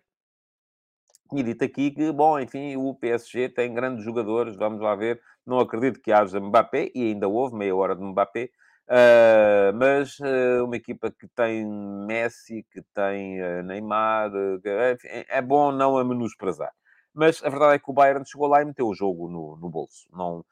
tinha 1.30 1.42
dito 1.42 1.64
aqui 1.64 1.90
que, 1.90 2.12
bom, 2.12 2.38
enfim, 2.38 2.76
o 2.76 2.94
PSG 2.94 3.48
tem 3.48 3.72
grandes 3.72 4.04
jogadores, 4.04 4.54
vamos 4.54 4.82
lá 4.82 4.94
ver. 4.94 5.18
Não 5.46 5.58
acredito 5.58 5.98
que 5.98 6.12
haja 6.12 6.38
Mbappé, 6.38 6.90
e 6.94 7.04
ainda 7.04 7.26
houve 7.26 7.56
meia 7.56 7.74
hora 7.74 7.96
de 7.96 8.02
Mbappé, 8.02 8.50
Uh, 8.88 9.74
mas 9.74 10.16
uh, 10.20 10.64
uma 10.64 10.76
equipa 10.76 11.10
que 11.10 11.26
tem 11.28 11.66
Messi, 12.06 12.64
que 12.70 12.80
tem 12.94 13.42
uh, 13.42 13.62
Neymar, 13.64 14.30
é, 14.64 15.26
é, 15.28 15.42
bom 15.42 15.72
não 15.72 15.98
a 15.98 16.04
menosprezar. 16.04 16.72
Mas 17.12 17.42
a 17.42 17.48
verdade 17.48 17.74
é 17.74 17.78
que 17.78 17.90
o 17.90 17.94
Bayern 17.94 18.24
chegou 18.24 18.46
lá 18.46 18.62
e 18.62 18.64
meteu 18.64 18.86
o 18.86 18.94
jogo 18.94 19.28
no, 19.28 19.56
no 19.56 19.70
bolso. 19.70 20.06
Não, 20.12 20.44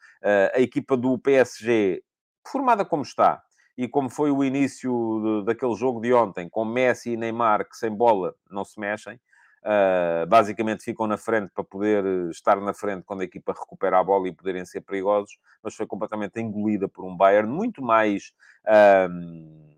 a 0.55 0.59
equipa 0.59 0.97
do 0.97 1.19
PSG, 1.19 2.03
formada 2.43 2.87
como 2.87 3.03
está, 3.03 3.43
e 3.77 3.87
como 3.87 4.09
foi 4.09 4.31
o 4.31 4.43
início 4.43 4.91
de, 5.23 5.45
daquele 5.45 5.75
jogo 5.75 6.01
de 6.01 6.15
ontem, 6.15 6.49
com 6.49 6.65
Messi 6.65 7.11
e 7.11 7.17
Neymar, 7.19 7.69
que 7.69 7.77
sem 7.77 7.91
bola 7.91 8.35
não 8.51 8.65
se 8.65 8.81
mexem, 8.81 9.21
Uh, 9.65 10.27
basicamente 10.27 10.85
ficam 10.85 11.07
na 11.07 11.17
frente 11.17 11.51
para 11.51 11.65
poder 11.65 12.05
estar 12.29 12.61
na 12.61 12.75
frente 12.75 13.03
quando 13.03 13.23
a 13.23 13.25
equipa 13.25 13.55
recupera 13.59 13.99
a 13.99 14.05
bola 14.05 14.29
e 14.29 14.33
poderem 14.33 14.63
ser 14.67 14.83
perigosos, 14.83 15.39
mas 15.63 15.75
foi 15.75 15.87
completamente 15.87 16.39
engolida 16.39 16.87
por 16.87 17.03
um 17.03 17.17
Bayern 17.17 17.51
muito 17.51 17.83
mais 17.83 18.35
uh, 18.67 19.75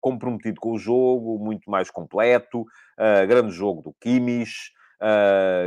comprometido 0.00 0.58
com 0.58 0.72
o 0.72 0.78
jogo, 0.78 1.38
muito 1.38 1.70
mais 1.70 1.90
completo, 1.90 2.62
uh, 2.62 3.26
grande 3.28 3.52
jogo 3.52 3.82
do 3.82 3.92
Kimmich, 4.00 4.72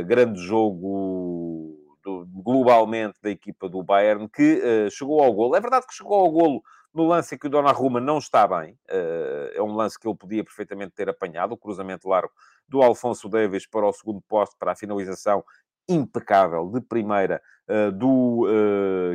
grande 0.04 0.40
jogo 0.40 1.78
do, 2.02 2.26
globalmente 2.42 3.22
da 3.22 3.30
equipa 3.30 3.68
do 3.68 3.84
Bayern, 3.84 4.28
que 4.28 4.90
chegou 4.90 5.22
ao 5.22 5.32
golo. 5.32 5.54
É 5.54 5.60
verdade 5.60 5.86
que 5.86 5.94
chegou 5.94 6.18
ao 6.18 6.30
golo 6.32 6.60
no 6.92 7.06
lance 7.06 7.38
que 7.38 7.46
o 7.46 7.50
Donnarumma 7.50 8.00
não 8.00 8.18
está 8.18 8.48
bem, 8.48 8.76
é 8.88 9.62
um 9.62 9.76
lance 9.76 9.96
que 9.96 10.08
ele 10.08 10.16
podia 10.16 10.42
perfeitamente 10.42 10.92
ter 10.96 11.08
apanhado, 11.08 11.52
o 11.52 11.56
cruzamento 11.56 12.08
largo 12.08 12.32
do 12.68 12.82
Alfonso 12.82 13.28
Davis 13.28 13.66
para 13.66 13.86
o 13.86 13.92
segundo 13.92 14.20
posto, 14.28 14.56
para 14.58 14.72
a 14.72 14.76
finalização 14.76 15.44
impecável 15.88 16.70
de 16.70 16.80
primeira 16.82 17.40
do 17.94 18.46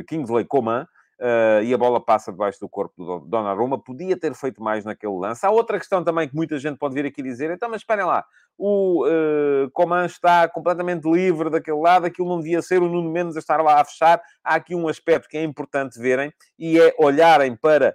Kingsley 0.08 0.44
Coman. 0.44 0.88
Uh, 1.20 1.62
e 1.62 1.72
a 1.72 1.78
bola 1.78 2.04
passa 2.04 2.32
debaixo 2.32 2.58
do 2.58 2.68
corpo 2.68 2.92
do 3.02 3.20
Donnarumma. 3.20 3.78
Podia 3.78 4.18
ter 4.18 4.34
feito 4.34 4.62
mais 4.62 4.84
naquele 4.84 5.16
lance. 5.16 5.46
Há 5.46 5.50
outra 5.50 5.78
questão 5.78 6.02
também 6.02 6.28
que 6.28 6.34
muita 6.34 6.58
gente 6.58 6.76
pode 6.76 6.94
vir 6.94 7.06
aqui 7.06 7.22
dizer. 7.22 7.50
Então, 7.50 7.68
mas 7.68 7.82
esperem 7.82 8.04
lá. 8.04 8.24
O 8.58 9.06
uh, 9.06 9.70
Coman 9.72 10.06
está 10.06 10.48
completamente 10.48 11.08
livre 11.08 11.50
daquele 11.50 11.78
lado. 11.78 12.06
Aquilo 12.06 12.28
não 12.28 12.40
devia 12.40 12.60
ser 12.60 12.82
o 12.82 12.88
Nuno 12.88 13.10
Mendes 13.10 13.36
a 13.36 13.38
estar 13.38 13.62
lá 13.62 13.80
a 13.80 13.84
fechar. 13.84 14.20
Há 14.42 14.56
aqui 14.56 14.74
um 14.74 14.88
aspecto 14.88 15.28
que 15.28 15.38
é 15.38 15.44
importante 15.44 15.98
verem. 15.98 16.32
E 16.58 16.78
é 16.80 16.92
olharem 16.98 17.54
para 17.54 17.90
uh, 17.90 17.94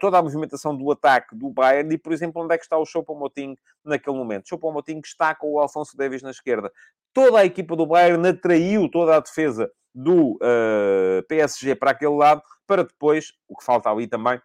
toda 0.00 0.18
a 0.18 0.22
movimentação 0.22 0.76
do 0.76 0.90
ataque 0.90 1.34
do 1.34 1.50
Bayern. 1.50 1.94
E, 1.94 1.98
por 1.98 2.12
exemplo, 2.12 2.42
onde 2.42 2.54
é 2.54 2.58
que 2.58 2.64
está 2.64 2.78
o 2.78 2.86
Choupo-Moting 2.86 3.56
naquele 3.84 4.16
momento. 4.16 4.48
Choupo-Moting 4.48 5.00
está 5.04 5.34
com 5.34 5.52
o 5.52 5.58
Alfonso 5.58 5.96
Davis 5.96 6.22
na 6.22 6.30
esquerda. 6.30 6.70
Toda 7.12 7.38
a 7.38 7.44
equipa 7.44 7.74
do 7.74 7.86
Bayern 7.86 8.28
atraiu 8.28 8.88
toda 8.90 9.16
a 9.16 9.20
defesa 9.20 9.70
do 9.94 10.32
uh, 10.34 10.38
eh, 10.42 11.22
PSG 11.26 11.74
para 11.74 11.92
aquele 11.92 12.14
lado, 12.14 12.42
para 12.66 12.84
depois, 12.84 13.32
o 13.48 13.56
que 13.56 13.64
falta 13.64 13.90
ali 13.90 14.06
também, 14.06 14.38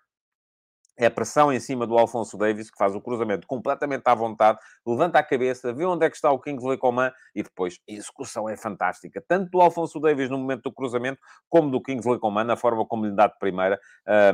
é 1.01 1.07
a 1.07 1.11
pressão 1.11 1.51
em 1.51 1.59
cima 1.59 1.87
do 1.87 1.97
Alfonso 1.97 2.37
Davis, 2.37 2.69
que 2.69 2.77
faz 2.77 2.95
o 2.95 3.01
cruzamento 3.01 3.47
completamente 3.47 4.03
à 4.05 4.13
vontade, 4.13 4.59
levanta 4.85 5.17
a 5.17 5.23
cabeça, 5.23 5.73
vê 5.73 5.83
onde 5.83 6.05
é 6.05 6.09
que 6.09 6.15
está 6.15 6.31
o 6.31 6.39
Kingsley 6.39 6.77
Coman 6.77 7.11
e 7.33 7.41
depois 7.41 7.79
a 7.89 7.91
execução 7.91 8.47
é 8.47 8.55
fantástica. 8.55 9.23
Tanto 9.27 9.49
do 9.49 9.61
Alfonso 9.61 9.99
Davis 9.99 10.29
no 10.29 10.37
momento 10.37 10.63
do 10.63 10.71
cruzamento, 10.71 11.19
como 11.49 11.71
do 11.71 11.81
Kingsley 11.81 12.19
Coman, 12.19 12.43
na 12.43 12.55
forma 12.55 12.85
como 12.85 13.05
lhe 13.05 13.15
dá 13.15 13.25
de 13.25 13.37
primeira, 13.39 13.79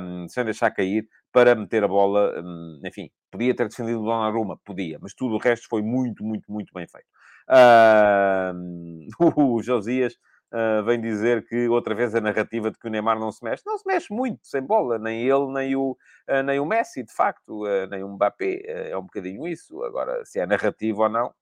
um, 0.01 0.28
sem 0.28 0.43
deixar 0.43 0.70
cair, 0.72 1.07
para 1.32 1.55
meter 1.55 1.84
a 1.84 1.88
bola, 1.88 2.34
um, 2.41 2.82
enfim, 2.86 3.09
podia 3.32 3.55
ter 3.55 3.70
defendido 3.70 4.01
o 4.01 4.05
Donnarumma, 4.05 4.59
podia, 4.65 4.97
mas 5.01 5.13
tudo 5.13 5.36
o 5.36 5.38
resto 5.38 5.68
foi 5.70 5.82
muito, 5.82 6.24
muito, 6.24 6.51
muito 6.51 6.74
bem 6.74 6.86
feito. 6.88 7.07
Um, 7.49 9.07
o 9.38 9.63
Josias 9.63 10.18
uh, 10.53 10.83
vem 10.83 10.99
dizer 10.99 11.45
que 11.47 11.67
outra 11.67 11.93
vez 11.95 12.13
a 12.15 12.21
narrativa 12.21 12.71
de 12.71 12.77
que 12.77 12.87
o 12.87 12.89
Neymar 12.89 13.19
não 13.19 13.31
se 13.31 13.43
mexe. 13.43 13.63
Não 13.65 13.77
se 13.77 13.85
mexe 13.85 14.13
muito 14.13 14.45
sem 14.47 14.61
bola, 14.61 14.97
nem 14.97 15.21
ele, 15.21 15.47
nem 15.47 15.75
o, 15.75 15.91
uh, 16.29 16.43
nem 16.43 16.59
o 16.59 16.65
Messi, 16.65 17.03
de 17.03 17.13
facto, 17.13 17.65
uh, 17.65 17.87
nem 17.89 18.03
o 18.03 18.09
Mbappé. 18.09 18.61
é 18.65 18.97
um 18.97 19.03
bocadinho 19.03 19.47
isso. 19.47 19.83
Agora, 19.83 20.25
se 20.25 20.39
é 20.39 20.45
narrativa 20.45 21.03
ou 21.03 21.09
não. 21.09 21.33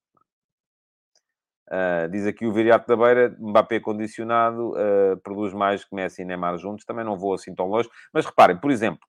diz 2.12 2.26
aqui 2.28 2.46
o 2.46 2.54
Viriato 2.54 2.88
da 2.88 2.96
Beira, 2.96 3.36
Mbappé 3.40 3.80
condicionado, 3.80 4.74
produz 5.24 5.54
mais 5.54 5.84
que 5.84 5.96
Messi 5.96 6.22
e 6.22 6.26
Neymar 6.26 6.58
juntos. 6.58 6.86
Também 6.86 7.06
não 7.06 7.18
vou 7.18 7.34
assim 7.34 7.54
tão 7.56 7.68
longe. 7.68 7.90
Mas 8.14 8.26
reparem, 8.26 8.58
por 8.58 8.72
exemplo, 8.72 9.06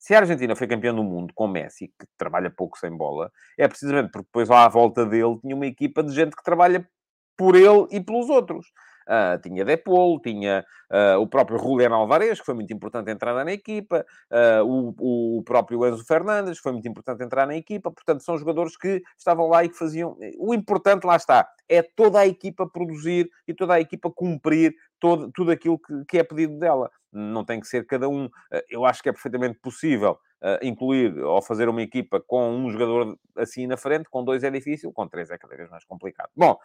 se 0.00 0.14
a 0.14 0.20
Argentina 0.20 0.56
foi 0.56 0.66
campeã 0.66 0.94
do 0.94 1.04
mundo 1.04 1.32
com 1.34 1.46
Messi, 1.46 1.88
que 1.88 2.06
trabalha 2.16 2.50
pouco 2.50 2.78
sem 2.78 2.90
bola, 2.90 3.30
é 3.58 3.68
precisamente 3.68 4.10
porque 4.10 4.26
depois 4.26 4.48
lá 4.48 4.64
à 4.64 4.68
volta 4.68 5.04
dele 5.04 5.38
tinha 5.40 5.54
uma 5.54 5.66
equipa 5.66 6.02
de 6.02 6.10
gente 6.10 6.34
que 6.34 6.42
trabalha 6.42 6.88
por 7.36 7.54
ele 7.54 7.86
e 7.90 8.00
pelos 8.00 8.30
outros. 8.30 8.66
Uh, 9.08 9.40
tinha 9.42 9.64
Depol, 9.64 10.20
tinha 10.20 10.64
uh, 10.90 11.20
o 11.20 11.26
próprio 11.26 11.58
Julián 11.58 11.92
Alvarez, 11.92 12.38
que 12.38 12.46
foi 12.46 12.54
muito 12.54 12.72
importante 12.72 13.10
a 13.10 13.12
entrada 13.12 13.44
na 13.44 13.52
equipa, 13.52 14.06
uh, 14.30 14.64
o, 14.64 15.38
o 15.38 15.42
próprio 15.42 15.86
Enzo 15.86 16.04
Fernandes, 16.04 16.58
que 16.58 16.62
foi 16.62 16.72
muito 16.72 16.88
importante 16.88 17.24
entrar 17.24 17.46
na 17.46 17.56
equipa. 17.56 17.90
Portanto, 17.90 18.22
são 18.22 18.38
jogadores 18.38 18.76
que 18.76 19.02
estavam 19.18 19.48
lá 19.48 19.64
e 19.64 19.68
que 19.68 19.76
faziam... 19.76 20.16
O 20.38 20.54
importante, 20.54 21.04
lá 21.04 21.16
está, 21.16 21.48
é 21.68 21.82
toda 21.82 22.20
a 22.20 22.26
equipa 22.26 22.68
produzir 22.68 23.30
e 23.48 23.54
toda 23.54 23.74
a 23.74 23.80
equipa 23.80 24.10
cumprir 24.10 24.74
todo, 24.98 25.30
tudo 25.32 25.50
aquilo 25.50 25.78
que, 25.78 26.04
que 26.06 26.18
é 26.18 26.22
pedido 26.22 26.58
dela. 26.58 26.90
Não 27.12 27.44
tem 27.44 27.58
que 27.58 27.66
ser 27.66 27.84
cada 27.86 28.08
um. 28.08 28.28
Eu 28.68 28.84
acho 28.84 29.02
que 29.02 29.08
é 29.08 29.12
perfeitamente 29.12 29.58
possível 29.58 30.12
uh, 30.42 30.64
incluir 30.64 31.18
ou 31.18 31.42
fazer 31.42 31.68
uma 31.68 31.82
equipa 31.82 32.20
com 32.20 32.50
um 32.50 32.70
jogador 32.70 33.18
assim 33.36 33.66
na 33.66 33.76
frente, 33.76 34.08
com 34.08 34.24
dois 34.24 34.44
é 34.44 34.50
difícil, 34.50 34.92
com 34.92 35.08
três 35.08 35.28
é 35.28 35.36
cada 35.36 35.56
vez 35.56 35.68
mais 35.68 35.84
complicado. 35.84 36.30
Bom, 36.36 36.56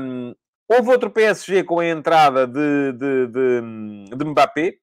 um, 0.00 0.34
Houve 0.68 0.90
outro 0.90 1.10
PSG 1.10 1.62
com 1.62 1.78
a 1.78 1.86
entrada 1.86 2.46
de, 2.46 2.92
de, 2.92 3.26
de, 3.28 4.16
de 4.16 4.24
Mbappé. 4.24 4.74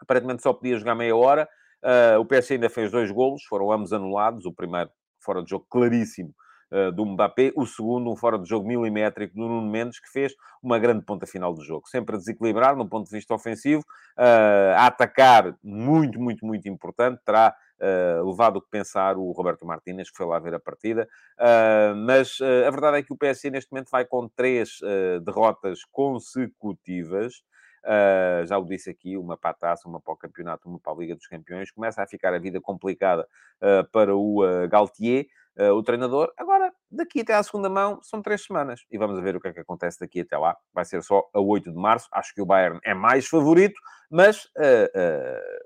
Aparentemente 0.00 0.42
só 0.42 0.52
podia 0.54 0.78
jogar 0.78 0.94
meia 0.94 1.14
hora. 1.14 1.48
Uh, 1.84 2.18
o 2.18 2.24
PSG 2.24 2.54
ainda 2.54 2.70
fez 2.70 2.90
dois 2.90 3.10
golos, 3.10 3.44
foram 3.44 3.70
ambos 3.70 3.92
anulados. 3.92 4.46
O 4.46 4.52
primeiro 4.52 4.90
fora 5.20 5.42
de 5.42 5.50
jogo 5.50 5.66
claríssimo 5.68 6.34
uh, 6.72 6.90
do 6.92 7.04
Mbappé. 7.04 7.52
O 7.54 7.66
segundo, 7.66 8.10
um 8.10 8.16
fora 8.16 8.38
de 8.38 8.48
jogo 8.48 8.66
milimétrico 8.66 9.34
do 9.34 9.42
Nuno 9.42 9.70
Mendes, 9.70 10.00
que 10.00 10.10
fez 10.10 10.32
uma 10.62 10.78
grande 10.78 11.04
ponta 11.04 11.26
final 11.26 11.52
do 11.52 11.62
jogo. 11.62 11.86
Sempre 11.88 12.16
a 12.16 12.18
desequilibrar 12.18 12.74
no 12.74 12.88
ponto 12.88 13.06
de 13.06 13.16
vista 13.16 13.34
ofensivo, 13.34 13.82
uh, 14.18 14.76
a 14.76 14.86
atacar 14.86 15.54
muito, 15.62 16.18
muito, 16.18 16.46
muito 16.46 16.66
importante. 16.68 17.20
Terá 17.22 17.54
uh, 17.80 18.28
levado 18.28 18.60
que 18.60 18.68
pensar 18.70 19.16
o 19.16 19.30
Roberto 19.32 19.66
Martínez, 19.66 20.10
que 20.10 20.16
foi 20.16 20.26
lá 20.26 20.38
ver 20.38 20.54
a 20.54 20.60
partida. 20.60 21.08
Uh, 21.38 21.96
mas 21.96 22.40
uh, 22.40 22.66
a 22.66 22.70
verdade 22.70 22.98
é 22.98 23.02
que 23.02 23.12
o 23.12 23.16
PSG 23.16 23.50
neste 23.50 23.72
momento 23.72 23.90
vai 23.90 24.04
com 24.04 24.28
três 24.28 24.78
derrotas 25.24 25.84
consecutivas. 25.90 27.42
Uh, 27.86 28.44
já 28.44 28.58
o 28.58 28.64
disse 28.64 28.90
aqui, 28.90 29.16
uma 29.16 29.36
para 29.36 29.50
a 29.50 29.54
taça, 29.54 29.88
uma 29.88 30.00
para 30.00 30.12
o 30.12 30.16
campeonato, 30.16 30.68
uma 30.68 30.80
para 30.80 30.92
a 30.92 30.96
Liga 30.96 31.14
dos 31.14 31.28
Campeões. 31.28 31.70
Começa 31.70 32.02
a 32.02 32.06
ficar 32.06 32.34
a 32.34 32.38
vida 32.38 32.60
complicada 32.60 33.26
uh, 33.62 33.88
para 33.92 34.14
o 34.16 34.44
uh, 34.44 34.68
Galtier, 34.68 35.26
o 35.74 35.82
treinador. 35.82 36.32
Agora, 36.36 36.72
daqui 36.90 37.20
até 37.20 37.34
à 37.34 37.42
segunda 37.42 37.68
mão, 37.68 37.98
são 38.02 38.20
três 38.20 38.44
semanas. 38.44 38.80
E 38.90 38.98
vamos 38.98 39.20
ver 39.22 39.36
o 39.36 39.40
que 39.40 39.48
é 39.48 39.52
que 39.52 39.60
acontece 39.60 40.00
daqui 40.00 40.20
até 40.20 40.36
lá. 40.36 40.56
Vai 40.74 40.84
ser 40.84 41.02
só 41.02 41.22
a 41.32 41.40
8 41.40 41.70
de 41.70 41.76
março. 41.76 42.08
Acho 42.12 42.34
que 42.34 42.42
o 42.42 42.46
Bayern 42.46 42.78
é 42.84 42.94
mais 42.94 43.26
favorito, 43.26 43.80
mas 44.10 44.48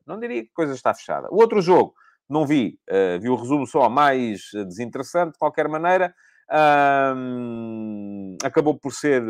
não 0.06 0.20
diria 0.20 0.42
que 0.42 0.50
a 0.50 0.54
coisa 0.54 0.74
está 0.74 0.94
fechada. 0.94 1.28
O 1.30 1.40
outro 1.40 1.60
jogo, 1.60 1.92
não 2.28 2.46
vi. 2.46 2.78
vi 3.20 3.28
o 3.28 3.34
resumo 3.34 3.66
só 3.66 3.88
mais 3.88 4.42
desinteressante, 4.68 5.32
de 5.32 5.38
qualquer 5.38 5.68
maneira. 5.68 6.14
Um, 6.52 8.36
acabou 8.42 8.76
por 8.76 8.92
ser, 8.92 9.22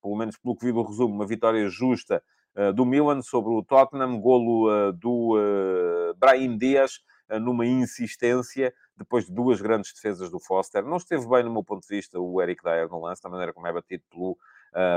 pelo 0.00 0.16
menos 0.16 0.36
pelo 0.38 0.56
que 0.56 0.64
vi 0.64 0.72
do 0.72 0.82
resumo, 0.82 1.14
uma 1.14 1.26
vitória 1.26 1.68
justa 1.68 2.22
uh, 2.56 2.72
do 2.72 2.86
Milan 2.86 3.20
sobre 3.20 3.52
o 3.52 3.64
Tottenham, 3.64 4.20
golo 4.20 4.70
uh, 4.70 4.92
do 4.92 5.36
uh, 5.36 6.14
Brahim 6.16 6.56
Dias, 6.56 7.00
numa 7.40 7.66
insistência, 7.66 8.72
depois 8.96 9.26
de 9.26 9.32
duas 9.32 9.60
grandes 9.60 9.92
defesas 9.92 10.30
do 10.30 10.40
Foster. 10.40 10.84
Não 10.84 10.96
esteve 10.96 11.26
bem, 11.28 11.42
no 11.42 11.52
meu 11.52 11.64
ponto 11.64 11.82
de 11.82 11.88
vista, 11.88 12.18
o 12.18 12.40
Eric 12.40 12.62
Dyer 12.62 12.88
no 12.88 13.00
lance, 13.00 13.22
da 13.22 13.28
maneira 13.28 13.52
como 13.52 13.66
é 13.66 13.72
batido 13.72 14.04
pelo, 14.10 14.38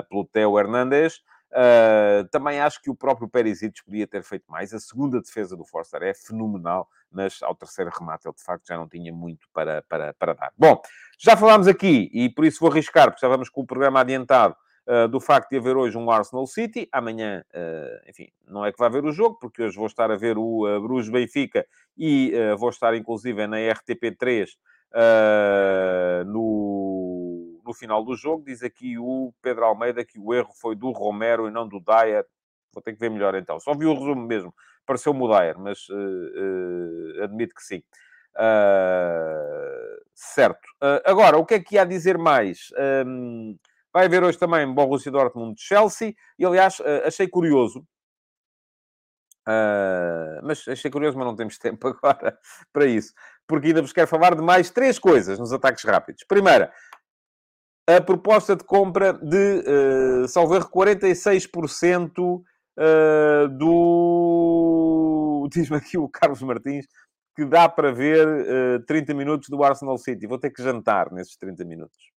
pelo 0.10 0.26
Theo 0.26 0.60
Hernandes. 0.60 1.22
Uh, 1.52 2.28
também 2.32 2.60
acho 2.60 2.82
que 2.82 2.90
o 2.90 2.96
próprio 2.96 3.30
Perisic 3.30 3.82
podia 3.86 4.06
ter 4.06 4.24
feito 4.24 4.44
mais. 4.50 4.74
A 4.74 4.80
segunda 4.80 5.22
defesa 5.22 5.56
do 5.56 5.64
Forster 5.64 6.04
é 6.04 6.14
fenomenal, 6.14 6.90
mas 7.10 7.42
ao 7.42 7.56
terceiro 7.56 7.92
remate 7.98 8.28
ele 8.28 8.36
de 8.36 8.44
facto 8.44 8.68
já 8.68 8.76
não 8.76 8.90
tinha 8.90 9.14
muito 9.14 9.48
para, 9.54 9.82
para, 9.84 10.14
para 10.16 10.34
dar. 10.34 10.52
Bom, 10.58 10.82
já 11.18 11.38
falámos 11.38 11.68
aqui, 11.68 12.10
e 12.14 12.30
por 12.30 12.44
isso 12.44 12.60
vou 12.60 12.70
arriscar, 12.70 13.06
porque 13.06 13.26
já 13.26 13.30
vamos 13.30 13.48
com 13.50 13.62
o 13.62 13.66
programa 13.66 14.02
adiantado, 14.02 14.56
uh, 14.88 15.08
do 15.08 15.20
facto 15.20 15.50
de 15.50 15.58
haver 15.58 15.76
hoje 15.76 15.98
um 15.98 16.10
Arsenal 16.10 16.48
City. 16.48 16.88
Amanhã, 16.92 17.44
uh, 17.54 18.10
enfim, 18.10 18.30
não 18.48 18.66
é 18.66 18.72
que 18.72 18.78
vai 18.78 18.88
haver 18.88 19.06
o 19.06 19.12
jogo, 19.12 19.38
porque 19.40 19.64
hoje 19.64 19.78
vou 19.78 19.88
estar 19.88 20.12
a 20.12 20.16
ver 20.16 20.38
o 20.38 20.66
uh, 20.66 20.82
Bruges 20.82 21.10
Benfica 21.10 21.66
e 21.98 22.34
vou 22.58 22.70
estar 22.70 22.94
inclusive 22.96 23.48
na 23.48 23.58
RTP3 23.58 24.48
no 26.26 27.16
no 27.66 27.74
final 27.74 28.04
do 28.04 28.16
jogo. 28.16 28.46
Diz 28.46 28.62
aqui 28.62 28.98
o 28.98 29.34
Pedro 29.42 29.66
Almeida 29.66 30.06
que 30.06 30.20
o 30.20 30.34
erro 30.34 30.54
foi 30.54 30.76
do 30.76 30.92
Romero 30.92 31.48
e 31.48 31.52
não 31.52 31.68
do 31.68 31.80
Dyer. 31.80 32.26
Vou 32.72 32.82
ter 32.82 32.94
que 32.94 33.00
ver 33.00 33.10
melhor 33.10 33.36
então. 33.36 33.60
Só 33.60 33.74
vi 33.74 33.86
o 33.86 33.94
resumo 33.94 34.22
mesmo. 34.28 34.54
Pareceu-me 34.86 35.22
o 35.24 35.28
Dyer, 35.28 35.58
mas 35.58 35.90
uh, 35.90 35.96
uh, 35.96 37.24
admito 37.24 37.56
que 37.56 37.64
sim. 37.64 37.82
Uh, 38.36 40.04
certo. 40.14 40.68
agora, 41.06 41.38
o 41.38 41.46
que 41.46 41.56
é 41.56 41.60
que 41.60 41.78
há 41.78 41.82
a 41.82 41.86
dizer 41.86 42.18
mais? 42.18 42.70
Vai 43.96 44.08
haver 44.08 44.22
hoje 44.22 44.38
também 44.38 44.70
Borussia 44.74 45.10
Dortmund 45.10 45.56
Chelsea. 45.58 46.14
E, 46.38 46.46
aliás, 46.46 46.82
achei 47.06 47.30
curioso. 47.30 47.88
mas 50.44 50.68
achei 50.68 50.92
curioso, 50.92 51.18
mas 51.18 51.26
não 51.26 51.36
temos 51.36 51.58
tempo 51.60 51.88
agora 51.88 52.38
para 52.74 52.86
isso. 52.86 53.14
Porque 53.48 53.68
ainda 53.68 53.82
vos 53.82 53.94
quero 53.94 54.08
falar 54.08 54.36
de 54.36 54.42
mais 54.42 54.70
três 54.70 55.00
coisas 55.00 55.40
nos 55.40 55.54
ataques 55.54 55.86
rápidos. 55.86 56.26
Primeira, 56.28 56.74
a 57.88 58.02
proposta 58.02 58.54
de 58.56 58.66
compra 58.66 59.14
de, 59.14 59.64
uh, 60.24 60.28
salvo 60.28 60.56
erro, 60.56 60.70
46% 60.70 62.20
uh, 62.20 63.48
do... 63.58 65.48
Diz-me 65.54 65.78
aqui 65.78 65.98
o 65.98 66.10
Carlos 66.10 66.42
Martins 66.42 66.86
que 67.36 67.46
dá 67.46 67.68
para 67.68 67.92
ver 67.92 68.26
uh, 68.26 68.76
eh, 68.76 68.80
30 68.88 69.14
minutos 69.14 69.50
do 69.50 69.62
Arsenal 69.62 69.98
City. 69.98 70.26
Vou 70.26 70.40
ter 70.40 70.52
que 70.52 70.64
jantar 70.64 71.12
nesses 71.12 71.36
30 71.36 71.66
minutos, 71.66 71.98
uh, 71.98 72.15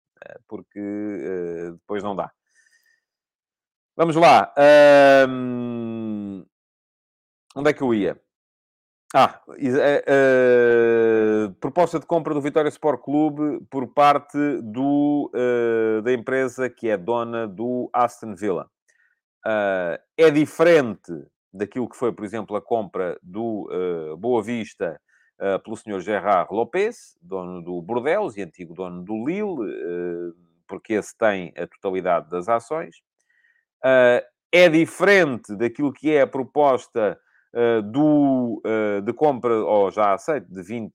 porque 0.49 0.81
uh, 0.81 1.73
depois 1.73 2.03
não 2.03 2.15
dá. 2.17 2.31
Vamos 3.97 4.17
lá. 4.17 4.53
onde 7.57 7.71
é 7.71 7.73
que 7.73 7.83
eu 7.83 7.95
ia? 7.95 8.21
Ah, 9.15 9.41
uh, 9.49 9.55
proposta 11.61 11.99
de 11.99 12.05
compra 12.05 12.35
do 12.35 12.41
Vitória 12.41 12.69
Sport 12.69 13.01
Clube 13.03 13.65
por 13.71 13.87
parte 13.95 14.37
do, 14.61 15.31
uh, 15.33 16.03
da 16.03 16.13
empresa 16.13 16.69
que 16.69 16.89
é 16.89 16.97
dona 16.97 17.47
do 17.47 17.89
Aston 17.93 18.35
Villa. 18.35 18.69
Uh, 19.47 19.97
é 20.19 20.31
diferente 20.31 21.13
daquilo 21.51 21.89
que 21.89 21.97
foi, 21.97 22.13
por 22.13 22.25
exemplo, 22.25 22.57
a 22.57 22.61
compra 22.61 23.19
do 23.23 23.71
Boa 24.19 24.43
Vista 24.43 25.01
uh, 25.41 25.63
pelo 25.63 25.77
senhor 25.77 26.01
Gerard 26.01 26.53
Lopes, 26.53 27.17
dono 27.21 27.63
do 27.63 27.81
Bordeaux 27.83 28.37
e 28.37 28.43
antigo 28.43 28.75
dono 28.75 29.03
do 29.03 29.25
Lille, 29.25 29.45
uh, 29.45 30.35
porque 30.67 30.95
esse 30.95 31.17
tem 31.17 31.53
a 31.57 31.67
totalidade 31.67 32.29
das 32.29 32.49
ações. 32.49 32.97
Uh, 33.85 34.25
é 34.53 34.69
diferente 34.69 35.55
daquilo 35.57 35.93
que 35.93 36.11
é 36.11 36.23
a 36.23 36.27
proposta 36.27 37.19
do, 37.85 38.63
de 39.03 39.15
compra, 39.15 39.55
ou 39.55 39.91
já 39.91 40.13
aceito, 40.13 40.47
de 40.53 40.63
20, 40.63 40.93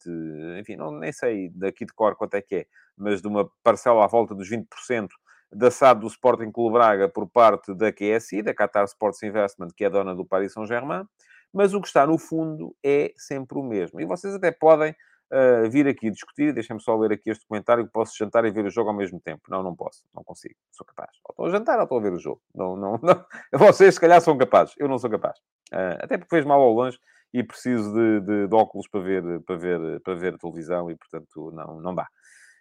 enfim, 0.60 0.76
não, 0.76 0.92
nem 0.92 1.12
sei 1.12 1.50
daqui 1.50 1.86
de 1.86 1.94
cor 1.94 2.16
quanto 2.16 2.36
é 2.36 2.42
que 2.42 2.56
é, 2.56 2.66
mas 2.96 3.20
de 3.20 3.28
uma 3.28 3.50
parcela 3.64 4.04
à 4.04 4.08
volta 4.08 4.36
dos 4.36 4.48
20% 4.48 5.10
da 5.52 5.70
SAD 5.70 6.02
do 6.02 6.08
Sporting 6.08 6.52
Clube 6.52 6.74
Braga 6.74 7.10
por 7.10 7.28
parte 7.28 7.74
da 7.74 7.92
QSI, 7.92 8.42
da 8.42 8.54
Qatar 8.54 8.86
Sports 8.86 9.22
Investment, 9.24 9.70
que 9.76 9.84
é 9.84 9.90
dona 9.90 10.16
do 10.16 10.26
Paris 10.26 10.54
Saint-Germain, 10.54 11.06
mas 11.54 11.74
o 11.74 11.82
que 11.82 11.88
está 11.88 12.06
no 12.08 12.18
fundo 12.18 12.76
é 12.84 13.14
sempre 13.18 13.58
o 13.58 13.64
mesmo. 13.64 14.00
E 14.00 14.06
vocês 14.06 14.34
até 14.34 14.52
podem 14.52 14.96
uh, 15.32 15.70
vir 15.70 15.88
aqui 15.88 16.10
discutir, 16.12 16.54
deixem-me 16.54 16.82
só 16.82 16.96
ler 16.96 17.14
aqui 17.14 17.30
este 17.30 17.46
comentário, 17.46 17.86
que 17.86 17.92
posso 17.92 18.16
jantar 18.18 18.46
e 18.46 18.52
ver 18.52 18.66
o 18.66 18.70
jogo 18.70 18.90
ao 18.90 18.96
mesmo 18.96 19.20
tempo. 19.20 19.44
Não, 19.50 19.64
não 19.64 19.76
posso, 19.76 20.04
não 20.14 20.24
consigo, 20.24 20.56
sou 20.72 20.86
capaz. 20.86 21.12
Ou 21.26 21.34
estou 21.34 21.46
a 21.46 21.50
jantar 21.50 21.78
ou 21.78 21.84
estou 21.84 21.98
a 21.98 22.02
ver 22.02 22.14
o 22.14 22.20
jogo. 22.20 22.42
Não, 22.54 22.76
não, 22.76 23.00
não. 23.02 23.26
Vocês, 23.60 23.96
se 23.96 24.00
calhar, 24.00 24.22
são 24.22 24.38
capazes, 24.38 24.76
eu 24.78 24.88
não 24.88 24.98
sou 24.98 25.10
capaz. 25.10 25.40
Uh, 25.74 25.98
até 26.02 26.18
porque 26.18 26.36
vejo 26.36 26.48
mal 26.48 26.62
ao 26.62 26.74
longe 26.74 27.00
e 27.34 27.44
preciso 27.44 27.94
de, 27.94 28.20
de, 28.22 28.48
de, 28.48 28.56
óculos 28.56 28.88
para 28.90 29.00
ver, 29.00 29.40
para, 29.42 29.56
ver, 29.56 30.02
para 30.02 30.16
ver 30.16 30.38
televisão 30.38 30.92
e, 30.92 30.96
portanto, 30.96 31.52
não, 31.54 31.80
não 31.80 31.96
dá. 31.96 32.08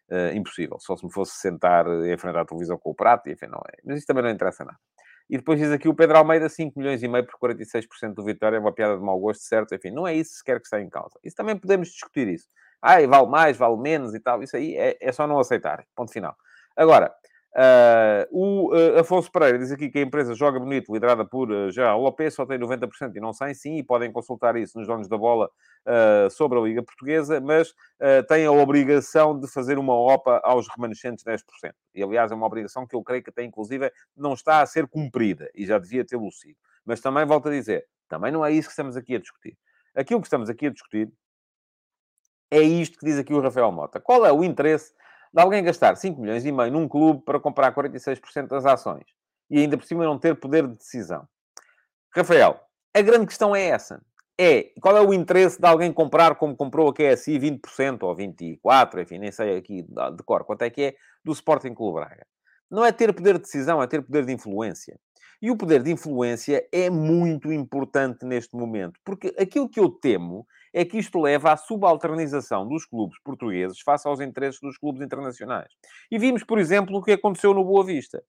Uh, 0.08 0.34
impossível. 0.34 0.76
Só 0.80 0.96
se 0.96 1.04
me 1.04 1.12
fosse 1.12 1.36
sentar 1.36 1.86
em 1.86 2.18
frente 2.18 2.36
à 2.36 2.44
televisão 2.44 2.76
com 2.76 2.90
o 2.90 2.94
prato, 2.94 3.28
e, 3.28 3.32
enfim, 3.32 3.46
não 3.46 3.60
é. 3.60 3.78
Mas 3.84 3.98
isso 3.98 4.06
também 4.08 4.24
não 4.24 4.30
interessa 4.30 4.64
nada. 4.64 4.78
E 5.30 5.36
depois 5.36 5.60
diz 5.60 5.70
aqui 5.70 5.88
o 5.88 5.94
Pedro 5.94 6.18
Almeida, 6.18 6.48
5 6.48 6.76
milhões 6.76 7.04
e 7.04 7.06
meio 7.06 7.24
por 7.24 7.38
46% 7.38 8.14
do 8.14 8.24
Vitória, 8.24 8.56
é 8.56 8.58
uma 8.58 8.72
piada 8.72 8.98
de 8.98 9.04
mau 9.04 9.16
gosto, 9.16 9.42
certo? 9.44 9.72
Enfim, 9.72 9.92
não 9.92 10.04
é 10.04 10.12
isso 10.12 10.34
sequer 10.34 10.58
que 10.58 10.66
está 10.66 10.80
em 10.80 10.90
causa. 10.90 11.20
Isso 11.22 11.36
também 11.36 11.56
podemos 11.56 11.88
discutir 11.88 12.26
isso. 12.26 12.48
Ai, 12.82 13.06
vale 13.06 13.28
mais, 13.28 13.56
vale 13.56 13.76
menos 13.76 14.12
e 14.12 14.18
tal. 14.18 14.42
Isso 14.42 14.56
aí 14.56 14.76
é, 14.76 14.96
é 15.00 15.12
só 15.12 15.28
não 15.28 15.38
aceitar. 15.38 15.86
Ponto 15.94 16.10
final. 16.10 16.34
Agora, 16.76 17.14
Uh, 17.52 18.22
o 18.30 18.72
uh, 18.72 19.00
Afonso 19.00 19.30
Pereira 19.30 19.58
diz 19.58 19.72
aqui 19.72 19.90
que 19.90 19.98
a 19.98 20.02
empresa 20.02 20.34
Joga 20.34 20.60
Bonito, 20.60 20.92
liderada 20.92 21.24
por 21.24 21.50
uh, 21.50 21.68
Geraldo 21.70 22.04
Lopes, 22.04 22.34
só 22.34 22.46
tem 22.46 22.56
90% 22.56 23.16
e 23.16 23.20
não 23.20 23.32
100%, 23.32 23.54
sim, 23.54 23.76
e 23.76 23.82
podem 23.82 24.12
consultar 24.12 24.54
isso 24.56 24.78
nos 24.78 24.86
donos 24.86 25.08
da 25.08 25.18
bola 25.18 25.50
uh, 25.84 26.30
sobre 26.30 26.58
a 26.58 26.62
Liga 26.62 26.82
Portuguesa, 26.82 27.40
mas 27.40 27.74
tem 28.28 28.46
a 28.46 28.52
obrigação 28.52 29.38
de 29.38 29.46
fazer 29.46 29.78
uma 29.78 29.94
OPA 29.94 30.40
aos 30.44 30.68
remanescentes 30.68 31.24
10%. 31.24 31.42
E, 31.94 32.02
aliás, 32.02 32.32
é 32.32 32.34
uma 32.34 32.46
obrigação 32.46 32.86
que 32.86 32.94
eu 32.94 33.02
creio 33.02 33.22
que 33.22 33.30
até, 33.30 33.44
inclusive, 33.44 33.92
não 34.16 34.32
está 34.32 34.62
a 34.62 34.66
ser 34.66 34.86
cumprida, 34.86 35.50
e 35.54 35.66
já 35.66 35.78
devia 35.78 36.04
ter-lo 36.04 36.30
sido. 36.30 36.56
Mas 36.84 37.00
também, 37.00 37.26
volto 37.26 37.48
a 37.48 37.50
dizer, 37.50 37.86
também 38.08 38.32
não 38.32 38.44
é 38.44 38.52
isso 38.52 38.68
que 38.68 38.72
estamos 38.72 38.96
aqui 38.96 39.16
a 39.16 39.18
discutir. 39.18 39.56
Aquilo 39.94 40.20
que 40.20 40.26
estamos 40.26 40.48
aqui 40.48 40.66
a 40.66 40.70
discutir 40.70 41.12
é 42.50 42.60
isto 42.60 42.98
que 42.98 43.04
diz 43.04 43.18
aqui 43.18 43.34
o 43.34 43.40
Rafael 43.40 43.70
Mota. 43.70 44.00
Qual 44.00 44.24
é 44.24 44.32
o 44.32 44.42
interesse 44.42 44.92
de 45.32 45.40
alguém 45.40 45.62
gastar 45.62 45.96
5 45.96 46.20
milhões 46.20 46.44
e 46.44 46.52
meio 46.52 46.72
num 46.72 46.88
clube 46.88 47.22
para 47.24 47.38
comprar 47.38 47.74
46% 47.74 48.48
das 48.48 48.66
ações 48.66 49.04
e 49.50 49.58
ainda 49.58 49.76
por 49.76 49.84
cima 49.84 50.04
não 50.04 50.18
ter 50.18 50.36
poder 50.36 50.66
de 50.66 50.76
decisão. 50.76 51.28
Rafael, 52.14 52.60
a 52.94 53.02
grande 53.02 53.26
questão 53.26 53.54
é 53.54 53.66
essa. 53.66 54.00
É, 54.38 54.72
qual 54.80 54.96
é 54.96 55.00
o 55.02 55.12
interesse 55.12 55.60
de 55.60 55.66
alguém 55.66 55.92
comprar 55.92 56.34
como 56.36 56.56
comprou 56.56 56.88
a 56.88 56.94
QSI 56.94 57.38
20% 57.38 58.02
ou 58.02 58.16
24%, 58.16 59.02
enfim, 59.02 59.18
nem 59.18 59.30
sei 59.30 59.56
aqui 59.56 59.82
de 59.82 60.22
cor 60.24 60.44
quanto 60.44 60.62
é 60.62 60.70
que 60.70 60.82
é, 60.82 60.94
do 61.22 61.32
Sporting 61.32 61.74
Clube 61.74 62.00
Braga. 62.00 62.26
Não 62.70 62.84
é 62.84 62.90
ter 62.90 63.12
poder 63.12 63.34
de 63.34 63.40
decisão, 63.40 63.82
é 63.82 63.86
ter 63.86 64.00
poder 64.00 64.24
de 64.24 64.32
influência. 64.32 64.98
E 65.42 65.50
o 65.50 65.56
poder 65.56 65.82
de 65.82 65.90
influência 65.90 66.66
é 66.72 66.88
muito 66.88 67.52
importante 67.52 68.24
neste 68.24 68.56
momento, 68.56 68.98
porque 69.04 69.34
aquilo 69.38 69.68
que 69.68 69.80
eu 69.80 69.90
temo 69.90 70.46
é 70.72 70.84
que 70.84 70.98
isto 70.98 71.20
leva 71.20 71.52
à 71.52 71.56
subalternização 71.56 72.66
dos 72.66 72.84
clubes 72.86 73.18
portugueses 73.24 73.80
face 73.80 74.06
aos 74.06 74.20
interesses 74.20 74.60
dos 74.60 74.78
clubes 74.78 75.02
internacionais. 75.02 75.72
E 76.10 76.18
vimos, 76.18 76.44
por 76.44 76.58
exemplo, 76.58 76.96
o 76.96 77.02
que 77.02 77.12
aconteceu 77.12 77.52
no 77.52 77.64
Boa 77.64 77.84
Vista, 77.84 78.22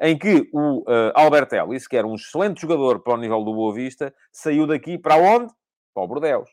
em 0.00 0.18
que 0.18 0.48
o 0.52 0.80
uh, 0.80 1.12
Albert 1.14 1.48
Ellis, 1.52 1.86
que 1.86 1.96
era 1.96 2.06
um 2.06 2.14
excelente 2.14 2.60
jogador 2.60 3.00
para 3.00 3.14
o 3.14 3.16
nível 3.16 3.42
do 3.42 3.54
Boa 3.54 3.74
Vista, 3.74 4.14
saiu 4.32 4.66
daqui 4.66 4.98
para 4.98 5.16
onde? 5.16 5.52
Para 5.94 6.04
o 6.04 6.08
Bordeus. 6.08 6.50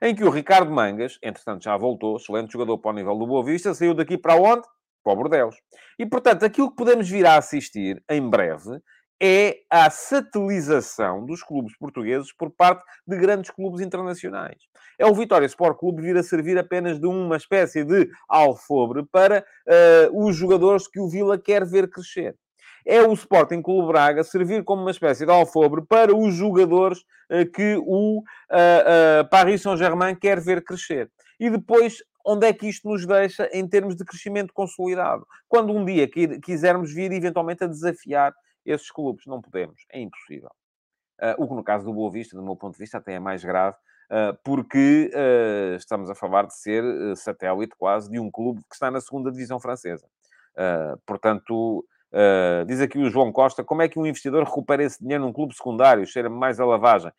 Em 0.00 0.14
que 0.14 0.24
o 0.24 0.30
Ricardo 0.30 0.70
Mangas, 0.70 1.18
entretanto 1.22 1.64
já 1.64 1.76
voltou, 1.76 2.16
excelente 2.16 2.52
jogador 2.52 2.78
para 2.78 2.92
o 2.92 2.94
nível 2.94 3.18
do 3.18 3.26
Boa 3.26 3.44
Vista, 3.44 3.74
saiu 3.74 3.94
daqui 3.94 4.16
para 4.16 4.36
onde? 4.36 4.66
Para 5.02 5.12
o 5.12 5.16
Bordeus. 5.16 5.56
E, 5.98 6.06
portanto, 6.06 6.44
aquilo 6.44 6.70
que 6.70 6.76
podemos 6.76 7.08
vir 7.08 7.26
a 7.26 7.36
assistir 7.36 8.02
em 8.08 8.28
breve 8.28 8.80
é 9.20 9.58
a 9.68 9.90
satelização 9.90 11.26
dos 11.26 11.42
clubes 11.42 11.76
portugueses 11.76 12.32
por 12.32 12.50
parte 12.50 12.84
de 13.06 13.16
grandes 13.16 13.50
clubes 13.50 13.80
internacionais. 13.80 14.58
É 14.98 15.06
o 15.06 15.14
Vitória 15.14 15.46
Sport 15.46 15.78
Clube 15.78 16.02
vir 16.02 16.16
a 16.16 16.22
servir 16.22 16.58
apenas 16.58 17.00
de 17.00 17.06
uma 17.06 17.36
espécie 17.36 17.84
de 17.84 18.08
alfobre 18.28 19.04
para 19.10 19.44
uh, 19.66 20.26
os 20.26 20.36
jogadores 20.36 20.86
que 20.86 21.00
o 21.00 21.08
Vila 21.08 21.38
quer 21.38 21.64
ver 21.64 21.88
crescer. 21.88 22.36
É 22.86 23.02
o 23.02 23.12
Sporting 23.12 23.60
Clube 23.60 23.88
Braga 23.88 24.24
servir 24.24 24.64
como 24.64 24.82
uma 24.82 24.90
espécie 24.90 25.26
de 25.26 25.32
alfobre 25.32 25.82
para 25.86 26.16
os 26.16 26.34
jogadores 26.34 27.00
uh, 27.30 27.50
que 27.52 27.76
o 27.80 28.20
uh, 28.20 29.28
Paris 29.30 29.62
Saint-Germain 29.62 30.14
quer 30.14 30.40
ver 30.40 30.62
crescer. 30.64 31.10
E 31.40 31.50
depois 31.50 31.98
onde 32.24 32.46
é 32.46 32.52
que 32.52 32.68
isto 32.68 32.88
nos 32.88 33.06
deixa 33.06 33.48
em 33.52 33.66
termos 33.66 33.96
de 33.96 34.04
crescimento 34.04 34.52
consolidado? 34.52 35.26
Quando 35.48 35.72
um 35.72 35.84
dia 35.84 36.08
quisermos 36.42 36.92
vir 36.92 37.10
eventualmente 37.12 37.64
a 37.64 37.66
desafiar 37.66 38.34
esses 38.70 38.90
clubes 38.90 39.26
não 39.26 39.40
podemos, 39.40 39.84
é 39.90 40.00
impossível. 40.00 40.50
Uh, 41.20 41.42
o 41.42 41.48
que 41.48 41.54
no 41.54 41.64
caso 41.64 41.84
do 41.84 41.92
Boa 41.92 42.10
Vista, 42.10 42.36
do 42.36 42.42
meu 42.42 42.54
ponto 42.54 42.74
de 42.74 42.78
vista, 42.78 42.98
até 42.98 43.14
é 43.14 43.18
mais 43.18 43.42
grave, 43.42 43.76
uh, 44.10 44.38
porque 44.44 45.10
uh, 45.12 45.76
estamos 45.76 46.08
a 46.08 46.14
falar 46.14 46.46
de 46.46 46.54
ser 46.54 46.84
satélite 47.16 47.74
quase 47.76 48.10
de 48.10 48.20
um 48.20 48.30
clube 48.30 48.60
que 48.68 48.74
está 48.74 48.90
na 48.90 49.00
segunda 49.00 49.30
divisão 49.30 49.58
francesa. 49.58 50.06
portanto, 51.06 51.84
diz 52.66 52.80
aqui 52.80 52.98
o 52.98 53.10
João 53.10 53.32
Costa, 53.32 53.64
como 53.64 53.82
é 53.82 53.88
que 53.88 53.98
um 53.98 54.06
investidor 54.06 54.44
recupera 54.44 54.82
esse 54.82 55.00
dinheiro 55.00 55.24
num 55.24 55.32
clube 55.32 55.54
secundário? 55.54 56.06
Cheira-me 56.06 56.36
mais 56.36 56.60
a 56.60 56.64
lavagem. 56.64 57.12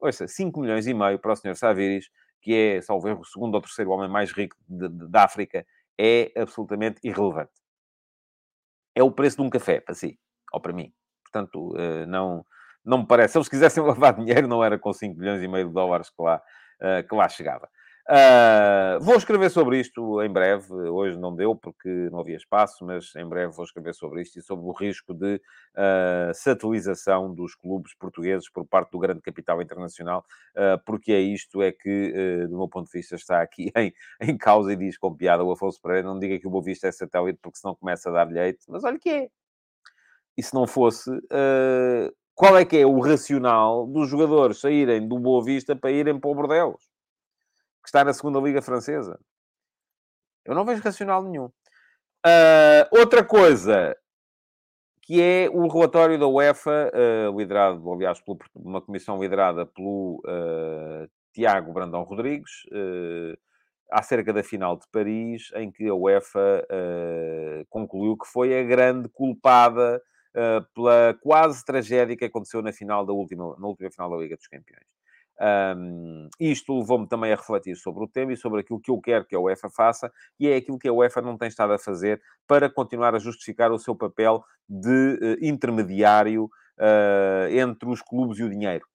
Ouça, 0.00 0.26
5 0.26 0.60
milhões 0.60 0.86
e 0.86 0.94
meio 0.94 1.18
para 1.18 1.32
o 1.32 1.36
Sr. 1.36 1.54
Saviris, 1.54 2.10
que 2.40 2.54
é, 2.54 2.80
salvo 2.82 3.08
erro, 3.08 3.20
o 3.20 3.24
segundo 3.24 3.54
ou 3.54 3.60
terceiro 3.60 3.90
homem 3.92 4.08
mais 4.08 4.32
rico 4.32 4.56
de, 4.68 4.88
de, 4.88 5.08
da 5.08 5.24
África, 5.24 5.64
é 5.98 6.32
absolutamente 6.36 6.98
irrelevante. 7.04 7.52
É 8.94 9.02
o 9.02 9.12
preço 9.12 9.36
de 9.36 9.42
um 9.42 9.50
café, 9.50 9.80
para 9.80 9.94
si 9.94 10.18
ou 10.52 10.60
para 10.60 10.72
mim. 10.72 10.92
Portanto, 11.22 11.74
eh, 11.78 12.06
não, 12.06 12.44
não 12.84 12.98
me 12.98 13.06
parece. 13.06 13.32
Se 13.32 13.38
eles 13.38 13.48
quisessem 13.48 13.82
lavar 13.84 14.14
dinheiro, 14.14 14.46
não 14.46 14.62
era 14.62 14.78
com 14.78 14.92
5 14.92 15.18
milhões 15.18 15.42
e 15.42 15.48
meio 15.48 15.68
de 15.68 15.74
dólares 15.74 16.10
que 16.10 16.22
lá, 16.22 16.42
eh, 16.80 17.02
que 17.02 17.14
lá 17.14 17.28
chegava. 17.28 17.68
Uh, 18.10 18.98
vou 19.00 19.14
escrever 19.14 19.48
sobre 19.48 19.78
isto 19.78 20.20
em 20.22 20.28
breve. 20.28 20.72
Hoje 20.74 21.16
não 21.16 21.34
deu 21.34 21.54
porque 21.54 21.88
não 22.10 22.18
havia 22.18 22.36
espaço, 22.36 22.84
mas 22.84 23.14
em 23.14 23.26
breve 23.28 23.52
vou 23.52 23.64
escrever 23.64 23.94
sobre 23.94 24.22
isto 24.22 24.38
e 24.38 24.42
sobre 24.42 24.64
o 24.64 24.72
risco 24.72 25.14
de 25.14 25.36
uh, 25.36 26.34
satelização 26.34 27.32
dos 27.32 27.54
clubes 27.54 27.94
portugueses 27.94 28.50
por 28.50 28.66
parte 28.66 28.90
do 28.90 28.98
grande 28.98 29.20
capital 29.20 29.62
internacional, 29.62 30.24
uh, 30.56 30.82
porque 30.84 31.12
é 31.12 31.20
isto 31.20 31.62
é 31.62 31.70
que, 31.70 32.46
do 32.48 32.58
meu 32.58 32.68
ponto 32.68 32.90
de 32.90 32.98
vista, 32.98 33.14
está 33.14 33.40
aqui 33.40 33.70
em, 33.76 33.92
em 34.20 34.36
causa 34.36 34.72
e 34.72 34.76
diz 34.76 34.98
com 34.98 35.14
piada 35.14 35.44
o 35.44 35.52
Afonso 35.52 35.80
Pereira. 35.80 36.08
Não 36.08 36.18
diga 36.18 36.38
que 36.40 36.46
o 36.46 36.50
Boa 36.50 36.64
Vista 36.64 36.88
é 36.88 36.92
satélite 36.92 37.38
porque 37.40 37.58
senão 37.58 37.74
começa 37.76 38.10
a 38.10 38.12
dar 38.12 38.28
leite, 38.28 38.64
mas 38.68 38.82
olha 38.82 38.98
que 38.98 39.10
é 39.10 39.28
e 40.36 40.42
se 40.42 40.54
não 40.54 40.66
fosse, 40.66 41.10
uh, 41.10 42.12
qual 42.34 42.56
é 42.56 42.64
que 42.64 42.78
é 42.78 42.86
o 42.86 43.00
racional 43.00 43.86
dos 43.86 44.08
jogadores 44.08 44.60
saírem 44.60 45.06
do 45.06 45.18
Boa 45.18 45.44
Vista 45.44 45.76
para 45.76 45.90
irem 45.90 46.18
para 46.18 46.30
o 46.30 46.34
Bordeaux, 46.34 46.76
que 47.82 47.88
está 47.88 48.04
na 48.04 48.12
segunda 48.12 48.40
Liga 48.40 48.62
Francesa? 48.62 49.18
Eu 50.44 50.54
não 50.54 50.64
vejo 50.64 50.82
racional 50.82 51.22
nenhum. 51.22 51.46
Uh, 52.24 52.86
outra 52.90 53.24
coisa 53.24 53.96
que 55.02 55.20
é 55.20 55.48
o 55.50 55.66
relatório 55.66 56.18
da 56.18 56.28
UEFA, 56.28 56.90
uh, 56.94 57.36
liderado, 57.36 57.92
aliás, 57.92 58.20
por 58.20 58.38
uma 58.54 58.80
comissão 58.80 59.20
liderada 59.20 59.66
pelo 59.66 60.22
uh, 60.24 61.10
Tiago 61.34 61.72
Brandão 61.72 62.04
Rodrigues, 62.04 62.64
uh, 62.72 63.36
acerca 63.90 64.32
da 64.32 64.42
final 64.42 64.76
de 64.76 64.86
Paris, 64.90 65.50
em 65.56 65.70
que 65.70 65.86
a 65.86 65.94
UEFA 65.94 66.66
concluiu 67.68 68.16
que 68.16 68.26
foi 68.26 68.58
a 68.58 68.62
grande 68.62 69.06
culpada 69.10 69.98
uh, 69.98 70.11
pela 70.74 71.14
quase 71.20 71.64
tragédia 71.64 72.16
que 72.16 72.24
aconteceu 72.24 72.62
na 72.62 72.72
final 72.72 73.04
da 73.04 73.12
última, 73.12 73.56
na 73.58 73.66
última 73.66 73.90
final 73.90 74.10
da 74.10 74.16
Liga 74.16 74.36
dos 74.36 74.46
Campeões. 74.46 74.86
Um, 75.76 76.28
isto 76.38 76.78
levou-me 76.78 77.08
também 77.08 77.32
a 77.32 77.36
refletir 77.36 77.74
sobre 77.74 78.04
o 78.04 78.08
tema 78.08 78.32
e 78.32 78.36
sobre 78.36 78.60
aquilo 78.60 78.80
que 78.80 78.90
eu 78.90 79.00
quero 79.00 79.24
que 79.24 79.34
a 79.34 79.40
UEFA 79.40 79.68
faça, 79.70 80.12
e 80.38 80.48
é 80.48 80.56
aquilo 80.56 80.78
que 80.78 80.86
a 80.86 80.92
UEFA 80.92 81.20
não 81.20 81.36
tem 81.36 81.48
estado 81.48 81.72
a 81.72 81.78
fazer 81.78 82.22
para 82.46 82.70
continuar 82.70 83.14
a 83.14 83.18
justificar 83.18 83.72
o 83.72 83.78
seu 83.78 83.96
papel 83.96 84.44
de 84.68 85.18
uh, 85.20 85.44
intermediário 85.44 86.44
uh, 86.44 87.48
entre 87.50 87.88
os 87.88 88.00
clubes 88.00 88.38
e 88.38 88.44
o 88.44 88.50
dinheiro. 88.50 88.86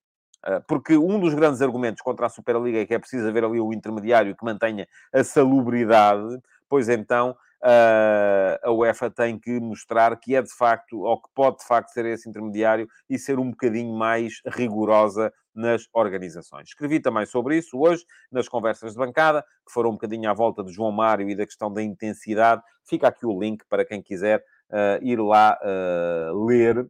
Porque 0.65 0.95
um 0.95 1.19
dos 1.19 1.33
grandes 1.33 1.61
argumentos 1.61 2.01
contra 2.01 2.27
a 2.27 2.29
Superliga 2.29 2.79
é 2.79 2.85
que 2.85 2.93
é 2.93 2.99
preciso 2.99 3.27
haver 3.27 3.43
ali 3.43 3.59
o 3.59 3.73
intermediário 3.73 4.33
que 4.33 4.45
mantenha 4.45 4.87
a 5.11 5.21
salubridade, 5.21 6.39
pois 6.69 6.87
então 6.87 7.35
a 7.61 8.71
UEFA 8.71 9.09
tem 9.09 9.39
que 9.39 9.59
mostrar 9.59 10.15
que 10.19 10.35
é 10.35 10.41
de 10.41 10.53
facto, 10.53 11.01
ou 11.01 11.21
que 11.21 11.29
pode 11.33 11.57
de 11.57 11.65
facto 11.65 11.89
ser 11.89 12.05
esse 12.05 12.29
intermediário 12.29 12.87
e 13.09 13.17
ser 13.17 13.39
um 13.39 13.49
bocadinho 13.49 13.93
mais 13.93 14.41
rigorosa 14.45 15.31
nas 15.57 15.87
organizações. 15.91 16.69
Escrevi 16.69 16.99
também 16.99 17.25
sobre 17.25 17.57
isso 17.57 17.79
hoje, 17.79 18.05
nas 18.31 18.47
conversas 18.47 18.91
de 18.93 18.97
bancada, 18.97 19.43
que 19.65 19.73
foram 19.73 19.89
um 19.89 19.93
bocadinho 19.93 20.29
à 20.29 20.33
volta 20.33 20.63
de 20.63 20.71
João 20.71 20.91
Mário 20.91 21.27
e 21.27 21.35
da 21.35 21.45
questão 21.45 21.73
da 21.73 21.81
intensidade. 21.81 22.61
Fica 22.87 23.07
aqui 23.07 23.25
o 23.25 23.39
link 23.39 23.65
para 23.67 23.83
quem 23.83 24.01
quiser 24.01 24.39
uh, 24.69 25.03
ir 25.03 25.19
lá 25.19 25.57
uh, 25.61 26.45
ler 26.45 26.87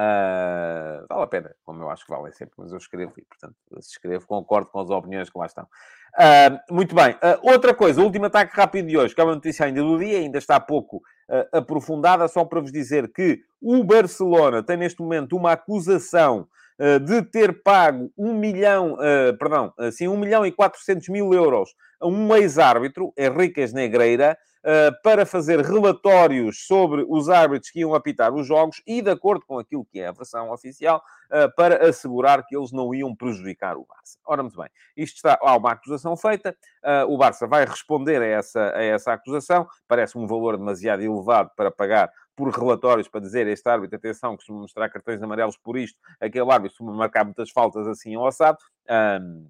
Uh, 0.00 1.04
vale 1.06 1.22
a 1.22 1.26
pena, 1.26 1.54
como 1.62 1.82
eu 1.82 1.90
acho 1.90 2.06
que 2.06 2.10
vale 2.10 2.32
sempre, 2.32 2.54
mas 2.56 2.72
eu 2.72 2.78
escrevo 2.78 3.12
e, 3.18 3.22
portanto, 3.22 3.54
se 3.80 3.90
escrevo, 3.90 4.26
concordo 4.26 4.70
com 4.70 4.80
as 4.80 4.88
opiniões 4.88 5.28
que 5.28 5.38
lá 5.38 5.44
estão. 5.44 5.64
Uh, 5.64 6.74
muito 6.74 6.94
bem. 6.94 7.12
Uh, 7.16 7.52
outra 7.52 7.74
coisa, 7.74 8.00
último 8.00 8.24
ataque 8.24 8.56
rápido 8.56 8.88
de 8.88 8.96
hoje, 8.96 9.14
que 9.14 9.20
é 9.20 9.24
uma 9.24 9.34
notícia 9.34 9.66
ainda 9.66 9.82
do 9.82 9.98
dia, 9.98 10.18
ainda 10.18 10.38
está 10.38 10.58
pouco 10.58 11.02
aprofundada, 11.52 12.26
só 12.26 12.44
para 12.44 12.60
vos 12.60 12.72
dizer 12.72 13.12
que 13.12 13.40
o 13.62 13.84
Barcelona 13.84 14.64
tem 14.64 14.76
neste 14.76 15.00
momento 15.00 15.36
uma 15.36 15.52
acusação 15.52 16.48
de 17.02 17.22
ter 17.22 17.62
pago 17.62 18.10
1 18.16 18.34
milhão, 18.34 18.96
perdão, 19.38 19.72
assim, 19.78 20.08
1 20.08 20.16
milhão 20.16 20.46
e 20.46 20.52
400 20.52 21.08
mil 21.08 21.32
euros 21.34 21.74
a 22.00 22.06
um 22.06 22.34
ex-árbitro, 22.34 23.12
Henriquez 23.16 23.72
Negreira, 23.74 24.38
para 25.02 25.24
fazer 25.24 25.60
relatórios 25.60 26.66
sobre 26.66 27.04
os 27.08 27.30
árbitros 27.30 27.70
que 27.70 27.80
iam 27.80 27.94
apitar 27.94 28.34
os 28.34 28.46
jogos 28.46 28.82
e, 28.86 29.00
de 29.00 29.10
acordo 29.10 29.44
com 29.46 29.58
aquilo 29.58 29.86
que 29.86 30.00
é 30.00 30.08
a 30.08 30.12
versão 30.12 30.50
oficial, 30.50 31.02
para 31.56 31.88
assegurar 31.88 32.44
que 32.46 32.56
eles 32.56 32.72
não 32.72 32.94
iam 32.94 33.14
prejudicar 33.14 33.76
o 33.76 33.86
Barça. 33.86 34.18
Ora, 34.26 34.42
muito 34.42 34.56
bem, 34.56 34.68
isto 34.96 35.16
está, 35.16 35.38
há 35.40 35.56
uma 35.56 35.72
acusação 35.72 36.16
feita, 36.16 36.54
o 37.08 37.16
Barça 37.16 37.46
vai 37.46 37.64
responder 37.64 38.20
a 38.20 38.26
essa, 38.26 38.72
a 38.74 38.82
essa 38.82 39.12
acusação, 39.12 39.66
parece 39.86 40.18
um 40.18 40.26
valor 40.26 40.56
demasiado 40.56 41.02
elevado 41.02 41.50
para 41.56 41.70
pagar 41.70 42.10
por 42.40 42.48
relatórios 42.48 43.06
para 43.06 43.20
dizer 43.20 43.46
este 43.48 43.68
árbitro, 43.68 43.96
atenção, 43.96 44.34
costuma 44.34 44.60
mostrar 44.62 44.88
cartões 44.88 45.22
amarelos 45.22 45.58
por 45.58 45.76
isto, 45.76 45.98
aquele 46.18 46.50
árbitro 46.50 46.70
costuma 46.70 46.94
marcar 46.94 47.22
muitas 47.22 47.50
faltas 47.50 47.86
assim 47.86 48.14
ao 48.14 48.26
assado. 48.26 48.56
Um, 48.88 49.46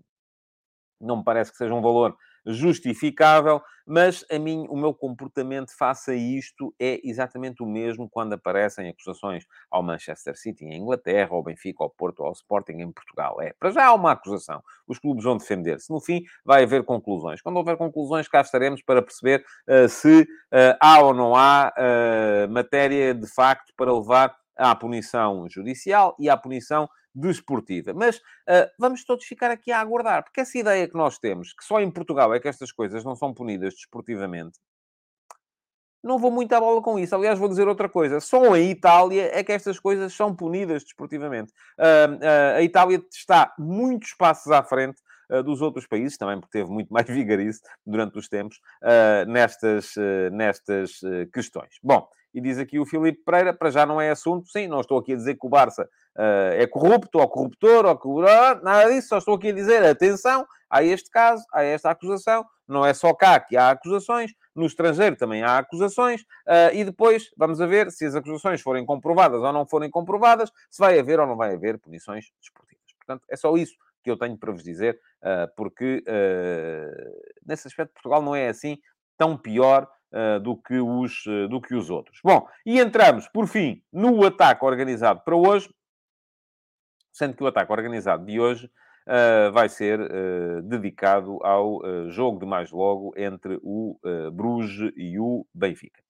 não 1.01 1.19
me 1.19 1.25
parece 1.25 1.53
que 1.53 1.57
seja 1.57 1.73
um 1.73 1.81
valor 1.81 2.17
justificável, 2.47 3.63
mas 3.87 4.25
a 4.31 4.39
mim, 4.39 4.67
o 4.69 4.77
meu 4.77 4.95
comportamento 4.95 5.77
face 5.77 6.13
a 6.13 6.15
isto 6.15 6.75
é 6.79 7.01
exatamente 7.03 7.63
o 7.63 7.67
mesmo 7.67 8.09
quando 8.09 8.35
aparecem 8.35 8.89
acusações 8.89 9.45
ao 9.71 9.83
Manchester 9.83 10.37
City 10.37 10.65
em 10.65 10.77
Inglaterra, 10.77 11.31
ao 11.33 11.43
Benfica, 11.43 11.83
ao 11.83 11.91
Porto, 11.91 12.23
ao 12.23 12.33
Sporting 12.33 12.75
em 12.75 12.93
Portugal. 12.93 13.41
É, 13.41 13.53
para 13.59 13.71
já 13.71 13.87
há 13.87 13.95
uma 13.95 14.13
acusação. 14.13 14.63
Os 14.87 14.99
clubes 14.99 15.25
vão 15.25 15.37
defender-se. 15.37 15.93
No 15.93 16.01
fim, 16.01 16.23
vai 16.45 16.63
haver 16.63 16.85
conclusões. 16.85 17.43
Quando 17.43 17.57
houver 17.57 17.77
conclusões, 17.77 18.29
cá 18.29 18.41
estaremos 18.41 18.83
para 18.83 19.03
perceber 19.03 19.45
uh, 19.69 19.89
se 19.89 20.23
uh, 20.23 20.77
há 20.81 21.01
ou 21.03 21.13
não 21.13 21.35
há 21.35 21.73
uh, 21.77 22.53
matéria 22.53 23.13
de 23.15 23.27
facto 23.27 23.73
para 23.77 23.93
levar 23.93 24.37
à 24.57 24.75
punição 24.75 25.49
judicial 25.49 26.15
e 26.19 26.29
à 26.29 26.37
punição 26.37 26.89
desportiva. 27.15 27.93
Mas 27.95 28.17
uh, 28.19 28.71
vamos 28.79 29.05
todos 29.05 29.25
ficar 29.25 29.51
aqui 29.51 29.73
a 29.73 29.81
aguardar, 29.81 30.25
porque 30.25 30.41
essa 30.41 30.59
ideia 30.59 30.89
que 30.89 30.97
nós 30.97 31.19
temos, 31.19 31.53
que 31.53 31.65
só 31.65 31.81
em 31.81 31.91
Portugal 31.91 32.33
é 32.35 32.41
que 32.41 32.49
estas 32.49 32.73
coisas 32.73 33.05
não 33.05 33.17
são 33.17 33.35
punidas 33.35 33.75
desportivamente, 33.75 34.59
não 36.03 36.19
vou 36.19 36.31
muito 36.31 36.53
à 36.55 36.61
bola 36.61 36.81
com 36.81 36.99
isso. 36.99 37.15
Aliás, 37.15 37.39
vou 37.39 37.49
dizer 37.49 37.69
outra 37.69 37.87
coisa. 37.87 38.21
Só 38.21 38.57
em 38.57 38.71
Itália 38.71 39.31
é 39.39 39.45
que 39.45 39.53
estas 39.53 39.79
coisas 39.79 40.15
são 40.15 40.35
punidas 40.35 40.83
desportivamente. 40.83 41.53
Uh, 41.79 42.15
uh, 42.15 42.57
a 42.57 42.63
Itália 42.63 43.05
está 43.13 43.55
muitos 43.59 44.15
passos 44.15 44.51
à 44.51 44.63
frente 44.63 45.01
dos 45.45 45.63
outros 45.63 45.87
países, 45.87 46.19
também 46.19 46.41
porque 46.41 46.59
teve 46.59 46.69
muito 46.69 46.93
mais 46.93 47.07
vigarice 47.09 47.61
durante 47.87 48.19
os 48.19 48.29
tempos 48.29 48.59
nestas, 49.29 49.95
nestas 50.33 51.01
questões. 51.33 51.79
Bom, 51.81 52.09
e 52.33 52.41
diz 52.41 52.59
aqui 52.59 52.79
o 52.79 52.87
Filipe 52.87 53.23
Pereira, 53.25 53.53
para 53.53 53.71
já 53.71 53.85
não 53.85 54.01
é 54.01 54.11
assunto. 54.11 54.49
Sim, 54.49 54.69
não 54.69 54.81
estou 54.81 54.99
aqui 54.99 55.13
a 55.13 55.17
dizer 55.17 55.35
que 55.35 55.47
o 55.47 55.51
Barça 55.51 55.83
uh, 56.17 56.55
é 56.55 56.67
corrupto, 56.67 57.19
ou 57.19 57.29
corruptor, 57.29 57.87
ou 57.87 57.97
corruptor, 57.97 58.63
nada 58.63 58.91
disso. 58.91 59.09
Só 59.09 59.19
estou 59.19 59.35
aqui 59.35 59.49
a 59.49 59.53
dizer, 59.53 59.85
atenção, 59.85 60.47
há 60.69 60.83
este 60.83 61.11
caso, 61.11 61.45
há 61.53 61.63
esta 61.63 61.91
acusação. 61.91 62.45
Não 62.69 62.87
é 62.87 62.95
só 62.95 63.13
cá 63.13 63.41
que 63.41 63.57
há 63.57 63.71
acusações, 63.71 64.33
no 64.55 64.65
estrangeiro 64.67 65.17
também 65.17 65.43
há 65.43 65.59
acusações. 65.59 66.23
Uh, 66.47 66.73
e 66.73 66.85
depois, 66.85 67.31
vamos 67.37 67.61
a 67.61 67.67
ver 67.67 67.91
se 67.91 68.05
as 68.07 68.15
acusações 68.15 68.61
forem 68.61 68.87
comprovadas 68.87 69.43
ou 69.43 69.53
não 69.53 69.67
forem 69.67 69.91
comprovadas, 69.91 70.51
se 70.71 70.79
vai 70.79 70.99
haver 70.99 71.19
ou 71.19 71.27
não 71.27 71.37
vai 71.37 71.55
haver 71.55 71.79
punições 71.79 72.27
desportivas. 72.41 72.85
Portanto, 72.97 73.25
é 73.29 73.37
só 73.37 73.57
isso 73.57 73.75
que 74.03 74.11
eu 74.11 74.17
tenho 74.17 74.39
para 74.39 74.53
vos 74.53 74.63
dizer, 74.63 74.99
uh, 75.23 75.53
porque 75.57 76.03
nesse 77.45 77.67
aspecto 77.67 77.93
Portugal 77.93 78.23
não 78.23 78.35
é 78.35 78.49
assim 78.49 78.79
tão 79.19 79.37
pior 79.37 79.87
do, 80.43 80.57
que 80.57 80.79
os, 80.79 81.25
uh, 81.27 81.49
do 81.49 81.61
que 81.61 81.75
os 81.75 81.91
outros. 81.91 82.21
Bom, 82.25 82.47
e 82.65 82.81
entramos, 82.81 83.29
por 83.29 83.47
fim, 83.47 83.83
no 83.93 84.25
ataque 84.25 84.65
organizado 84.65 85.21
para 85.25 85.37
hoje, 85.37 85.73
sendo 87.13 87.37
que 87.37 87.43
o 87.43 87.47
ataque 87.47 87.73
organizado 87.73 88.25
de 88.25 88.41
hoje 88.41 88.67
uh, 88.67 89.53
vai 89.53 89.69
ser 89.69 90.01
dedicado 90.63 91.39
ao 91.43 91.81
jogo 92.09 92.39
de 92.39 92.47
mais 92.47 92.71
logo 92.71 93.13
entre 93.17 93.59
o 93.63 93.99
Bruges 94.33 94.93
e 94.97 95.19
o 95.19 95.47
Benfica. 95.55 96.03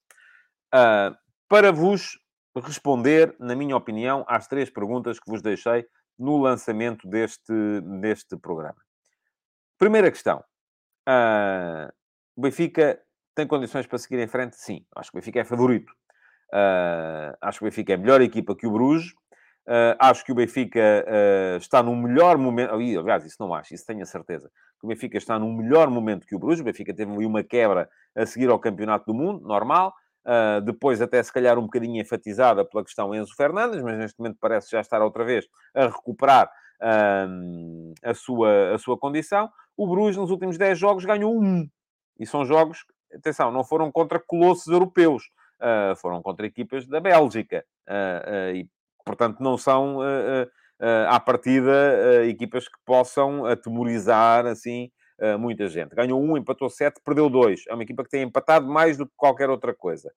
para 1.48 1.72
vos 1.72 2.18
responder, 2.56 3.34
na 3.38 3.54
minha 3.54 3.76
opinião, 3.76 4.24
às 4.28 4.46
três 4.46 4.68
perguntas 4.68 5.18
que 5.20 5.30
vos 5.30 5.42
deixei 5.42 5.86
no 6.18 6.36
lançamento 6.36 7.08
deste, 7.08 7.80
deste 8.00 8.36
programa. 8.36 8.76
Primeira 9.78 10.10
questão. 10.10 10.44
Uh, 11.08 11.90
o 12.36 12.42
Benfica 12.42 13.00
tem 13.34 13.46
condições 13.46 13.86
para 13.86 13.98
seguir 13.98 14.18
em 14.18 14.26
frente? 14.26 14.56
Sim. 14.56 14.84
Acho 14.94 15.10
que 15.10 15.18
o 15.18 15.20
Benfica 15.20 15.40
é 15.40 15.44
favorito. 15.44 15.90
Uh, 16.52 17.36
acho 17.40 17.58
que 17.58 17.64
o 17.64 17.68
Benfica 17.68 17.92
é 17.92 17.94
a 17.94 17.98
melhor 17.98 18.20
equipa 18.20 18.56
que 18.56 18.66
o 18.66 18.70
Bruges. 18.70 19.12
Uh, 19.66 19.94
acho 19.98 20.24
que 20.24 20.32
o 20.32 20.34
Benfica 20.34 20.80
uh, 20.80 21.56
está 21.58 21.82
num 21.82 21.94
melhor 21.94 22.36
momento. 22.38 22.74
Aliás, 22.74 23.24
isso 23.24 23.36
não 23.38 23.54
acho, 23.54 23.74
isso 23.74 23.86
tenho 23.86 24.02
a 24.02 24.06
certeza. 24.06 24.50
Que 24.80 24.86
o 24.86 24.88
Benfica 24.88 25.16
está 25.16 25.38
num 25.38 25.54
melhor 25.54 25.88
momento 25.88 26.26
que 26.26 26.34
o 26.34 26.38
Bruges. 26.38 26.60
O 26.60 26.64
Benfica 26.64 26.94
teve 26.94 27.10
uma 27.10 27.42
quebra 27.44 27.88
a 28.16 28.26
seguir 28.26 28.50
ao 28.50 28.58
Campeonato 28.58 29.06
do 29.06 29.14
Mundo, 29.14 29.46
normal. 29.46 29.94
Uh, 30.26 30.60
depois, 30.62 31.00
até 31.00 31.22
se 31.22 31.32
calhar 31.32 31.58
um 31.58 31.62
bocadinho 31.62 32.00
enfatizada 32.00 32.64
pela 32.64 32.84
questão 32.84 33.14
Enzo 33.14 33.34
Fernandes, 33.34 33.80
mas 33.80 33.96
neste 33.96 34.18
momento 34.18 34.38
parece 34.40 34.70
já 34.70 34.80
estar 34.80 35.00
outra 35.02 35.24
vez 35.24 35.46
a 35.74 35.86
recuperar 35.86 36.50
a, 38.02 38.14
sua, 38.14 38.74
a 38.74 38.78
sua 38.78 38.98
condição. 38.98 39.50
O 39.76 39.86
Bruges, 39.86 40.16
nos 40.16 40.30
últimos 40.30 40.56
10 40.56 40.78
jogos, 40.78 41.04
ganhou 41.04 41.38
um. 41.38 41.68
E 42.18 42.26
são 42.26 42.44
jogos 42.44 42.84
atenção, 43.14 43.50
não 43.50 43.64
foram 43.64 43.90
contra 43.90 44.18
colossos 44.18 44.66
europeus, 44.66 45.30
uh, 45.60 45.96
foram 45.96 46.22
contra 46.22 46.46
equipas 46.46 46.86
da 46.86 47.00
Bélgica. 47.00 47.64
Uh, 47.88 48.54
e, 48.54 48.70
portanto, 49.04 49.40
não 49.40 49.58
são, 49.58 49.98
à 51.08 51.18
partida, 51.18 52.24
equipas 52.26 52.68
que 52.68 52.78
possam 52.84 53.44
atemorizar, 53.44 54.46
assim, 54.46 54.90
muita 55.38 55.68
gente. 55.68 55.94
Ganhou 55.96 56.22
um, 56.22 56.36
empatou 56.36 56.70
sete, 56.70 57.00
perdeu 57.04 57.28
dois. 57.28 57.64
É 57.68 57.74
uma 57.74 57.82
equipa 57.82 58.04
que 58.04 58.10
tem 58.10 58.22
empatado 58.22 58.68
mais 58.68 58.96
do 58.96 59.06
que 59.06 59.12
qualquer 59.16 59.50
outra 59.50 59.74
coisa. 59.74 60.12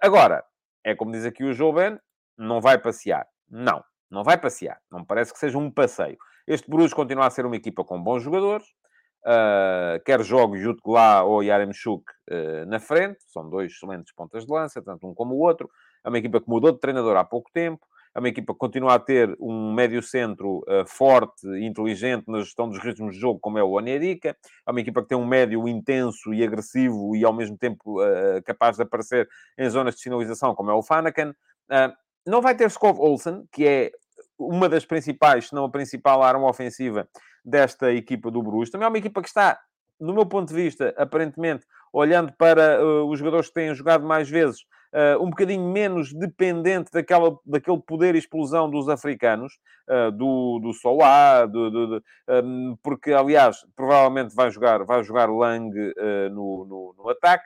agora, 0.00 0.42
é 0.82 0.94
como 0.94 1.12
diz 1.12 1.24
aqui 1.24 1.44
o 1.44 1.52
Joven, 1.52 1.98
não 2.36 2.60
vai 2.60 2.78
passear. 2.78 3.26
Não, 3.48 3.84
não 4.10 4.24
vai 4.24 4.38
passear. 4.38 4.80
Não 4.90 5.00
me 5.00 5.06
parece 5.06 5.32
que 5.32 5.38
seja 5.38 5.56
um 5.56 5.70
passeio. 5.70 6.18
Este 6.46 6.70
Bruges 6.70 6.94
continua 6.94 7.26
a 7.26 7.30
ser 7.30 7.44
uma 7.44 7.56
equipa 7.56 7.84
com 7.84 8.02
bons 8.02 8.22
jogadores, 8.22 8.66
Uh, 9.26 9.98
quer 10.04 10.22
jogue 10.22 10.56
Jutgla 10.56 11.24
ou 11.24 11.42
Yaremchuk 11.42 12.04
uh, 12.30 12.64
na 12.66 12.78
frente, 12.78 13.18
são 13.26 13.50
dois 13.50 13.72
excelentes 13.72 14.14
pontas 14.14 14.46
de 14.46 14.52
lança, 14.52 14.80
tanto 14.80 15.04
um 15.04 15.12
como 15.12 15.34
o 15.34 15.40
outro. 15.40 15.68
É 16.04 16.08
uma 16.08 16.18
equipa 16.18 16.40
que 16.40 16.48
mudou 16.48 16.70
de 16.70 16.78
treinador 16.78 17.16
há 17.16 17.24
pouco 17.24 17.50
tempo, 17.52 17.84
é 18.14 18.20
uma 18.20 18.28
equipa 18.28 18.52
que 18.52 18.58
continua 18.60 18.94
a 18.94 18.98
ter 19.00 19.36
um 19.40 19.74
médio-centro 19.74 20.58
uh, 20.58 20.86
forte 20.86 21.44
e 21.44 21.64
inteligente 21.64 22.28
na 22.28 22.38
gestão 22.38 22.68
dos 22.68 22.78
ritmos 22.78 23.16
de 23.16 23.20
jogo, 23.20 23.40
como 23.40 23.58
é 23.58 23.64
o 23.64 23.72
Onerica. 23.72 24.36
É 24.64 24.70
uma 24.70 24.80
equipa 24.80 25.02
que 25.02 25.08
tem 25.08 25.18
um 25.18 25.26
médio 25.26 25.66
intenso 25.66 26.32
e 26.32 26.44
agressivo 26.44 27.16
e, 27.16 27.24
ao 27.24 27.32
mesmo 27.32 27.58
tempo, 27.58 27.96
capaz 28.44 28.76
de 28.76 28.84
aparecer 28.84 29.28
em 29.58 29.68
zonas 29.68 29.96
de 29.96 30.02
sinalização, 30.02 30.54
como 30.54 30.70
é 30.70 30.74
o 30.74 30.84
Fanakan. 30.84 31.34
não 32.24 32.40
vai 32.40 32.54
ter 32.54 32.68
Skov 32.68 33.00
Olsen, 33.00 33.44
que 33.50 33.66
é 33.66 33.90
uma 34.38 34.68
das 34.68 34.84
principais, 34.84 35.48
se 35.48 35.54
não 35.54 35.64
a 35.64 35.70
principal 35.70 36.22
arma 36.22 36.48
ofensiva 36.48 37.08
desta 37.44 37.92
equipa 37.92 38.30
do 38.30 38.42
Bruges. 38.42 38.70
Também 38.70 38.86
é 38.86 38.88
uma 38.88 38.98
equipa 38.98 39.22
que 39.22 39.28
está, 39.28 39.58
no 40.00 40.12
meu 40.12 40.26
ponto 40.26 40.48
de 40.48 40.54
vista, 40.54 40.94
aparentemente, 40.96 41.64
olhando 41.92 42.32
para 42.36 42.84
uh, 42.84 43.08
os 43.08 43.18
jogadores 43.18 43.48
que 43.48 43.54
têm 43.54 43.74
jogado 43.74 44.04
mais 44.04 44.28
vezes, 44.28 44.60
uh, 44.92 45.22
um 45.22 45.30
bocadinho 45.30 45.72
menos 45.72 46.12
dependente 46.12 46.90
daquela, 46.92 47.38
daquele 47.46 47.80
poder 47.80 48.14
e 48.14 48.18
explosão 48.18 48.68
dos 48.68 48.88
africanos, 48.88 49.54
uh, 49.88 50.10
do, 50.10 50.58
do 50.58 50.72
Solá, 50.74 51.46
do, 51.46 51.70
do, 51.70 51.86
do 51.86 52.04
um, 52.28 52.76
porque, 52.82 53.12
aliás, 53.12 53.64
provavelmente 53.74 54.34
vai 54.34 54.50
jogar, 54.50 54.84
vai 54.84 55.02
jogar 55.04 55.30
Lang 55.30 55.72
no, 56.30 56.66
no, 56.66 56.94
no, 56.98 57.08
ataque. 57.08 57.44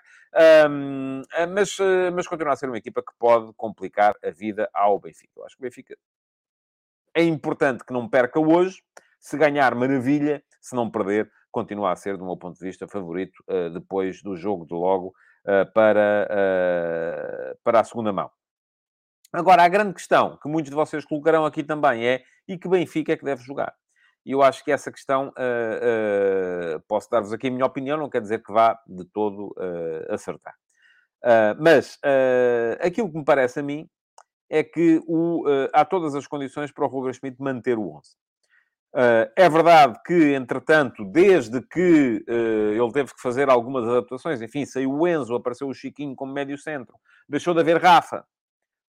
Um, 0.69 1.23
mas, 1.55 1.77
mas 2.15 2.27
continua 2.27 2.53
a 2.53 2.57
ser 2.57 2.67
uma 2.67 2.79
equipa 2.79 3.03
que 3.03 3.13
pode 3.19 3.53
complicar 3.57 4.15
a 4.25 4.31
vida 4.31 4.69
ao 4.73 4.99
Benfica. 4.99 5.33
Eu 5.37 5.45
acho 5.45 5.57
que 5.57 5.63
o 5.63 5.67
Benfica 5.67 5.97
é 7.15 7.23
importante 7.25 7.85
que 7.85 7.93
não 7.93 8.09
perca 8.09 8.41
hoje, 8.41 8.83
se 9.19 9.37
ganhar, 9.37 9.75
maravilha. 9.75 10.43
Se 10.61 10.77
não 10.77 10.91
perder, 10.91 11.31
continua 11.51 11.93
a 11.93 11.97
ser, 11.97 12.17
do 12.17 12.25
meu 12.25 12.37
ponto 12.37 12.59
de 12.59 12.65
vista, 12.65 12.87
favorito 12.87 13.43
depois 13.73 14.23
do 14.23 14.37
jogo 14.37 14.67
de 14.67 14.75
logo 14.75 15.15
para, 15.73 16.29
para 17.65 17.81
a 17.81 17.85
segunda 17.85 18.13
mão. 18.13 18.31
Agora, 19.33 19.63
a 19.63 19.69
grande 19.69 19.95
questão 19.95 20.37
que 20.37 20.49
muitos 20.49 20.71
de 20.71 20.77
vocês 20.77 21.05
colocarão 21.05 21.47
aqui 21.47 21.63
também 21.63 22.07
é 22.07 22.23
e 22.49 22.59
que 22.59 22.69
Benfica 22.69 23.13
é 23.13 23.17
que 23.17 23.25
deve 23.25 23.43
jogar? 23.43 23.75
E 24.25 24.33
eu 24.33 24.43
acho 24.43 24.65
que 24.65 24.73
essa 24.73 24.91
questão, 24.91 25.29
uh, 25.29 26.77
uh, 26.77 26.81
posso 26.89 27.09
dar-vos 27.09 27.33
aqui 27.33 27.47
a 27.47 27.51
minha 27.51 27.65
opinião, 27.65 27.97
não 27.97 28.11
quer 28.11 28.21
dizer 28.21 28.43
que 28.43 28.53
vá 28.53 28.79
de 28.87 29.05
todo 29.05 29.55
uh, 29.57 30.13
acertar. 30.13 30.55
mas 31.59 31.99
aquilo 32.81 33.11
que 33.11 33.19
me 33.19 33.25
parece 33.25 33.61
a 33.61 33.63
mim 33.63 33.89
é 34.51 34.65
que 34.65 35.01
o, 35.07 35.45
há 35.73 35.85
todas 35.85 36.15
as 36.15 36.27
condições 36.27 36.73
para 36.73 36.85
o 36.85 36.89
Roger 36.89 37.15
Schmidt 37.15 37.41
manter 37.41 37.79
o 37.79 37.97
11. 37.97 38.11
é 39.37 39.49
verdade 39.49 39.97
que, 40.05 40.35
entretanto, 40.35 41.05
desde 41.05 41.63
que 41.63 42.25
ele 42.27 42.93
teve 42.93 43.15
que 43.15 43.23
fazer 43.23 43.49
algumas 43.49 43.89
adaptações, 43.89 44.43
enfim, 44.43 44.67
saiu 44.67 44.93
o 44.93 45.07
Enzo, 45.07 45.37
apareceu 45.37 45.69
o 45.69 45.75
Chiquinho 45.75 46.17
como 46.17 46.33
médio 46.33 46.59
centro, 46.59 46.97
deixou 47.29 47.55
de 47.55 47.61
haver 47.61 47.81
Rafa, 47.81 48.25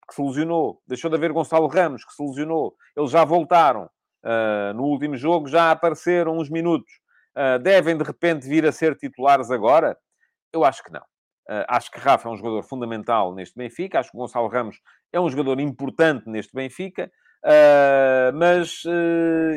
que 0.07 0.15
se 0.15 0.21
lesionou, 0.21 0.81
deixou 0.87 1.09
de 1.09 1.15
haver 1.15 1.31
Gonçalo 1.31 1.67
Ramos, 1.67 2.05
que 2.05 2.13
se 2.13 2.23
lesionou, 2.23 2.75
eles 2.95 3.11
já 3.11 3.23
voltaram. 3.25 3.89
Uh, 4.23 4.73
no 4.73 4.85
último 4.85 5.15
jogo 5.15 5.47
já 5.47 5.71
apareceram 5.71 6.37
uns 6.37 6.49
minutos. 6.49 6.91
Uh, 7.37 7.59
devem 7.59 7.95
de 7.95 8.03
repente 8.03 8.47
vir 8.47 8.65
a 8.65 8.71
ser 8.71 8.95
titulares 8.95 9.51
agora? 9.51 9.97
Eu 10.51 10.63
acho 10.63 10.83
que 10.83 10.91
não. 10.91 11.03
Uh, 11.49 11.65
acho 11.67 11.91
que 11.91 11.99
Rafa 11.99 12.27
é 12.27 12.31
um 12.31 12.37
jogador 12.37 12.63
fundamental 12.63 13.33
neste 13.33 13.55
Benfica. 13.55 13.99
Acho 13.99 14.11
que 14.11 14.17
Gonçalo 14.17 14.47
Ramos 14.47 14.79
é 15.13 15.19
um 15.19 15.29
jogador 15.29 15.59
importante 15.59 16.29
neste 16.29 16.53
Benfica. 16.53 17.11
mas 18.33 18.83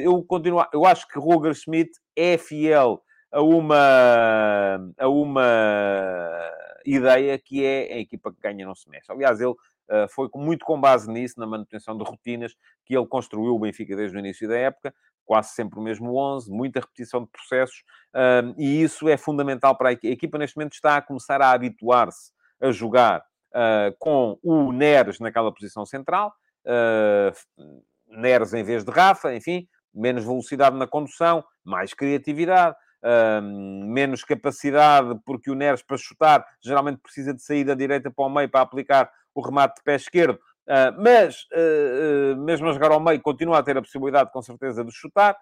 eu 0.04 0.22
continuo. 0.24 0.62
Eu 0.72 0.84
acho 0.84 1.08
que 1.08 1.18
Roger 1.18 1.54
Schmidt 1.54 1.90
é 2.14 2.36
fiel 2.36 3.02
a 3.32 3.40
uma, 3.40 4.92
a 4.98 5.08
uma 5.08 6.50
ideia 6.84 7.38
que 7.38 7.64
é 7.64 7.94
a 7.94 7.98
equipa 7.98 8.32
que 8.32 8.40
ganha 8.40 8.66
não 8.66 8.74
se 8.74 8.88
mexe. 8.88 9.10
Aliás, 9.10 9.40
ele 9.40 9.54
foi 10.10 10.28
muito 10.34 10.64
com 10.64 10.80
base 10.80 11.10
nisso, 11.10 11.38
na 11.38 11.46
manutenção 11.46 11.96
de 11.96 12.04
rotinas, 12.04 12.54
que 12.84 12.96
ele 12.96 13.06
construiu 13.06 13.54
o 13.54 13.58
Benfica 13.58 13.96
desde 13.96 14.16
o 14.16 14.20
início 14.20 14.48
da 14.48 14.56
época, 14.56 14.92
quase 15.28 15.50
sempre 15.50 15.78
o 15.78 15.82
mesmo 15.82 16.16
11, 16.16 16.50
muita 16.50 16.80
repetição 16.80 17.22
de 17.22 17.28
processos, 17.30 17.84
uh, 18.14 18.54
e 18.56 18.82
isso 18.82 19.06
é 19.10 19.16
fundamental 19.18 19.76
para 19.76 19.90
a 19.90 19.92
equipa. 19.92 20.08
A 20.10 20.14
equipa, 20.14 20.38
neste 20.38 20.56
momento, 20.56 20.72
está 20.72 20.96
a 20.96 21.02
começar 21.02 21.42
a 21.42 21.52
habituar-se 21.52 22.32
a 22.58 22.72
jogar 22.72 23.20
uh, 23.20 23.94
com 23.98 24.38
o 24.42 24.72
Neres 24.72 25.20
naquela 25.20 25.52
posição 25.52 25.84
central, 25.84 26.32
Neres 28.08 28.52
em 28.52 28.62
vez 28.62 28.84
de 28.84 28.90
Rafa, 28.90 29.34
enfim, 29.34 29.66
menos 29.94 30.24
velocidade 30.24 30.76
na 30.76 30.86
condução, 30.86 31.42
mais 31.64 31.94
criatividade. 31.94 32.76
menos 33.86 34.22
capacidade, 34.22 35.18
porque 35.24 35.50
o 35.50 35.54
Neres, 35.54 35.82
para 35.82 35.96
chutar, 35.96 36.44
geralmente 36.62 36.98
precisa 36.98 37.32
de 37.32 37.42
sair 37.42 37.64
da 37.64 37.74
direita 37.74 38.10
para 38.10 38.26
o 38.26 38.28
meio 38.28 38.50
para 38.50 38.60
aplicar 38.60 39.10
o 39.34 39.40
remate 39.40 39.76
de 39.76 39.82
pé 39.82 39.96
esquerdo. 39.96 40.38
Uh, 40.68 40.92
mas, 41.02 41.44
uh, 41.44 42.34
uh, 42.34 42.36
mesmo 42.36 42.68
a 42.68 42.72
jogar 42.72 42.90
ao 42.90 43.00
meio, 43.00 43.18
continua 43.22 43.58
a 43.58 43.62
ter 43.62 43.78
a 43.78 43.80
possibilidade, 43.80 44.30
com 44.30 44.42
certeza, 44.42 44.84
de 44.84 44.92
chutar. 44.92 45.34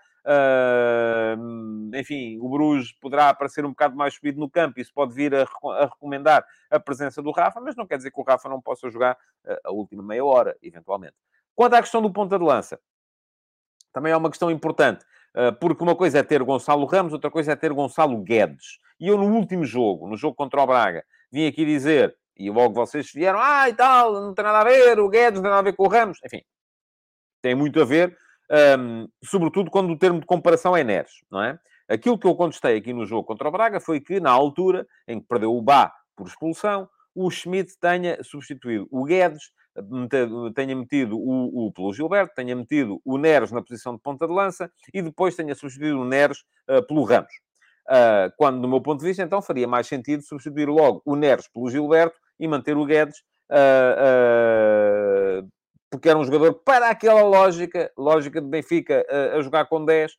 enfim, 1.98 2.38
o 2.40 2.48
Bruges 2.48 2.92
poderá 3.00 3.30
aparecer 3.30 3.64
um 3.64 3.70
bocado 3.70 3.96
mais 3.96 4.14
subido 4.14 4.38
no 4.38 4.48
campo. 4.48 4.78
Isso 4.78 4.92
pode 4.94 5.12
vir 5.12 5.34
a, 5.34 5.44
recomendar 5.84 6.46
a 6.70 6.78
presença 6.78 7.20
do 7.20 7.32
Rafa, 7.32 7.60
mas 7.60 7.74
não 7.74 7.86
quer 7.86 7.96
dizer 7.96 8.12
que 8.12 8.20
o 8.20 8.24
Rafa 8.24 8.48
não 8.48 8.60
possa 8.60 8.88
jogar 8.88 9.16
a 9.64 9.72
última 9.72 10.02
meia 10.02 10.24
hora, 10.24 10.56
eventualmente. 10.62 11.14
Quanto 11.56 11.74
à 11.74 11.80
questão 11.80 12.00
do 12.00 12.12
ponta 12.12 12.38
de 12.38 12.44
lança, 12.44 12.78
também 13.92 14.12
é 14.12 14.16
uma 14.16 14.30
questão 14.30 14.50
importante, 14.50 15.04
porque 15.60 15.82
uma 15.82 15.96
coisa 15.96 16.18
é 16.18 16.22
ter 16.22 16.42
Gonçalo 16.42 16.86
Ramos, 16.86 17.12
outra 17.12 17.30
coisa 17.30 17.52
é 17.52 17.56
ter 17.56 17.72
Gonçalo 17.72 18.18
Guedes. 18.18 18.78
E 19.00 19.08
eu, 19.08 19.16
no 19.16 19.26
último 19.26 19.64
jogo, 19.64 20.08
no 20.08 20.16
jogo 20.16 20.36
contra 20.36 20.60
o 20.60 20.66
Braga, 20.66 21.04
vim 21.30 21.46
aqui 21.46 21.64
dizer 21.64 22.16
e 22.36 22.50
logo 22.50 22.74
vocês 22.74 23.10
vieram, 23.12 23.38
ah, 23.40 23.68
e 23.68 23.74
tal, 23.74 24.12
não 24.12 24.34
tem 24.34 24.44
nada 24.44 24.60
a 24.60 24.64
ver, 24.64 24.98
o 25.00 25.08
Guedes 25.08 25.40
não 25.40 25.42
tem 25.42 25.50
nada 25.50 25.60
a 25.60 25.70
ver 25.70 25.74
com 25.74 25.84
o 25.84 25.88
Ramos. 25.88 26.18
Enfim, 26.24 26.42
tem 27.42 27.54
muito 27.54 27.80
a 27.80 27.84
ver, 27.84 28.16
um, 28.78 29.08
sobretudo 29.24 29.70
quando 29.70 29.90
o 29.90 29.98
termo 29.98 30.20
de 30.20 30.26
comparação 30.26 30.76
é 30.76 30.84
Neres, 30.84 31.12
não 31.30 31.42
é? 31.42 31.58
Aquilo 31.88 32.18
que 32.18 32.26
eu 32.26 32.34
contestei 32.34 32.76
aqui 32.76 32.92
no 32.92 33.06
jogo 33.06 33.24
contra 33.24 33.48
o 33.48 33.52
Braga 33.52 33.80
foi 33.80 34.00
que, 34.00 34.18
na 34.18 34.30
altura 34.30 34.86
em 35.06 35.20
que 35.20 35.26
perdeu 35.26 35.54
o 35.54 35.62
Bá 35.62 35.92
por 36.16 36.26
expulsão, 36.26 36.88
o 37.14 37.30
Schmidt 37.30 37.78
tenha 37.80 38.22
substituído 38.22 38.88
o 38.90 39.04
Guedes, 39.04 39.52
tenha 40.54 40.74
metido 40.74 41.16
o, 41.16 41.66
o 41.66 41.72
pelo 41.72 41.92
Gilberto, 41.92 42.34
tenha 42.34 42.56
metido 42.56 43.00
o 43.04 43.16
Neres 43.16 43.52
na 43.52 43.62
posição 43.62 43.94
de 43.94 44.02
ponta 44.02 44.26
de 44.26 44.32
lança 44.32 44.70
e 44.92 45.00
depois 45.00 45.36
tenha 45.36 45.54
substituído 45.54 46.00
o 46.00 46.04
Neres 46.04 46.40
uh, 46.68 46.84
pelo 46.86 47.04
Ramos. 47.04 47.32
Uh, 47.88 48.32
quando, 48.36 48.60
do 48.60 48.68
meu 48.68 48.80
ponto 48.80 49.00
de 49.00 49.06
vista, 49.06 49.22
então 49.22 49.40
faria 49.40 49.68
mais 49.68 49.86
sentido 49.86 50.22
substituir 50.22 50.68
logo 50.68 51.00
o 51.04 51.14
Neres 51.14 51.46
pelo 51.48 51.70
Gilberto 51.70 52.18
e 52.38 52.46
manter 52.48 52.76
o 52.76 52.84
Guedes, 52.84 53.18
uh, 53.50 53.54
uh, 55.42 55.48
porque 55.90 56.08
era 56.08 56.18
um 56.18 56.24
jogador 56.24 56.54
para 56.54 56.90
aquela 56.90 57.22
lógica, 57.22 57.90
lógica 57.96 58.40
de 58.40 58.48
Benfica 58.48 59.06
a 59.34 59.40
jogar 59.40 59.66
com 59.66 59.84
10, 59.84 60.12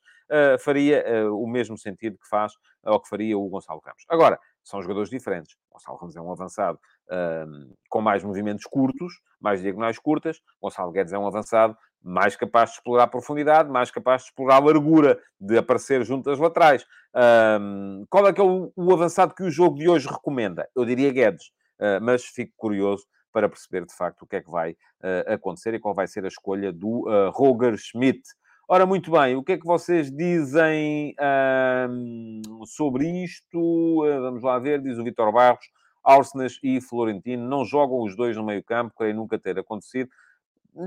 faria 0.62 1.04
o 1.32 1.46
mesmo 1.46 1.78
sentido 1.78 2.18
que 2.18 2.28
faz 2.28 2.54
ou 2.84 3.00
que 3.00 3.10
faria 3.10 3.38
o 3.38 3.48
Gonçalo 3.50 3.82
Ramos. 3.86 4.04
Agora, 4.08 4.40
são 4.64 4.82
jogadores 4.82 5.10
diferentes. 5.10 5.56
Gonçalo 5.70 5.98
Ramos 5.98 6.16
é 6.16 6.22
um 6.22 6.32
avançado 6.32 6.80
com 7.90 8.02
mais 8.02 8.24
movimentos 8.24 8.66
curtos, 8.66 9.14
mais 9.40 9.62
diagonais 9.62 10.00
curtas. 10.00 10.42
Gonçalo 10.60 10.92
Guedes 10.92 11.14
é 11.14 11.20
um 11.20 11.28
avançado 11.28 11.78
mais 12.04 12.36
capaz 12.36 12.70
de 12.70 12.78
explorar 12.78 13.08
profundidade, 13.08 13.70
mais 13.70 13.92
capaz 13.92 14.22
de 14.22 14.30
explorar 14.30 14.58
a 14.58 14.66
largura, 14.66 15.20
de 15.40 15.58
aparecer 15.58 16.04
junto 16.06 16.30
às 16.30 16.40
laterais. 16.40 16.86
Um, 17.60 18.06
qual 18.10 18.28
é 18.28 18.34
que 18.34 18.40
é 18.40 18.44
o, 18.44 18.72
o, 18.76 18.94
avançado 18.94 19.34
que 19.34 19.44
o 19.44 19.52
jogo 19.52 19.78
de 19.78 19.90
hoje 19.90 20.08
recomenda? 20.08 20.70
Eu 20.76 20.86
diria 20.86 21.12
Guedes, 21.12 21.52
mas 22.02 22.26
fico 22.26 22.54
curioso 22.58 23.06
para 23.32 23.48
perceber 23.48 23.86
de 23.86 23.94
facto 23.94 24.24
o 24.24 24.28
que 24.28 24.38
é 24.38 24.42
que 24.42 24.50
vai 24.50 24.72
uh, 24.72 25.34
acontecer 25.34 25.74
e 25.74 25.80
qual 25.80 25.94
vai 25.94 26.08
ser 26.08 26.26
a 26.26 26.28
escolha 26.28 26.72
do 26.72 27.08
uh, 27.08 27.30
Roger 27.32 27.78
Schmidt. 27.78 28.22
Ora, 28.68 28.86
muito 28.86 29.12
bem, 29.12 29.36
o 29.36 29.44
que 29.44 29.54
é 29.54 29.58
que 29.58 29.66
vocês 29.66 30.12
dizem 30.12 31.16
sobre 32.66 33.08
isto? 33.24 34.04
vamos 34.22 34.44
lá 34.44 34.60
ver, 34.60 34.82
diz 34.82 34.98
o 34.98 35.04
Vitor 35.04 35.32
Barros. 35.32 35.66
Arsenas 36.04 36.58
e 36.64 36.82
Florentino 36.82 37.48
não 37.48 37.64
jogam 37.64 38.02
os 38.02 38.16
dois 38.16 38.36
no 38.36 38.44
meio 38.44 38.64
campo, 38.64 38.94
creio 38.98 39.16
nunca 39.16 39.38
ter 39.38 39.58
acontecido 39.60 40.10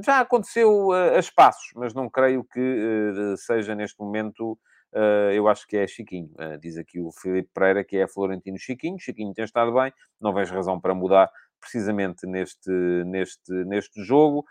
já 0.04 0.20
aconteceu 0.20 0.92
a 0.92 1.18
espaços, 1.18 1.72
mas 1.74 1.92
não 1.92 2.08
creio 2.08 2.44
que 2.44 2.60
uh, 2.60 3.36
seja 3.36 3.74
neste 3.74 3.98
momento. 4.00 4.58
Uh, 4.92 5.32
eu 5.32 5.48
acho 5.48 5.66
que 5.66 5.76
é 5.76 5.86
Chiquinho. 5.86 6.30
Uh, 6.34 6.58
diz 6.58 6.76
aqui 6.76 7.00
o 7.00 7.10
Filipe 7.12 7.50
Pereira 7.54 7.84
que 7.84 7.96
é 7.96 8.08
Florentino 8.08 8.58
Chiquinho. 8.58 8.98
Chiquinho 8.98 9.32
tem 9.32 9.44
estado 9.44 9.72
bem, 9.72 9.92
não 10.20 10.32
vejo 10.32 10.54
razão 10.54 10.80
para 10.80 10.94
mudar 10.94 11.30
precisamente 11.60 12.26
neste, 12.26 12.70
neste, 13.06 13.52
neste 13.66 14.02
jogo. 14.02 14.44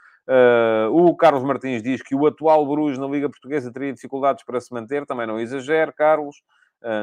o 0.91 1.15
Carlos 1.15 1.43
Martins 1.43 1.81
diz 1.81 2.03
que 2.03 2.13
o 2.13 2.27
atual 2.27 2.67
Bruges 2.67 2.99
na 2.99 3.07
Liga 3.07 3.27
Portuguesa 3.27 3.73
teria 3.73 3.91
dificuldades 3.91 4.45
para 4.45 4.61
se 4.61 4.71
manter. 4.71 5.07
Também 5.07 5.25
não 5.25 5.39
exagero, 5.39 5.91
Carlos. 5.91 6.43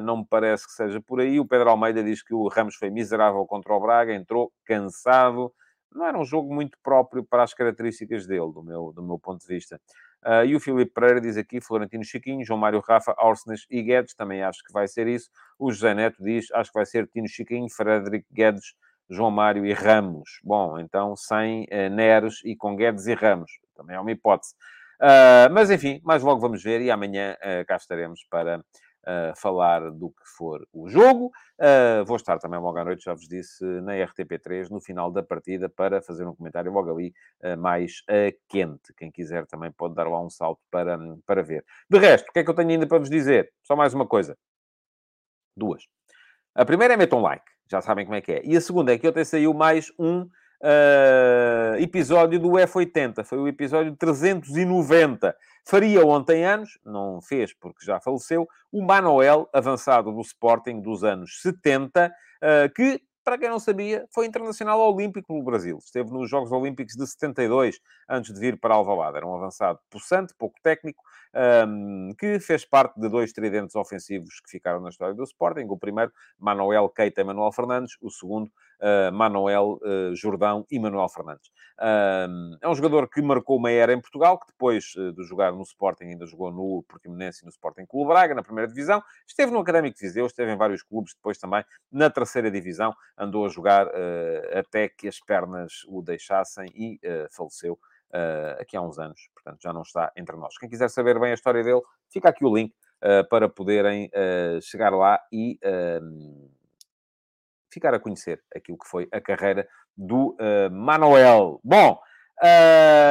não 0.04 0.18
me 0.18 0.26
parece 0.30 0.64
que 0.64 0.72
seja 0.74 1.00
por 1.00 1.20
aí. 1.20 1.40
O 1.40 1.44
Pedro 1.44 1.70
Almeida 1.70 2.04
diz 2.04 2.22
que 2.22 2.32
o 2.32 2.46
Ramos 2.46 2.76
foi 2.76 2.88
miserável 2.88 3.44
contra 3.46 3.74
o 3.74 3.80
Braga, 3.80 4.14
entrou 4.14 4.52
cansado 4.64 5.52
não 5.96 6.06
era 6.06 6.18
um 6.18 6.24
jogo 6.24 6.54
muito 6.54 6.78
próprio 6.82 7.24
para 7.24 7.42
as 7.42 7.54
características 7.54 8.26
dele, 8.26 8.52
do 8.52 8.62
meu, 8.62 8.92
do 8.92 9.02
meu 9.02 9.18
ponto 9.18 9.40
de 9.40 9.46
vista. 9.46 9.80
Uh, 10.26 10.44
e 10.44 10.56
o 10.56 10.60
Filipe 10.60 10.92
Pereira 10.92 11.20
diz 11.20 11.36
aqui, 11.36 11.60
Florentino 11.60 12.02
Chiquinho, 12.02 12.44
João 12.44 12.58
Mário 12.58 12.80
Rafa, 12.80 13.14
Orsnes 13.16 13.64
e 13.70 13.80
Guedes, 13.80 14.12
também 14.12 14.42
acho 14.42 14.58
que 14.64 14.72
vai 14.72 14.88
ser 14.88 15.06
isso. 15.06 15.30
O 15.56 15.70
José 15.70 15.94
Neto 15.94 16.20
diz, 16.20 16.50
acho 16.52 16.72
que 16.72 16.78
vai 16.78 16.84
ser 16.84 17.06
Tino 17.06 17.28
Chiquinho, 17.28 17.68
Frederico 17.70 18.26
Guedes, 18.32 18.74
João 19.08 19.30
Mário 19.30 19.64
e 19.64 19.72
Ramos. 19.72 20.40
Bom, 20.42 20.80
então 20.80 21.14
sem 21.14 21.62
uh, 21.64 21.88
Neres 21.94 22.40
e 22.44 22.56
com 22.56 22.74
Guedes 22.74 23.06
e 23.06 23.14
Ramos. 23.14 23.52
Também 23.76 23.94
é 23.94 24.00
uma 24.00 24.10
hipótese. 24.10 24.52
Uh, 25.00 25.52
mas 25.52 25.70
enfim, 25.70 26.00
mais 26.02 26.24
logo 26.24 26.40
vamos 26.40 26.60
ver 26.60 26.80
e 26.80 26.90
amanhã 26.90 27.36
uh, 27.36 27.64
cá 27.64 27.76
estaremos 27.76 28.26
para 28.28 28.64
falar 29.36 29.90
do 29.90 30.10
que 30.10 30.26
for 30.36 30.66
o 30.72 30.88
jogo. 30.88 31.30
Uh, 31.58 32.04
vou 32.04 32.16
estar 32.16 32.38
também 32.38 32.58
logo 32.58 32.78
à 32.78 32.84
noite, 32.84 33.04
já 33.04 33.14
vos 33.14 33.28
disse, 33.28 33.64
na 33.82 33.92
RTP3, 33.92 34.68
no 34.68 34.80
final 34.80 35.10
da 35.10 35.22
partida, 35.22 35.68
para 35.68 36.02
fazer 36.02 36.26
um 36.26 36.34
comentário 36.34 36.72
logo 36.72 36.90
ali 36.90 37.14
uh, 37.44 37.56
mais 37.56 38.02
quente. 38.48 38.92
Quem 38.96 39.10
quiser 39.10 39.46
também 39.46 39.70
pode 39.70 39.94
dar 39.94 40.08
lá 40.08 40.20
um 40.20 40.30
salto 40.30 40.60
para, 40.70 40.98
para 41.24 41.42
ver. 41.42 41.64
De 41.88 41.98
resto, 41.98 42.28
o 42.28 42.32
que 42.32 42.40
é 42.40 42.44
que 42.44 42.50
eu 42.50 42.54
tenho 42.54 42.70
ainda 42.70 42.86
para 42.86 42.98
vos 42.98 43.10
dizer? 43.10 43.52
Só 43.62 43.76
mais 43.76 43.94
uma 43.94 44.06
coisa. 44.06 44.36
Duas. 45.56 45.84
A 46.54 46.64
primeira 46.64 46.94
é 46.94 46.96
metam 46.96 47.20
like, 47.20 47.44
já 47.70 47.80
sabem 47.80 48.04
como 48.04 48.16
é 48.16 48.20
que 48.20 48.32
é. 48.32 48.42
E 48.44 48.56
a 48.56 48.60
segunda 48.60 48.92
é 48.92 48.98
que 48.98 49.08
ontem 49.08 49.24
saiu 49.24 49.52
mais 49.52 49.92
um 49.98 50.22
uh, 50.62 51.76
episódio 51.78 52.38
do 52.38 52.50
F80. 52.50 53.24
Foi 53.24 53.38
o 53.38 53.48
episódio 53.48 53.94
390. 53.96 55.36
Faria 55.68 56.06
ontem 56.06 56.44
anos, 56.44 56.78
não 56.84 57.20
fez 57.20 57.52
porque 57.52 57.84
já 57.84 58.00
faleceu, 58.00 58.46
o 58.70 58.82
Manuel, 58.82 59.48
avançado 59.52 60.12
do 60.12 60.20
Sporting 60.20 60.80
dos 60.80 61.02
anos 61.02 61.40
70, 61.42 62.08
uh, 62.08 62.72
que 62.72 63.02
para 63.26 63.36
quem 63.36 63.48
não 63.48 63.58
sabia, 63.58 64.06
foi 64.14 64.24
internacional 64.24 64.78
olímpico 64.80 65.26
pelo 65.26 65.42
Brasil. 65.42 65.78
Esteve 65.78 66.12
nos 66.12 66.30
Jogos 66.30 66.52
Olímpicos 66.52 66.94
de 66.94 67.04
72, 67.04 67.80
antes 68.08 68.32
de 68.32 68.38
vir 68.38 68.56
para 68.56 68.76
Alvalade. 68.76 69.16
Era 69.16 69.26
um 69.26 69.34
avançado 69.34 69.80
possante, 69.90 70.32
pouco 70.38 70.56
técnico, 70.62 71.02
um, 71.66 72.14
que 72.16 72.38
fez 72.38 72.64
parte 72.64 73.00
de 73.00 73.08
dois 73.08 73.32
tridentes 73.32 73.74
ofensivos 73.74 74.40
que 74.40 74.48
ficaram 74.48 74.80
na 74.80 74.90
história 74.90 75.12
do 75.12 75.24
Sporting. 75.24 75.66
O 75.68 75.76
primeiro, 75.76 76.12
Manuel 76.38 76.88
Keita 76.88 77.20
e 77.20 77.24
Manuel 77.24 77.50
Fernandes. 77.50 77.96
O 78.00 78.10
segundo, 78.10 78.48
uh, 78.80 79.12
Manuel 79.12 79.78
uh, 79.82 80.14
Jordão 80.14 80.66
e 80.70 80.78
Manuel 80.78 81.08
Fernandes. 81.08 81.50
É 81.78 82.68
um 82.68 82.74
jogador 82.74 83.08
que 83.08 83.20
marcou 83.20 83.58
uma 83.58 83.70
era 83.70 83.92
em 83.92 84.00
Portugal, 84.00 84.38
que 84.38 84.46
depois 84.46 84.94
uh, 84.96 85.12
de 85.12 85.22
jogar 85.24 85.52
no 85.52 85.62
Sporting 85.62 86.04
ainda 86.04 86.26
jogou 86.26 86.50
no 86.50 86.82
Portimonense 86.88 87.42
e 87.42 87.44
no 87.44 87.50
Sporting 87.50 87.84
Clube 87.86 88.08
Braga, 88.08 88.34
na 88.34 88.42
primeira 88.42 88.68
divisão. 88.68 89.02
Esteve 89.26 89.52
no 89.52 89.58
Académico 89.58 89.96
de 89.96 90.06
Viseu, 90.06 90.26
esteve 90.26 90.52
em 90.52 90.56
vários 90.56 90.82
clubes, 90.82 91.14
depois 91.14 91.38
também 91.38 91.64
na 91.92 92.08
terceira 92.08 92.50
divisão. 92.50 92.94
Andou 93.18 93.44
a 93.44 93.48
jogar 93.48 93.88
até 94.56 94.88
que 94.88 95.06
as 95.06 95.20
pernas 95.20 95.84
o 95.88 96.02
deixassem 96.02 96.66
e 96.74 96.98
faleceu 97.30 97.78
aqui 98.58 98.76
há 98.76 98.80
uns 98.80 98.98
anos. 98.98 99.28
Portanto, 99.34 99.60
já 99.62 99.72
não 99.72 99.82
está 99.82 100.12
entre 100.16 100.36
nós. 100.36 100.56
Quem 100.58 100.68
quiser 100.68 100.88
saber 100.88 101.18
bem 101.18 101.32
a 101.32 101.34
história 101.34 101.62
dele, 101.62 101.82
fica 102.10 102.28
aqui 102.28 102.44
o 102.44 102.54
link 102.54 102.74
para 103.28 103.48
poderem 103.48 104.10
chegar 104.62 104.92
lá 104.92 105.20
e 105.30 105.58
ehm, 105.62 106.55
ficar 107.76 107.92
a 107.92 108.00
conhecer 108.00 108.42
aquilo 108.54 108.78
que 108.78 108.88
foi 108.88 109.06
a 109.12 109.20
carreira 109.20 109.68
do 109.94 110.34
Manuel. 110.72 111.60
Bom, 111.62 112.00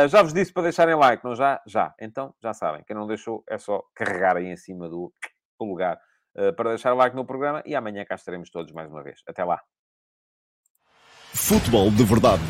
já 0.09 0.24
vos 0.24 0.34
disse 0.34 0.51
para 0.51 0.63
deixarem 0.63 0.95
like, 0.95 1.24
não 1.24 1.36
já? 1.36 1.61
Já. 1.68 1.93
Então, 2.01 2.34
já 2.41 2.51
sabem. 2.51 2.84
Quem 2.88 2.95
não 2.95 3.05
deixou, 3.05 3.43
é 3.47 3.59
só 3.59 3.84
carregar 3.95 4.38
aí 4.38 4.47
em 4.47 4.57
cima 4.57 4.89
do, 4.89 5.13
do 5.59 5.66
lugar 5.68 5.99
para 6.57 6.70
deixar 6.70 6.93
like 6.95 7.16
no 7.16 7.26
programa 7.26 7.61
e 7.66 7.76
amanhã 7.76 8.03
cá 8.03 8.16
estaremos 8.16 8.49
todos 8.49 8.74
mais 8.74 8.89
uma 8.89 9.03
vez. 9.03 9.22
Até 9.28 9.43
lá. 9.43 9.61
Futebol 11.34 11.91
de 11.91 12.03
Verdade. 12.03 12.41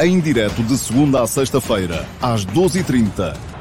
Em 0.00 0.20
direto 0.20 0.62
de 0.62 0.78
segunda 0.78 1.22
a 1.22 1.26
sexta-feira, 1.26 2.04
às 2.22 2.46
12h30 2.46 3.53